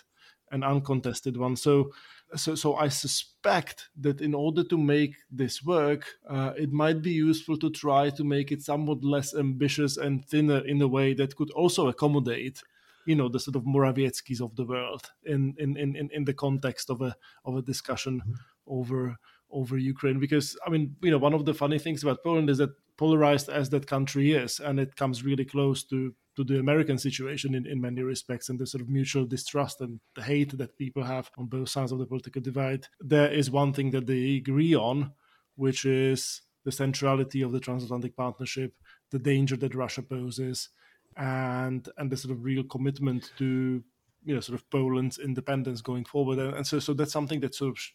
an 0.51 0.63
uncontested 0.63 1.37
one. 1.37 1.57
So 1.57 1.91
so, 2.35 2.55
so 2.55 2.75
I 2.75 2.89
suspect 2.89 3.89
that 4.01 4.21
in 4.21 4.35
order 4.35 4.65
to 4.65 4.77
make 4.77 5.15
this 5.31 5.63
work, 5.63 6.07
uh, 6.29 6.53
it 6.57 6.73
might 6.73 7.01
be 7.01 7.13
useful 7.13 7.57
to 7.59 7.71
try 7.71 8.11
to 8.11 8.25
make 8.25 8.51
it 8.51 8.63
somewhat 8.63 9.05
less 9.05 9.35
ambitious 9.35 9.97
and 9.97 10.25
thinner 10.25 10.67
in 10.67 10.83
a 10.83 10.89
way 10.89 11.15
that 11.15 11.37
could 11.37 11.51
also 11.53 11.87
accommodate, 11.87 12.63
you 13.05 13.15
know, 13.15 13.29
the 13.29 13.39
sort 13.39 13.57
of 13.57 13.63
Morawieckis 13.63 14.41
of 14.41 14.57
the 14.57 14.65
world 14.65 15.11
in 15.25 15.55
in, 15.59 15.77
in, 15.77 16.11
in 16.13 16.25
the 16.25 16.35
context 16.35 16.91
of 16.91 17.01
a 17.01 17.15
of 17.45 17.57
a 17.57 17.63
discussion 17.63 18.21
mm-hmm. 18.21 18.33
over 18.67 19.17
over 19.51 19.79
Ukraine. 19.79 20.19
Because 20.19 20.57
I 20.67 20.71
mean, 20.71 20.97
you 21.03 21.13
know, 21.13 21.19
one 21.19 21.35
of 21.35 21.45
the 21.45 21.55
funny 21.55 21.79
things 21.79 22.03
about 22.03 22.25
Poland 22.25 22.51
is 22.51 22.59
that 22.59 22.71
polarized 22.97 23.49
as 23.49 23.71
that 23.71 23.87
country 23.87 24.33
is, 24.33 24.61
and 24.61 24.81
it 24.81 24.97
comes 24.97 25.25
really 25.25 25.45
close 25.45 25.85
to 25.85 26.15
to 26.37 26.45
the 26.45 26.59
American 26.59 26.99
situation 26.99 27.55
in, 27.55 27.67
in 27.67 27.81
many 27.81 28.03
respects 28.03 28.51
and 28.51 28.59
the 28.59 28.67
sort 28.67 28.83
of 28.83 28.91
mutual 28.91 29.25
distrust 29.25 29.81
and 29.81 29.99
the 30.15 30.23
hate 30.23 30.57
that 30.59 30.77
people 30.77 31.03
have 31.03 31.31
on 31.39 31.47
both 31.47 31.71
sides 31.71 31.93
of 31.93 31.99
the 31.99 32.05
political 32.05 32.43
divide. 32.43 32.87
There 33.01 33.33
is 33.33 33.51
one 33.51 33.73
thing 33.73 33.91
that 33.93 34.07
they 34.07 34.37
agree 34.37 34.75
on, 34.75 35.13
which 35.55 35.87
is 35.87 36.43
the 36.65 36.73
centrality 36.73 37.41
of 37.41 37.53
the 37.53 37.61
transatlantic 37.61 38.15
partnership, 38.17 38.75
the 39.11 39.19
danger 39.19 39.57
that 39.57 39.75
Russia 39.75 40.03
poses, 40.03 40.69
and 41.17 41.89
and 41.97 42.11
the 42.11 42.17
sort 42.17 42.33
of 42.33 42.45
real 42.45 42.65
commitment 42.65 43.33
to 43.39 43.83
you 44.25 44.35
know 44.35 44.41
sort 44.41 44.59
of 44.59 44.69
Poland's 44.71 45.19
independence 45.19 45.81
going 45.81 46.05
forward. 46.05 46.39
And, 46.39 46.55
and 46.55 46.67
so 46.67 46.79
so 46.79 46.93
that's 46.93 47.13
something 47.13 47.41
that 47.41 47.55
sort 47.55 47.71
of 47.71 47.79
sh- 47.79 47.93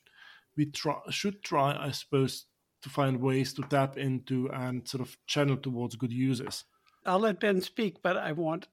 we 0.58 0.66
try 0.66 0.98
should 1.10 1.44
try, 1.44 1.78
I 1.80 1.92
suppose, 1.92 2.46
to 2.82 2.90
find 2.90 3.22
ways 3.22 3.54
to 3.54 3.64
tap 3.64 3.98
into 3.98 4.50
and 4.52 4.88
sort 4.88 5.02
of 5.02 5.18
channel 5.28 5.58
towards 5.58 5.96
good 5.96 6.12
uses. 6.12 6.66
I'll 7.06 7.20
let 7.20 7.40
Ben 7.40 7.62
speak, 7.62 8.02
but 8.02 8.18
I 8.18 8.32
want 8.32 8.68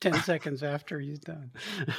10 0.00 0.14
seconds 0.22 0.62
after 0.62 1.00
he's 1.00 1.18
done. 1.18 1.52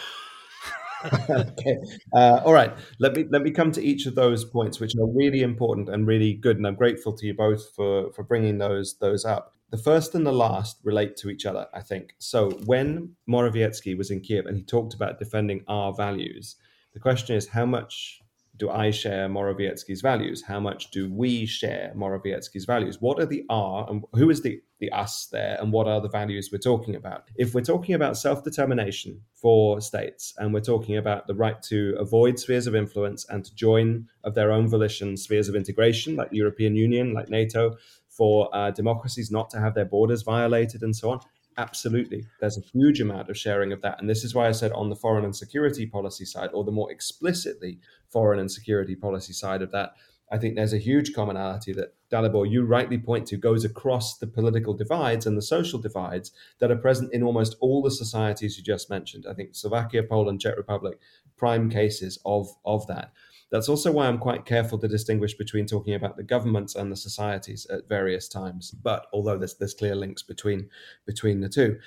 okay. 1.30 1.78
Uh, 2.14 2.42
all 2.44 2.54
right. 2.54 2.74
Let 3.00 3.16
me 3.16 3.26
let 3.30 3.42
me 3.42 3.52
come 3.52 3.72
to 3.74 3.84
each 3.84 4.06
of 4.06 4.16
those 4.16 4.46
points, 4.46 4.80
which 4.80 4.96
are 4.96 5.08
really 5.08 5.42
important 5.42 5.90
and 5.90 6.08
really 6.08 6.34
good, 6.34 6.58
and 6.58 6.66
I'm 6.66 6.76
grateful 6.76 7.14
to 7.14 7.26
you 7.26 7.34
both 7.34 7.74
for 7.76 8.12
for 8.14 8.24
bringing 8.24 8.58
those 8.58 8.98
those 9.00 9.26
up. 9.26 9.54
The 9.72 9.78
first 9.78 10.16
and 10.16 10.26
the 10.26 10.32
last 10.32 10.80
relate 10.84 11.18
to 11.18 11.30
each 11.30 11.46
other, 11.46 11.68
I 11.74 11.82
think. 11.82 12.14
So 12.20 12.52
when 12.66 13.16
Morawiecki 13.28 13.98
was 13.98 14.12
in 14.12 14.22
Kiev 14.22 14.46
and 14.46 14.56
he 14.56 14.64
talked 14.64 14.94
about 14.94 15.20
defending 15.20 15.64
our 15.68 15.94
values, 15.94 16.56
the 16.94 17.00
question 17.00 17.36
is 17.36 17.48
how 17.48 17.66
much 17.66 18.22
do 18.58 18.70
I 18.70 18.92
share 18.92 19.28
Morawiecki's 19.28 20.02
values? 20.02 20.44
How 20.44 20.60
much 20.60 20.92
do 20.92 21.12
we 21.12 21.46
share 21.46 21.94
Morawiecki's 21.96 22.66
values? 22.66 23.02
What 23.02 23.20
are 23.20 23.26
the 23.26 23.44
R 23.50 23.86
and 23.90 24.04
who 24.14 24.30
is 24.30 24.42
the, 24.42 24.62
the 24.80 24.92
us 24.92 25.28
there? 25.32 25.58
And 25.60 25.72
what 25.74 25.88
are 25.88 26.02
the 26.02 26.10
values 26.10 26.50
we're 26.52 26.60
talking 26.60 26.96
about? 26.96 27.24
If 27.36 27.54
we're 27.54 27.62
talking 27.62 27.96
about 27.96 28.18
self 28.18 28.44
determination 28.44 29.22
for 29.34 29.82
states 29.82 30.34
and 30.38 30.54
we're 30.54 30.62
talking 30.62 30.98
about 30.98 31.28
the 31.28 31.36
right 31.36 31.62
to 31.64 31.96
avoid 32.00 32.40
spheres 32.40 32.68
of 32.68 32.76
influence 32.76 33.26
and 33.30 33.44
to 33.46 33.54
join 33.56 34.08
of 34.24 34.36
their 34.36 34.52
own 34.52 34.68
volition 34.68 35.18
spheres 35.18 35.50
of 35.50 35.56
integration, 35.56 36.16
like 36.16 36.30
the 36.30 36.38
European 36.38 36.76
Union, 36.76 37.14
like 37.14 37.30
NATO, 37.30 37.76
for 38.10 38.50
uh, 38.56 38.72
democracies 38.72 39.30
not 39.30 39.50
to 39.50 39.60
have 39.60 39.74
their 39.74 39.86
borders 39.86 40.22
violated 40.22 40.82
and 40.84 40.96
so 40.96 41.12
on, 41.12 41.20
Absolutely. 41.58 42.26
There's 42.42 42.58
a 42.58 42.62
huge 42.62 43.00
amount 43.00 43.30
of 43.30 43.38
sharing 43.38 43.72
of 43.72 43.82
that. 43.82 44.00
And 44.00 44.10
this 44.10 44.24
is 44.24 44.36
why 44.36 44.48
I 44.48 44.52
said 44.52 44.74
on 44.74 44.90
the 44.90 44.96
foreign 44.96 45.24
and 45.24 45.36
security 45.36 45.86
policy 45.86 46.26
side, 46.26 46.50
or 46.54 46.64
the 46.64 46.72
more 46.72 46.92
explicitly 46.92 47.80
foreign 48.10 48.40
and 48.40 48.52
security 48.52 48.96
policy 48.96 49.34
side 49.34 49.62
of 49.62 49.72
that, 49.72 49.94
I 50.32 50.38
think 50.38 50.56
there's 50.56 50.74
a 50.74 50.80
huge 50.80 51.14
commonality 51.14 51.72
that 51.74 51.94
Dalibor, 52.12 52.50
you 52.50 52.66
rightly 52.66 52.98
point 52.98 53.28
to, 53.28 53.38
goes 53.38 53.64
across 53.64 54.18
the 54.18 54.28
political 54.28 54.74
divides 54.74 55.26
and 55.26 55.38
the 55.38 55.42
social 55.42 55.80
divides 55.80 56.32
that 56.60 56.72
are 56.72 56.76
present 56.76 57.14
in 57.14 57.24
almost 57.24 57.56
all 57.62 57.82
the 57.82 57.92
societies 57.92 58.58
you 58.58 58.64
just 58.64 58.90
mentioned. 58.90 59.26
I 59.30 59.34
think 59.34 59.56
Slovakia, 59.56 60.04
Poland, 60.04 60.42
Czech 60.42 60.58
Republic, 60.58 61.00
prime 61.38 61.70
cases 61.70 62.20
of, 62.26 62.50
of 62.66 62.88
that. 62.88 63.12
That's 63.52 63.70
also 63.70 63.92
why 63.92 64.08
I'm 64.08 64.18
quite 64.18 64.46
careful 64.46 64.78
to 64.80 64.88
distinguish 64.88 65.36
between 65.36 65.66
talking 65.66 65.94
about 65.94 66.18
the 66.18 66.24
governments 66.24 66.76
and 66.76 66.92
the 66.92 66.98
societies 66.98 67.66
at 67.70 67.88
various 67.88 68.28
times. 68.28 68.72
But 68.72 69.06
although 69.14 69.38
there's 69.38 69.56
there's 69.56 69.74
clear 69.74 69.96
links 69.96 70.24
between 70.24 70.70
between 71.06 71.42
the 71.42 71.50
two. 71.50 71.78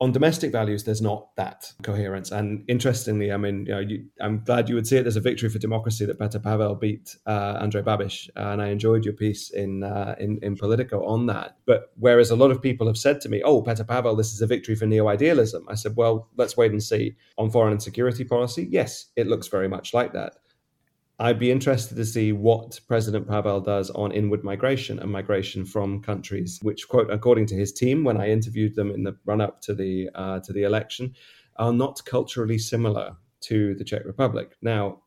On 0.00 0.10
domestic 0.10 0.50
values, 0.50 0.82
there's 0.82 1.00
not 1.00 1.34
that 1.36 1.72
coherence. 1.84 2.32
And 2.32 2.64
interestingly, 2.66 3.30
I 3.30 3.36
mean, 3.36 3.64
you 3.64 3.72
know, 3.72 3.78
you, 3.78 4.04
I'm 4.20 4.42
glad 4.42 4.68
you 4.68 4.74
would 4.74 4.88
see 4.88 4.96
it 4.96 5.06
as 5.06 5.14
a 5.14 5.20
victory 5.20 5.48
for 5.48 5.60
democracy 5.60 6.04
that 6.04 6.18
Petr 6.18 6.42
Pavel 6.42 6.74
beat 6.74 7.16
uh, 7.26 7.62
Andrej 7.62 7.84
Babiš, 7.84 8.28
and 8.34 8.60
I 8.60 8.68
enjoyed 8.70 9.04
your 9.04 9.14
piece 9.14 9.50
in, 9.50 9.84
uh, 9.84 10.16
in 10.18 10.40
in 10.42 10.56
Politico 10.56 11.06
on 11.06 11.26
that. 11.26 11.58
But 11.64 11.92
whereas 11.96 12.30
a 12.30 12.36
lot 12.36 12.50
of 12.50 12.60
people 12.60 12.88
have 12.88 12.98
said 12.98 13.20
to 13.20 13.28
me, 13.28 13.40
"Oh, 13.44 13.62
Petr 13.62 13.86
Pavel, 13.86 14.16
this 14.16 14.32
is 14.34 14.42
a 14.42 14.48
victory 14.48 14.74
for 14.74 14.84
neo-idealism," 14.84 15.64
I 15.68 15.76
said, 15.76 15.94
"Well, 15.94 16.28
let's 16.36 16.56
wait 16.56 16.72
and 16.72 16.82
see." 16.82 17.14
On 17.38 17.48
foreign 17.48 17.72
and 17.72 17.82
security 17.82 18.24
policy, 18.24 18.66
yes, 18.68 19.12
it 19.14 19.28
looks 19.28 19.46
very 19.46 19.68
much 19.68 19.94
like 19.94 20.12
that. 20.12 20.34
I'd 21.18 21.38
be 21.38 21.52
interested 21.52 21.94
to 21.96 22.04
see 22.04 22.32
what 22.32 22.80
President 22.88 23.28
Pavel 23.28 23.60
does 23.60 23.90
on 23.90 24.10
inward 24.10 24.42
migration 24.42 24.98
and 24.98 25.10
migration 25.10 25.64
from 25.64 26.02
countries, 26.02 26.58
which, 26.62 26.88
quote, 26.88 27.08
according 27.10 27.46
to 27.46 27.54
his 27.54 27.72
team, 27.72 28.02
when 28.02 28.16
I 28.16 28.30
interviewed 28.30 28.74
them 28.74 28.90
in 28.90 29.04
the 29.04 29.16
run 29.24 29.40
up 29.40 29.60
to 29.62 29.74
the 29.74 30.10
uh, 30.14 30.40
to 30.40 30.52
the 30.52 30.64
election, 30.64 31.14
are 31.56 31.72
not 31.72 32.04
culturally 32.04 32.58
similar 32.58 33.16
to 33.42 33.74
the 33.76 33.84
Czech 33.84 34.04
Republic. 34.04 34.56
Now, 34.60 35.02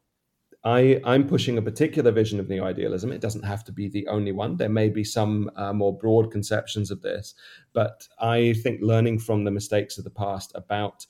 I, 0.64 1.00
I'm 1.04 1.28
pushing 1.28 1.58
a 1.58 1.62
particular 1.62 2.12
vision 2.12 2.40
of 2.40 2.50
neo 2.50 2.64
idealism. 2.64 3.12
It 3.12 3.22
doesn't 3.22 3.44
have 3.44 3.64
to 3.66 3.72
be 3.72 3.90
the 3.90 4.08
only 4.08 4.32
one. 4.32 4.58
There 4.58 4.70
may 4.70 4.90
be 4.90 5.04
some 5.04 5.52
uh, 5.56 5.74
more 5.74 5.96
broad 5.98 6.32
conceptions 6.32 6.90
of 6.90 7.02
this, 7.02 7.36
but 7.74 8.08
I 8.20 8.54
think 8.64 8.82
learning 8.82 9.20
from 9.20 9.44
the 9.44 9.52
mistakes 9.52 9.98
of 9.98 10.04
the 10.04 10.10
past 10.10 10.52
about 10.56 11.06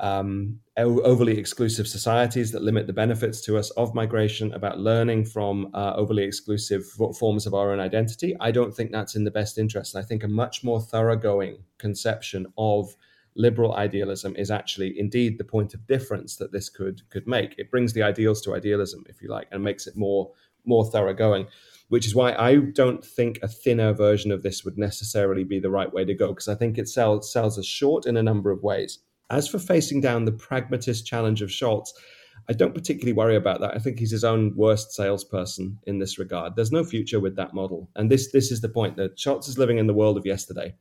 um, 0.00 0.60
overly 0.76 1.38
exclusive 1.38 1.88
societies 1.88 2.52
that 2.52 2.62
limit 2.62 2.86
the 2.86 2.92
benefits 2.92 3.40
to 3.42 3.58
us 3.58 3.70
of 3.70 3.94
migration, 3.94 4.52
about 4.52 4.78
learning 4.78 5.24
from 5.24 5.70
uh, 5.74 5.94
overly 5.96 6.22
exclusive 6.22 6.84
forms 7.18 7.46
of 7.46 7.54
our 7.54 7.72
own 7.72 7.80
identity. 7.80 8.36
I 8.40 8.50
don't 8.52 8.74
think 8.74 8.92
that's 8.92 9.16
in 9.16 9.24
the 9.24 9.30
best 9.30 9.58
interest. 9.58 9.94
And 9.94 10.04
I 10.04 10.06
think 10.06 10.22
a 10.22 10.28
much 10.28 10.62
more 10.62 10.80
thoroughgoing 10.80 11.58
conception 11.78 12.46
of 12.56 12.94
liberal 13.34 13.74
idealism 13.74 14.34
is 14.36 14.50
actually 14.50 14.98
indeed 14.98 15.38
the 15.38 15.44
point 15.44 15.74
of 15.74 15.86
difference 15.86 16.36
that 16.36 16.52
this 16.52 16.68
could 16.68 17.08
could 17.10 17.26
make. 17.26 17.54
It 17.58 17.70
brings 17.70 17.92
the 17.92 18.02
ideals 18.02 18.40
to 18.42 18.54
idealism, 18.54 19.04
if 19.08 19.20
you 19.22 19.28
like, 19.28 19.48
and 19.50 19.62
makes 19.62 19.86
it 19.86 19.96
more 19.96 20.30
more 20.64 20.84
thoroughgoing. 20.84 21.48
Which 21.88 22.06
is 22.06 22.14
why 22.14 22.34
I 22.34 22.56
don't 22.56 23.02
think 23.04 23.38
a 23.42 23.48
thinner 23.48 23.94
version 23.94 24.30
of 24.30 24.42
this 24.42 24.64
would 24.64 24.76
necessarily 24.76 25.42
be 25.42 25.58
the 25.58 25.70
right 25.70 25.92
way 25.92 26.04
to 26.04 26.14
go, 26.14 26.28
because 26.28 26.48
I 26.48 26.54
think 26.54 26.78
it 26.78 26.88
sells 26.88 27.32
sells 27.32 27.58
us 27.58 27.66
short 27.66 28.06
in 28.06 28.16
a 28.16 28.22
number 28.22 28.50
of 28.50 28.62
ways. 28.62 28.98
As 29.30 29.46
for 29.46 29.58
facing 29.58 30.00
down 30.00 30.24
the 30.24 30.32
pragmatist 30.32 31.06
challenge 31.06 31.42
of 31.42 31.50
Scholz, 31.50 31.90
I 32.48 32.52
don't 32.54 32.74
particularly 32.74 33.12
worry 33.12 33.36
about 33.36 33.60
that. 33.60 33.74
I 33.74 33.78
think 33.78 33.98
he's 33.98 34.10
his 34.10 34.24
own 34.24 34.54
worst 34.56 34.92
salesperson 34.92 35.78
in 35.86 35.98
this 35.98 36.18
regard. 36.18 36.56
There's 36.56 36.72
no 36.72 36.84
future 36.84 37.20
with 37.20 37.36
that 37.36 37.52
model. 37.52 37.90
And 37.96 38.10
this 38.10 38.32
this 38.32 38.50
is 38.50 38.60
the 38.60 38.68
point 38.68 38.96
that 38.96 39.16
Scholz 39.16 39.48
is 39.48 39.58
living 39.58 39.78
in 39.78 39.86
the 39.86 39.94
world 39.94 40.16
of 40.16 40.24
yesterday. 40.24 40.74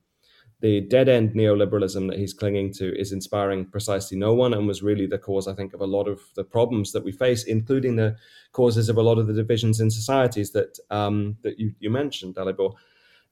The 0.59 0.81
dead 0.81 1.07
end 1.07 1.33
neoliberalism 1.33 2.09
that 2.09 2.17
he's 2.17 2.33
clinging 2.33 2.73
to 2.73 2.97
is 2.99 3.11
inspiring 3.11 3.65
precisely 3.65 4.17
no 4.17 4.33
one 4.33 4.55
and 4.55 4.65
was 4.65 4.81
really 4.81 5.05
the 5.05 5.19
cause, 5.19 5.47
I 5.47 5.53
think, 5.53 5.73
of 5.73 5.81
a 5.81 5.85
lot 5.85 6.07
of 6.07 6.21
the 6.35 6.43
problems 6.43 6.93
that 6.93 7.03
we 7.03 7.11
face, 7.11 7.43
including 7.43 7.95
the 7.95 8.15
causes 8.53 8.89
of 8.89 8.97
a 8.97 9.03
lot 9.03 9.19
of 9.19 9.27
the 9.27 9.33
divisions 9.33 9.79
in 9.79 9.91
societies 9.91 10.51
that 10.53 10.79
um, 10.89 11.37
that 11.43 11.59
you, 11.59 11.73
you 11.79 11.89
mentioned, 11.89 12.35
Dalibor. 12.35 12.73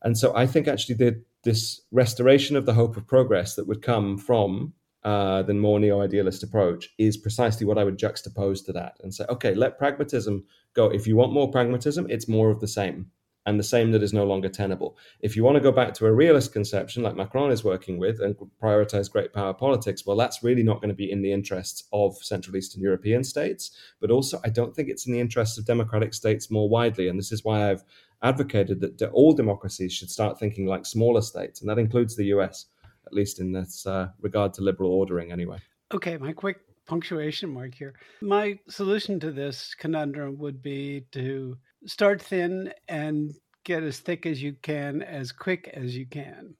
And 0.03 0.15
so 0.15 0.35
I 0.35 0.45
think 0.45 0.67
actually 0.67 0.95
the, 0.95 1.23
this 1.43 1.81
restoration 1.91 2.55
of 2.55 2.67
the 2.67 2.73
hope 2.73 2.95
of 2.95 3.07
progress 3.07 3.55
that 3.55 3.65
would 3.65 3.81
come 3.81 4.19
from 4.19 4.73
uh, 5.05 5.43
the 5.43 5.53
more 5.53 5.79
neo-idealist 5.79 6.41
approach 6.41 6.89
is 6.97 7.15
precisely 7.15 7.63
what 7.63 7.77
I 7.77 7.83
would 7.83 7.99
juxtapose 7.99 8.65
to 8.65 8.73
that 8.73 8.97
and 9.03 9.13
say, 9.13 9.23
okay, 9.29 9.53
let 9.53 9.77
pragmatism 9.77 10.43
go. 10.73 10.87
If 10.89 11.05
you 11.05 11.15
want 11.15 11.31
more 11.31 11.51
pragmatism, 11.51 12.07
it's 12.09 12.27
more 12.27 12.49
of 12.49 12.59
the 12.59 12.67
same, 12.67 13.11
and 13.45 13.59
the 13.59 13.63
same 13.63 13.91
that 13.91 14.01
is 14.01 14.13
no 14.13 14.25
longer 14.25 14.49
tenable. 14.49 14.97
If 15.21 15.35
you 15.35 15.43
want 15.43 15.57
to 15.57 15.61
go 15.61 15.71
back 15.71 15.93
to 15.93 16.07
a 16.07 16.11
realist 16.11 16.53
conception 16.53 17.03
like 17.03 17.15
Macron 17.15 17.51
is 17.51 17.63
working 17.63 17.99
with 17.99 18.19
and 18.19 18.35
prioritize 18.59 19.11
great 19.11 19.31
power 19.31 19.53
politics, 19.53 20.07
well, 20.07 20.17
that's 20.17 20.41
really 20.41 20.63
not 20.63 20.81
going 20.81 20.89
to 20.89 20.95
be 20.95 21.11
in 21.11 21.21
the 21.21 21.31
interests 21.31 21.83
of 21.93 22.17
Central 22.17 22.57
Eastern 22.57 22.81
European 22.81 23.23
states, 23.23 23.77
but 24.01 24.09
also 24.09 24.41
I 24.43 24.49
don't 24.49 24.75
think 24.75 24.89
it's 24.89 25.05
in 25.05 25.13
the 25.13 25.19
interests 25.19 25.59
of 25.59 25.67
democratic 25.67 26.15
states 26.15 26.49
more 26.49 26.67
widely. 26.67 27.09
And 27.09 27.19
this 27.19 27.31
is 27.31 27.43
why 27.43 27.69
I've 27.69 27.83
advocated 28.23 28.81
that 28.81 29.11
all 29.11 29.33
democracies 29.33 29.93
should 29.93 30.09
start 30.09 30.39
thinking 30.39 30.65
like 30.65 30.83
smaller 30.87 31.21
states, 31.21 31.61
and 31.61 31.69
that 31.69 31.77
includes 31.77 32.15
the 32.15 32.25
US 32.37 32.65
at 33.05 33.13
least 33.13 33.39
in 33.39 33.51
this 33.51 33.85
uh, 33.85 34.09
regard 34.21 34.53
to 34.55 34.61
liberal 34.61 34.91
ordering, 34.91 35.31
anyway. 35.31 35.59
Okay, 35.93 36.17
my 36.17 36.33
quick 36.33 36.57
punctuation 36.85 37.49
mark 37.49 37.73
here. 37.73 37.93
My 38.21 38.59
solution 38.69 39.19
to 39.19 39.31
this 39.31 39.75
conundrum 39.75 40.37
would 40.37 40.61
be 40.61 41.05
to 41.11 41.57
start 41.85 42.21
thin 42.21 42.73
and 42.87 43.33
get 43.63 43.83
as 43.83 43.99
thick 43.99 44.25
as 44.25 44.41
you 44.41 44.55
can, 44.61 45.01
as 45.01 45.31
quick 45.31 45.69
as 45.73 45.95
you 45.95 46.05
can, 46.05 46.55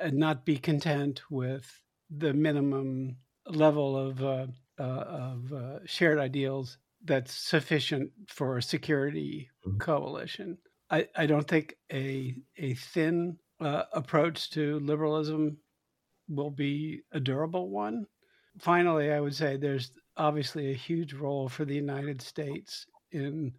and 0.00 0.16
not 0.16 0.44
be 0.44 0.56
content 0.56 1.22
with 1.30 1.70
the 2.10 2.32
minimum 2.32 3.16
level 3.46 3.96
of 3.96 4.22
uh, 4.22 4.46
uh, 4.78 4.82
of 4.82 5.52
uh, 5.52 5.78
shared 5.84 6.18
ideals 6.18 6.78
that's 7.04 7.34
sufficient 7.34 8.10
for 8.28 8.56
a 8.56 8.62
security 8.62 9.50
mm-hmm. 9.66 9.78
coalition. 9.78 10.58
I, 10.90 11.08
I 11.16 11.26
don't 11.26 11.46
think 11.46 11.76
a 11.92 12.36
a 12.56 12.74
thin 12.74 13.38
uh, 13.62 13.84
approach 13.92 14.50
to 14.50 14.80
liberalism 14.80 15.56
will 16.28 16.50
be 16.50 17.02
a 17.12 17.20
durable 17.20 17.70
one. 17.70 18.06
Finally, 18.58 19.12
I 19.12 19.20
would 19.20 19.34
say 19.34 19.56
there's 19.56 19.92
obviously 20.16 20.70
a 20.70 20.74
huge 20.74 21.14
role 21.14 21.48
for 21.48 21.64
the 21.64 21.74
United 21.74 22.20
States 22.20 22.86
in 23.12 23.52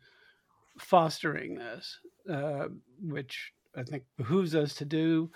fostering 0.79 1.55
this, 1.55 1.99
uh, 2.29 2.67
which 3.01 3.51
I 3.75 3.83
think 3.83 4.03
behooves 4.17 4.55
us 4.55 4.75
to 4.75 4.85
do 4.85 5.31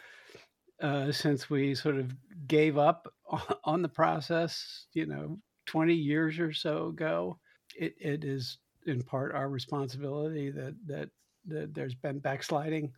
uh, 0.81 1.11
since 1.11 1.49
we 1.49 1.73
sort 1.73 1.97
of 1.97 2.13
gave 2.47 2.77
up 2.77 3.11
on 3.63 3.81
the 3.81 3.89
process, 3.89 4.85
you 4.93 5.05
know, 5.05 5.39
20 5.65 5.93
years 5.93 6.39
or 6.39 6.53
so 6.53 6.87
ago. 6.87 7.39
It, 7.75 7.95
it 7.99 8.23
is 8.23 8.57
in 8.85 9.01
part 9.03 9.35
our 9.35 9.49
responsibility 9.49 10.49
that, 10.51 10.75
that, 10.87 11.09
that 11.47 11.73
there's 11.73 11.95
been 11.95 12.19
backsliding 12.19 12.91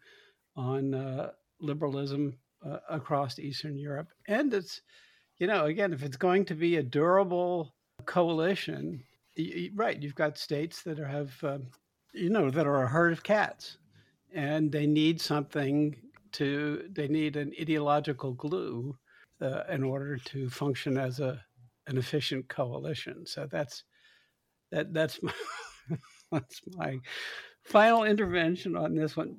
on 0.55 0.93
uh, 0.93 1.31
liberalism 1.59 2.37
uh, 2.65 2.77
across 2.89 3.39
Eastern 3.39 3.77
Europe. 3.77 4.09
And 4.27 4.53
it's, 4.53 4.81
you 5.37 5.47
know, 5.47 5.65
again, 5.65 5.93
if 5.93 6.03
it's 6.03 6.17
going 6.17 6.45
to 6.45 6.55
be 6.55 6.77
a 6.77 6.83
durable 6.83 7.73
coalition, 8.05 9.03
y- 9.37 9.69
right, 9.73 10.01
you've 10.01 10.15
got 10.15 10.37
states 10.37 10.83
that 10.83 10.99
are, 10.99 11.07
have, 11.07 11.43
uh, 11.43 11.59
you 12.13 12.29
know, 12.29 12.49
that 12.49 12.67
are 12.67 12.83
a 12.83 12.87
herd 12.87 13.13
of 13.13 13.23
cats 13.23 13.77
and 14.33 14.71
they 14.71 14.85
need 14.85 15.19
something 15.21 15.95
to, 16.33 16.87
they 16.91 17.07
need 17.07 17.35
an 17.35 17.53
ideological 17.59 18.33
glue 18.33 18.95
uh, 19.41 19.63
in 19.69 19.83
order 19.83 20.17
to 20.17 20.49
function 20.49 20.97
as 20.97 21.19
a, 21.19 21.43
an 21.87 21.97
efficient 21.97 22.47
coalition. 22.49 23.25
So 23.25 23.47
that's, 23.49 23.83
that, 24.71 24.93
that's 24.93 25.19
my, 25.23 25.33
that's 26.31 26.61
my 26.75 26.99
final 27.63 28.03
intervention 28.03 28.75
on 28.75 28.95
this 28.95 29.15
one. 29.15 29.37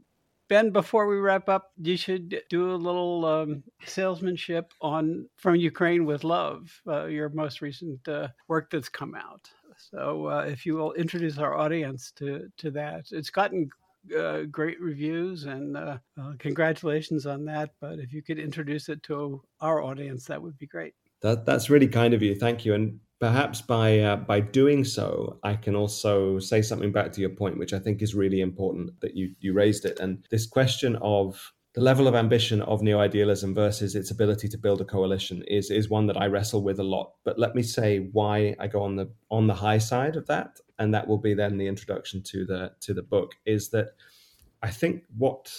Ben, 0.50 0.70
before 0.70 1.06
we 1.06 1.18
wrap 1.18 1.48
up, 1.48 1.70
you 1.80 1.96
should 1.96 2.42
do 2.48 2.72
a 2.72 2.74
little 2.74 3.24
um, 3.24 3.62
salesmanship 3.84 4.72
on 4.80 5.28
From 5.36 5.54
Ukraine 5.54 6.04
with 6.04 6.24
Love, 6.24 6.68
uh, 6.88 7.04
your 7.04 7.28
most 7.28 7.62
recent 7.62 8.06
uh, 8.08 8.26
work 8.48 8.68
that's 8.68 8.88
come 8.88 9.14
out. 9.14 9.48
So, 9.76 10.26
uh, 10.26 10.46
if 10.48 10.66
you 10.66 10.74
will 10.74 10.92
introduce 10.94 11.38
our 11.38 11.56
audience 11.56 12.10
to, 12.16 12.48
to 12.56 12.72
that, 12.72 13.06
it's 13.12 13.30
gotten 13.30 13.70
uh, 14.18 14.40
great 14.50 14.80
reviews 14.80 15.44
and 15.44 15.76
uh, 15.76 15.98
uh, 16.20 16.32
congratulations 16.40 17.26
on 17.26 17.44
that. 17.44 17.70
But 17.80 18.00
if 18.00 18.12
you 18.12 18.20
could 18.20 18.40
introduce 18.40 18.88
it 18.88 19.04
to 19.04 19.40
our 19.60 19.80
audience, 19.80 20.24
that 20.24 20.42
would 20.42 20.58
be 20.58 20.66
great. 20.66 20.94
That, 21.22 21.46
that's 21.46 21.70
really 21.70 21.86
kind 21.86 22.12
of 22.12 22.22
you. 22.22 22.34
Thank 22.34 22.64
you. 22.64 22.74
And 22.74 22.98
perhaps 23.20 23.60
by 23.60 24.00
uh, 24.00 24.16
by 24.16 24.40
doing 24.40 24.82
so, 24.84 25.38
I 25.44 25.54
can 25.54 25.76
also 25.76 26.38
say 26.38 26.62
something 26.62 26.90
back 26.90 27.12
to 27.12 27.20
your 27.20 27.30
point, 27.30 27.58
which 27.58 27.72
I 27.72 27.78
think 27.78 28.02
is 28.02 28.14
really 28.14 28.40
important 28.40 29.00
that 29.00 29.14
you 29.14 29.34
you 29.40 29.52
raised 29.52 29.84
it, 29.84 30.00
and 30.00 30.26
this 30.30 30.46
question 30.46 30.96
of 30.96 31.52
the 31.74 31.80
level 31.80 32.08
of 32.08 32.16
ambition 32.16 32.60
of 32.62 32.82
neo 32.82 32.98
idealism 32.98 33.54
versus 33.54 33.94
its 33.94 34.10
ability 34.10 34.48
to 34.48 34.58
build 34.58 34.80
a 34.80 34.84
coalition 34.84 35.44
is 35.46 35.70
is 35.70 35.88
one 35.88 36.06
that 36.06 36.20
I 36.20 36.26
wrestle 36.26 36.64
with 36.64 36.80
a 36.80 36.84
lot. 36.84 37.12
But 37.24 37.38
let 37.38 37.54
me 37.54 37.62
say 37.62 38.08
why 38.12 38.56
I 38.58 38.66
go 38.66 38.82
on 38.82 38.96
the 38.96 39.10
on 39.30 39.46
the 39.46 39.54
high 39.54 39.78
side 39.78 40.16
of 40.16 40.26
that, 40.26 40.58
and 40.78 40.92
that 40.94 41.06
will 41.06 41.18
be 41.18 41.34
then 41.34 41.58
the 41.58 41.68
introduction 41.68 42.22
to 42.24 42.44
the 42.44 42.72
to 42.80 42.94
the 42.94 43.02
book. 43.02 43.34
Is 43.44 43.68
that 43.70 43.90
I 44.62 44.70
think 44.70 45.04
what 45.16 45.52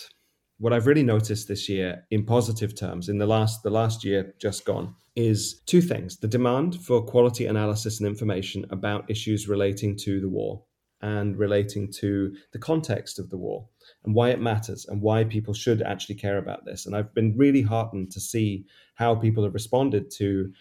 what 0.61 0.73
I've 0.73 0.85
really 0.85 1.01
noticed 1.01 1.47
this 1.47 1.67
year 1.67 2.05
in 2.11 2.23
positive 2.23 2.75
terms 2.75 3.09
in 3.09 3.17
the 3.17 3.25
last 3.25 3.63
the 3.63 3.71
last 3.71 4.05
year 4.05 4.35
just 4.39 4.63
gone 4.63 4.93
is 5.15 5.59
two 5.65 5.81
things 5.81 6.17
the 6.17 6.27
demand 6.27 6.79
for 6.79 7.03
quality 7.03 7.47
analysis 7.47 7.99
and 7.99 8.07
information 8.07 8.65
about 8.69 9.09
issues 9.09 9.47
relating 9.47 9.97
to 9.97 10.21
the 10.21 10.29
war 10.29 10.63
and 11.01 11.35
relating 11.37 11.91
to 11.91 12.31
the 12.53 12.59
context 12.59 13.17
of 13.17 13.31
the 13.31 13.37
war 13.37 13.67
and 14.05 14.13
why 14.13 14.29
it 14.29 14.39
matters 14.39 14.85
and 14.85 15.01
why 15.01 15.23
people 15.23 15.53
should 15.53 15.81
actually 15.81 16.13
care 16.13 16.37
about 16.37 16.63
this. 16.63 16.85
And 16.85 16.95
I've 16.95 17.11
been 17.15 17.35
really 17.35 17.63
heartened 17.63 18.11
to 18.11 18.19
see 18.19 18.65
how 18.93 19.15
people 19.15 19.43
have 19.43 19.55
responded 19.55 20.11
to 20.17 20.51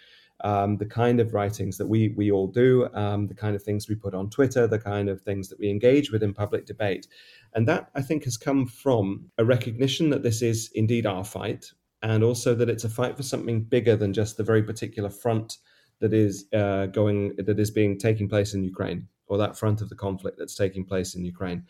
um, 0.45 0.77
the 0.77 0.87
kind 0.87 1.21
of 1.21 1.35
writings 1.35 1.79
that 1.79 1.87
we 1.87 2.15
we 2.17 2.31
all 2.31 2.47
do, 2.47 2.89
um, 2.95 3.27
the 3.27 3.35
kind 3.35 3.55
of 3.55 3.63
things 3.63 3.89
we 3.89 3.95
put 3.95 4.15
on 4.15 4.31
Twitter, 4.31 4.67
the 4.67 4.79
kind 4.79 5.09
of 5.09 5.21
things 5.21 5.49
that 5.49 5.59
we 5.59 5.71
engage 5.71 6.11
with 6.11 6.23
in 6.23 6.35
public 6.35 6.67
debate, 6.67 7.07
and 7.55 7.67
that 7.69 7.91
I 7.95 8.03
think 8.03 8.25
has 8.25 8.37
come 8.37 8.67
from 8.67 9.31
a 9.39 9.45
recognition 9.45 10.11
that 10.11 10.23
this 10.23 10.43
is 10.43 10.71
indeed 10.75 11.07
our 11.07 11.25
fight, 11.25 11.73
and 12.03 12.25
also 12.25 12.55
that 12.55 12.71
it's 12.71 12.85
a 12.85 12.91
fight 12.91 13.17
for 13.17 13.23
something 13.23 13.63
bigger 13.63 13.97
than 13.97 14.13
just 14.13 14.37
the 14.37 14.45
very 14.45 14.63
particular 14.63 15.11
front 15.11 15.59
that 16.01 16.15
is 16.15 16.47
uh, 16.53 16.87
going 16.87 17.37
that 17.37 17.59
is 17.59 17.71
being 17.71 17.99
taking 17.99 18.29
place 18.29 18.55
in 18.55 18.65
Ukraine 18.65 19.07
or 19.31 19.39
that 19.39 19.57
front 19.57 19.81
of 19.81 19.89
the 19.89 19.95
conflict 19.95 20.37
that's 20.39 20.57
taking 20.57 20.85
place 20.85 21.15
in 21.15 21.25
Ukraine. 21.25 21.65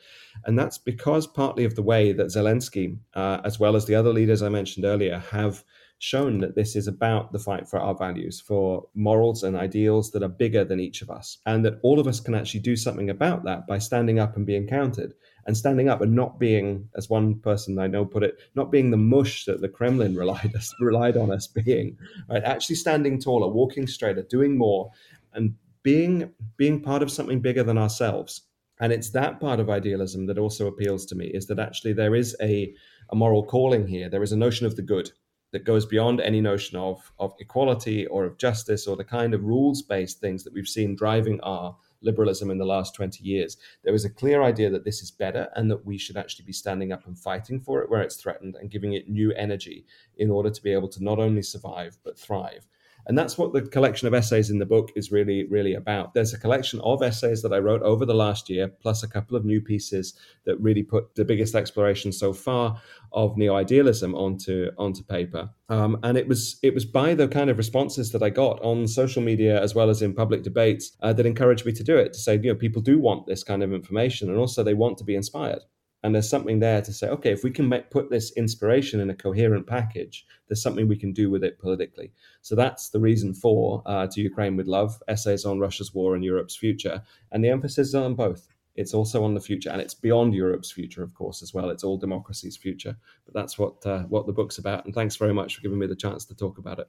And 0.46 0.58
that's 0.58 0.78
because 0.78 1.26
partly 1.26 1.66
of 1.66 1.74
the 1.74 1.82
way 1.82 2.10
that 2.12 2.28
Zelensky, 2.28 2.98
uh, 3.14 3.42
as 3.44 3.60
well 3.60 3.76
as 3.76 3.84
the 3.84 3.94
other 3.94 4.12
leaders 4.14 4.42
I 4.42 4.48
mentioned 4.48 4.86
earlier, 4.86 5.18
have 5.30 5.62
shown 6.00 6.38
that 6.38 6.54
this 6.54 6.76
is 6.76 6.88
about 6.88 7.30
the 7.30 7.38
fight 7.38 7.68
for 7.68 7.78
our 7.78 7.94
values, 7.94 8.40
for 8.40 8.88
morals 8.94 9.42
and 9.42 9.54
ideals 9.54 10.10
that 10.10 10.22
are 10.22 10.28
bigger 10.28 10.64
than 10.64 10.80
each 10.80 11.02
of 11.02 11.10
us, 11.10 11.36
and 11.44 11.62
that 11.62 11.78
all 11.82 12.00
of 12.00 12.06
us 12.06 12.20
can 12.20 12.34
actually 12.34 12.60
do 12.60 12.74
something 12.74 13.10
about 13.10 13.44
that 13.44 13.66
by 13.66 13.78
standing 13.78 14.18
up 14.18 14.34
and 14.34 14.46
being 14.46 14.66
counted. 14.66 15.14
And 15.46 15.56
standing 15.56 15.88
up 15.88 16.00
and 16.00 16.14
not 16.14 16.38
being, 16.38 16.88
as 16.96 17.08
one 17.08 17.36
person 17.40 17.78
I 17.78 17.86
know 17.86 18.04
put 18.04 18.22
it, 18.22 18.38
not 18.54 18.70
being 18.70 18.90
the 18.90 18.96
mush 18.96 19.46
that 19.46 19.60
the 19.60 19.68
Kremlin 19.68 20.14
relied 20.16 20.54
us, 20.54 20.72
relied 20.80 21.16
on 21.16 21.30
us 21.30 21.46
being, 21.46 21.96
right? 22.28 22.44
Actually 22.44 22.76
standing 22.76 23.18
taller, 23.18 23.48
walking 23.48 23.86
straighter, 23.86 24.22
doing 24.22 24.56
more, 24.56 24.90
and 25.34 25.54
being 25.82 26.30
being 26.56 26.80
part 26.80 27.02
of 27.02 27.10
something 27.10 27.40
bigger 27.40 27.62
than 27.62 27.78
ourselves 27.78 28.42
and 28.80 28.92
it's 28.92 29.10
that 29.10 29.40
part 29.40 29.60
of 29.60 29.70
idealism 29.70 30.26
that 30.26 30.38
also 30.38 30.66
appeals 30.66 31.06
to 31.06 31.14
me 31.14 31.26
is 31.26 31.46
that 31.46 31.58
actually 31.58 31.92
there 31.92 32.14
is 32.14 32.36
a, 32.42 32.74
a 33.10 33.16
moral 33.16 33.44
calling 33.44 33.86
here 33.86 34.08
there 34.08 34.22
is 34.22 34.32
a 34.32 34.36
notion 34.36 34.66
of 34.66 34.76
the 34.76 34.82
good 34.82 35.10
that 35.52 35.64
goes 35.64 35.86
beyond 35.86 36.20
any 36.20 36.40
notion 36.40 36.76
of, 36.78 37.12
of 37.18 37.34
equality 37.40 38.06
or 38.06 38.24
of 38.24 38.38
justice 38.38 38.86
or 38.86 38.96
the 38.96 39.04
kind 39.04 39.34
of 39.34 39.44
rules 39.44 39.82
based 39.82 40.20
things 40.20 40.44
that 40.44 40.52
we've 40.52 40.68
seen 40.68 40.94
driving 40.94 41.40
our 41.40 41.76
liberalism 42.02 42.50
in 42.50 42.58
the 42.58 42.64
last 42.64 42.94
20 42.94 43.22
years. 43.22 43.56
There 43.84 43.94
is 43.94 44.04
a 44.04 44.10
clear 44.10 44.42
idea 44.42 44.70
that 44.70 44.84
this 44.84 45.02
is 45.02 45.10
better 45.10 45.48
and 45.56 45.70
that 45.70 45.84
we 45.84 45.98
should 45.98 46.16
actually 46.16 46.46
be 46.46 46.52
standing 46.52 46.92
up 46.92 47.06
and 47.06 47.18
fighting 47.18 47.60
for 47.60 47.82
it 47.82 47.90
where 47.90 48.02
it's 48.02 48.16
threatened 48.16 48.56
and 48.56 48.70
giving 48.70 48.94
it 48.94 49.08
new 49.08 49.32
energy 49.32 49.86
in 50.16 50.30
order 50.30 50.50
to 50.50 50.62
be 50.62 50.72
able 50.72 50.88
to 50.88 51.04
not 51.04 51.18
only 51.18 51.42
survive 51.42 51.98
but 52.04 52.18
thrive. 52.18 52.66
And 53.06 53.16
that's 53.16 53.38
what 53.38 53.52
the 53.52 53.62
collection 53.62 54.06
of 54.06 54.14
essays 54.14 54.50
in 54.50 54.58
the 54.58 54.66
book 54.66 54.90
is 54.96 55.10
really, 55.10 55.44
really 55.44 55.74
about. 55.74 56.14
There's 56.14 56.32
a 56.32 56.38
collection 56.38 56.80
of 56.80 57.02
essays 57.02 57.42
that 57.42 57.52
I 57.52 57.58
wrote 57.58 57.82
over 57.82 58.04
the 58.06 58.14
last 58.14 58.48
year, 58.48 58.68
plus 58.68 59.02
a 59.02 59.08
couple 59.08 59.36
of 59.36 59.44
new 59.44 59.60
pieces 59.60 60.14
that 60.44 60.60
really 60.60 60.82
put 60.82 61.14
the 61.14 61.24
biggest 61.24 61.54
exploration 61.54 62.12
so 62.12 62.32
far 62.32 62.80
of 63.12 63.36
neo-idealism 63.36 64.14
onto 64.14 64.70
onto 64.78 65.02
paper. 65.02 65.50
Um, 65.68 65.98
and 66.02 66.16
it 66.16 66.28
was 66.28 66.58
it 66.62 66.74
was 66.74 66.84
by 66.84 67.14
the 67.14 67.28
kind 67.28 67.50
of 67.50 67.58
responses 67.58 68.12
that 68.12 68.22
I 68.22 68.30
got 68.30 68.60
on 68.62 68.86
social 68.86 69.22
media 69.22 69.60
as 69.60 69.74
well 69.74 69.90
as 69.90 70.02
in 70.02 70.14
public 70.14 70.42
debates 70.42 70.96
uh, 71.00 71.12
that 71.12 71.26
encouraged 71.26 71.66
me 71.66 71.72
to 71.72 71.84
do 71.84 71.96
it. 71.96 72.12
To 72.12 72.18
say, 72.18 72.34
you 72.34 72.52
know, 72.52 72.54
people 72.54 72.82
do 72.82 72.98
want 72.98 73.26
this 73.26 73.42
kind 73.44 73.62
of 73.62 73.72
information, 73.72 74.28
and 74.28 74.38
also 74.38 74.62
they 74.62 74.74
want 74.74 74.98
to 74.98 75.04
be 75.04 75.14
inspired 75.14 75.62
and 76.02 76.14
there's 76.14 76.30
something 76.30 76.60
there 76.60 76.80
to 76.80 76.92
say 76.92 77.08
okay 77.08 77.32
if 77.32 77.44
we 77.44 77.50
can 77.50 77.68
make, 77.68 77.90
put 77.90 78.10
this 78.10 78.32
inspiration 78.32 79.00
in 79.00 79.10
a 79.10 79.14
coherent 79.14 79.66
package 79.66 80.26
there's 80.50 80.60
something 80.60 80.88
we 80.88 80.96
can 80.96 81.12
do 81.12 81.30
with 81.30 81.44
it 81.44 81.60
politically. 81.60 82.12
So 82.42 82.56
that's 82.56 82.88
the 82.90 82.98
reason 82.98 83.32
for 83.32 83.82
uh, 83.86 84.08
to 84.08 84.20
ukraine 84.20 84.56
with 84.56 84.66
love 84.66 85.00
essays 85.06 85.44
on 85.44 85.60
russia's 85.60 85.94
war 85.94 86.14
and 86.16 86.24
europe's 86.24 86.56
future 86.56 87.00
and 87.30 87.42
the 87.42 87.48
emphasis 87.48 87.88
is 87.88 87.94
on 87.94 88.14
both. 88.16 88.48
It's 88.74 88.92
also 88.92 89.22
on 89.22 89.34
the 89.34 89.40
future 89.40 89.70
and 89.70 89.80
it's 89.80 89.94
beyond 89.94 90.34
europe's 90.34 90.72
future 90.72 91.04
of 91.04 91.14
course 91.14 91.40
as 91.40 91.54
well. 91.54 91.70
It's 91.70 91.84
all 91.84 91.98
democracy's 91.98 92.56
future. 92.56 92.96
But 93.24 93.34
that's 93.34 93.58
what 93.58 93.86
uh, 93.86 94.02
what 94.14 94.26
the 94.26 94.32
book's 94.32 94.58
about 94.58 94.84
and 94.84 94.94
thanks 94.94 95.16
very 95.16 95.32
much 95.32 95.54
for 95.54 95.62
giving 95.62 95.78
me 95.78 95.86
the 95.86 96.02
chance 96.04 96.24
to 96.26 96.34
talk 96.34 96.58
about 96.58 96.80
it. 96.80 96.88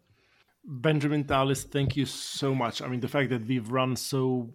Benjamin 0.66 1.24
tallis 1.24 1.64
thank 1.64 1.96
you 1.96 2.08
so 2.08 2.56
much. 2.56 2.82
I 2.82 2.88
mean 2.88 3.00
the 3.00 3.08
fact 3.08 3.30
that 3.30 3.46
we've 3.46 3.70
run 3.70 3.96
so 3.96 4.50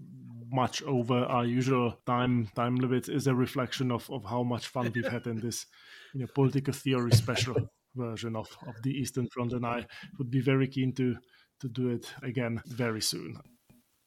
much 0.50 0.82
over 0.82 1.24
our 1.24 1.44
usual 1.44 1.98
time 2.06 2.48
time 2.54 2.76
limit 2.76 3.08
is 3.08 3.26
a 3.26 3.34
reflection 3.34 3.90
of, 3.90 4.08
of 4.10 4.24
how 4.24 4.42
much 4.42 4.68
fun 4.68 4.92
we've 4.94 5.08
had 5.08 5.26
in 5.26 5.40
this 5.40 5.66
you 6.14 6.20
know 6.20 6.26
political 6.34 6.72
theory 6.72 7.12
special 7.12 7.56
version 7.94 8.36
of, 8.36 8.48
of 8.66 8.74
the 8.82 8.90
Eastern 8.90 9.26
Front, 9.28 9.52
and 9.52 9.66
I 9.66 9.86
would 10.18 10.30
be 10.30 10.40
very 10.40 10.68
keen 10.68 10.92
to 10.94 11.16
to 11.60 11.68
do 11.68 11.88
it 11.88 12.12
again 12.22 12.62
very 12.66 13.00
soon. 13.00 13.40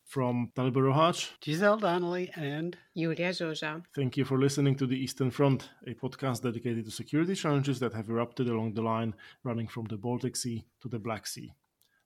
From 0.05 0.51
Dalibor 0.55 0.91
Rohac, 0.91 1.33
Giselle 1.43 1.77
Donnelly, 1.77 2.31
and 2.35 2.75
Iulia 2.97 3.29
Joja. 3.29 3.83
Thank 3.95 4.17
you 4.17 4.25
for 4.25 4.39
listening 4.39 4.75
to 4.77 4.87
the 4.87 4.95
Eastern 4.95 5.29
Front, 5.29 5.69
a 5.85 5.93
podcast 5.93 6.41
dedicated 6.41 6.85
to 6.85 6.91
security 6.91 7.35
challenges 7.35 7.79
that 7.79 7.93
have 7.93 8.09
erupted 8.09 8.49
along 8.49 8.73
the 8.73 8.81
line 8.81 9.13
running 9.43 9.67
from 9.67 9.85
the 9.85 9.97
Baltic 9.97 10.35
Sea 10.35 10.65
to 10.81 10.89
the 10.89 10.97
Black 10.97 11.27
Sea. 11.27 11.53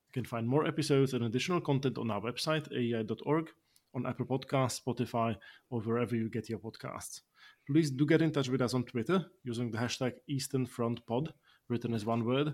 You 0.07 0.11
can 0.13 0.25
find 0.25 0.47
more 0.47 0.67
episodes 0.67 1.13
and 1.13 1.23
additional 1.23 1.61
content 1.61 1.97
on 1.97 2.11
our 2.11 2.19
website, 2.19 2.67
aei.org, 2.73 3.49
on 3.93 4.05
Apple 4.05 4.25
Podcasts, 4.25 4.81
Spotify, 4.81 5.35
or 5.69 5.81
wherever 5.81 6.15
you 6.15 6.29
get 6.29 6.49
your 6.49 6.59
podcasts. 6.59 7.21
Please 7.69 7.91
do 7.91 8.05
get 8.05 8.21
in 8.21 8.31
touch 8.31 8.49
with 8.49 8.61
us 8.61 8.73
on 8.73 8.83
Twitter 8.83 9.25
using 9.43 9.71
the 9.71 9.77
hashtag 9.77 10.13
Eastern 10.27 10.65
Front 10.65 11.05
Pod, 11.05 11.33
written 11.69 11.93
as 11.93 12.05
one 12.05 12.25
word. 12.25 12.53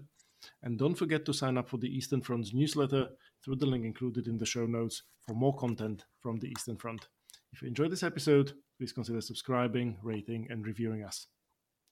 And 0.63 0.77
don't 0.77 0.95
forget 0.95 1.25
to 1.25 1.33
sign 1.33 1.57
up 1.57 1.69
for 1.69 1.77
the 1.77 1.93
Eastern 1.93 2.21
Front's 2.21 2.53
newsletter 2.53 3.09
through 3.43 3.57
the 3.57 3.65
link 3.65 3.85
included 3.85 4.27
in 4.27 4.37
the 4.37 4.45
show 4.45 4.65
notes 4.65 5.03
for 5.27 5.33
more 5.33 5.55
content 5.55 6.05
from 6.21 6.37
the 6.37 6.47
Eastern 6.47 6.77
Front. 6.77 7.07
If 7.51 7.61
you 7.61 7.67
enjoyed 7.67 7.91
this 7.91 8.03
episode, 8.03 8.53
please 8.77 8.93
consider 8.93 9.21
subscribing, 9.21 9.97
rating, 10.01 10.47
and 10.49 10.65
reviewing 10.65 11.03
us. 11.03 11.27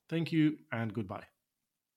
Thank 0.10 0.32
you 0.32 0.58
and 0.72 0.94
goodbye. 0.94 1.37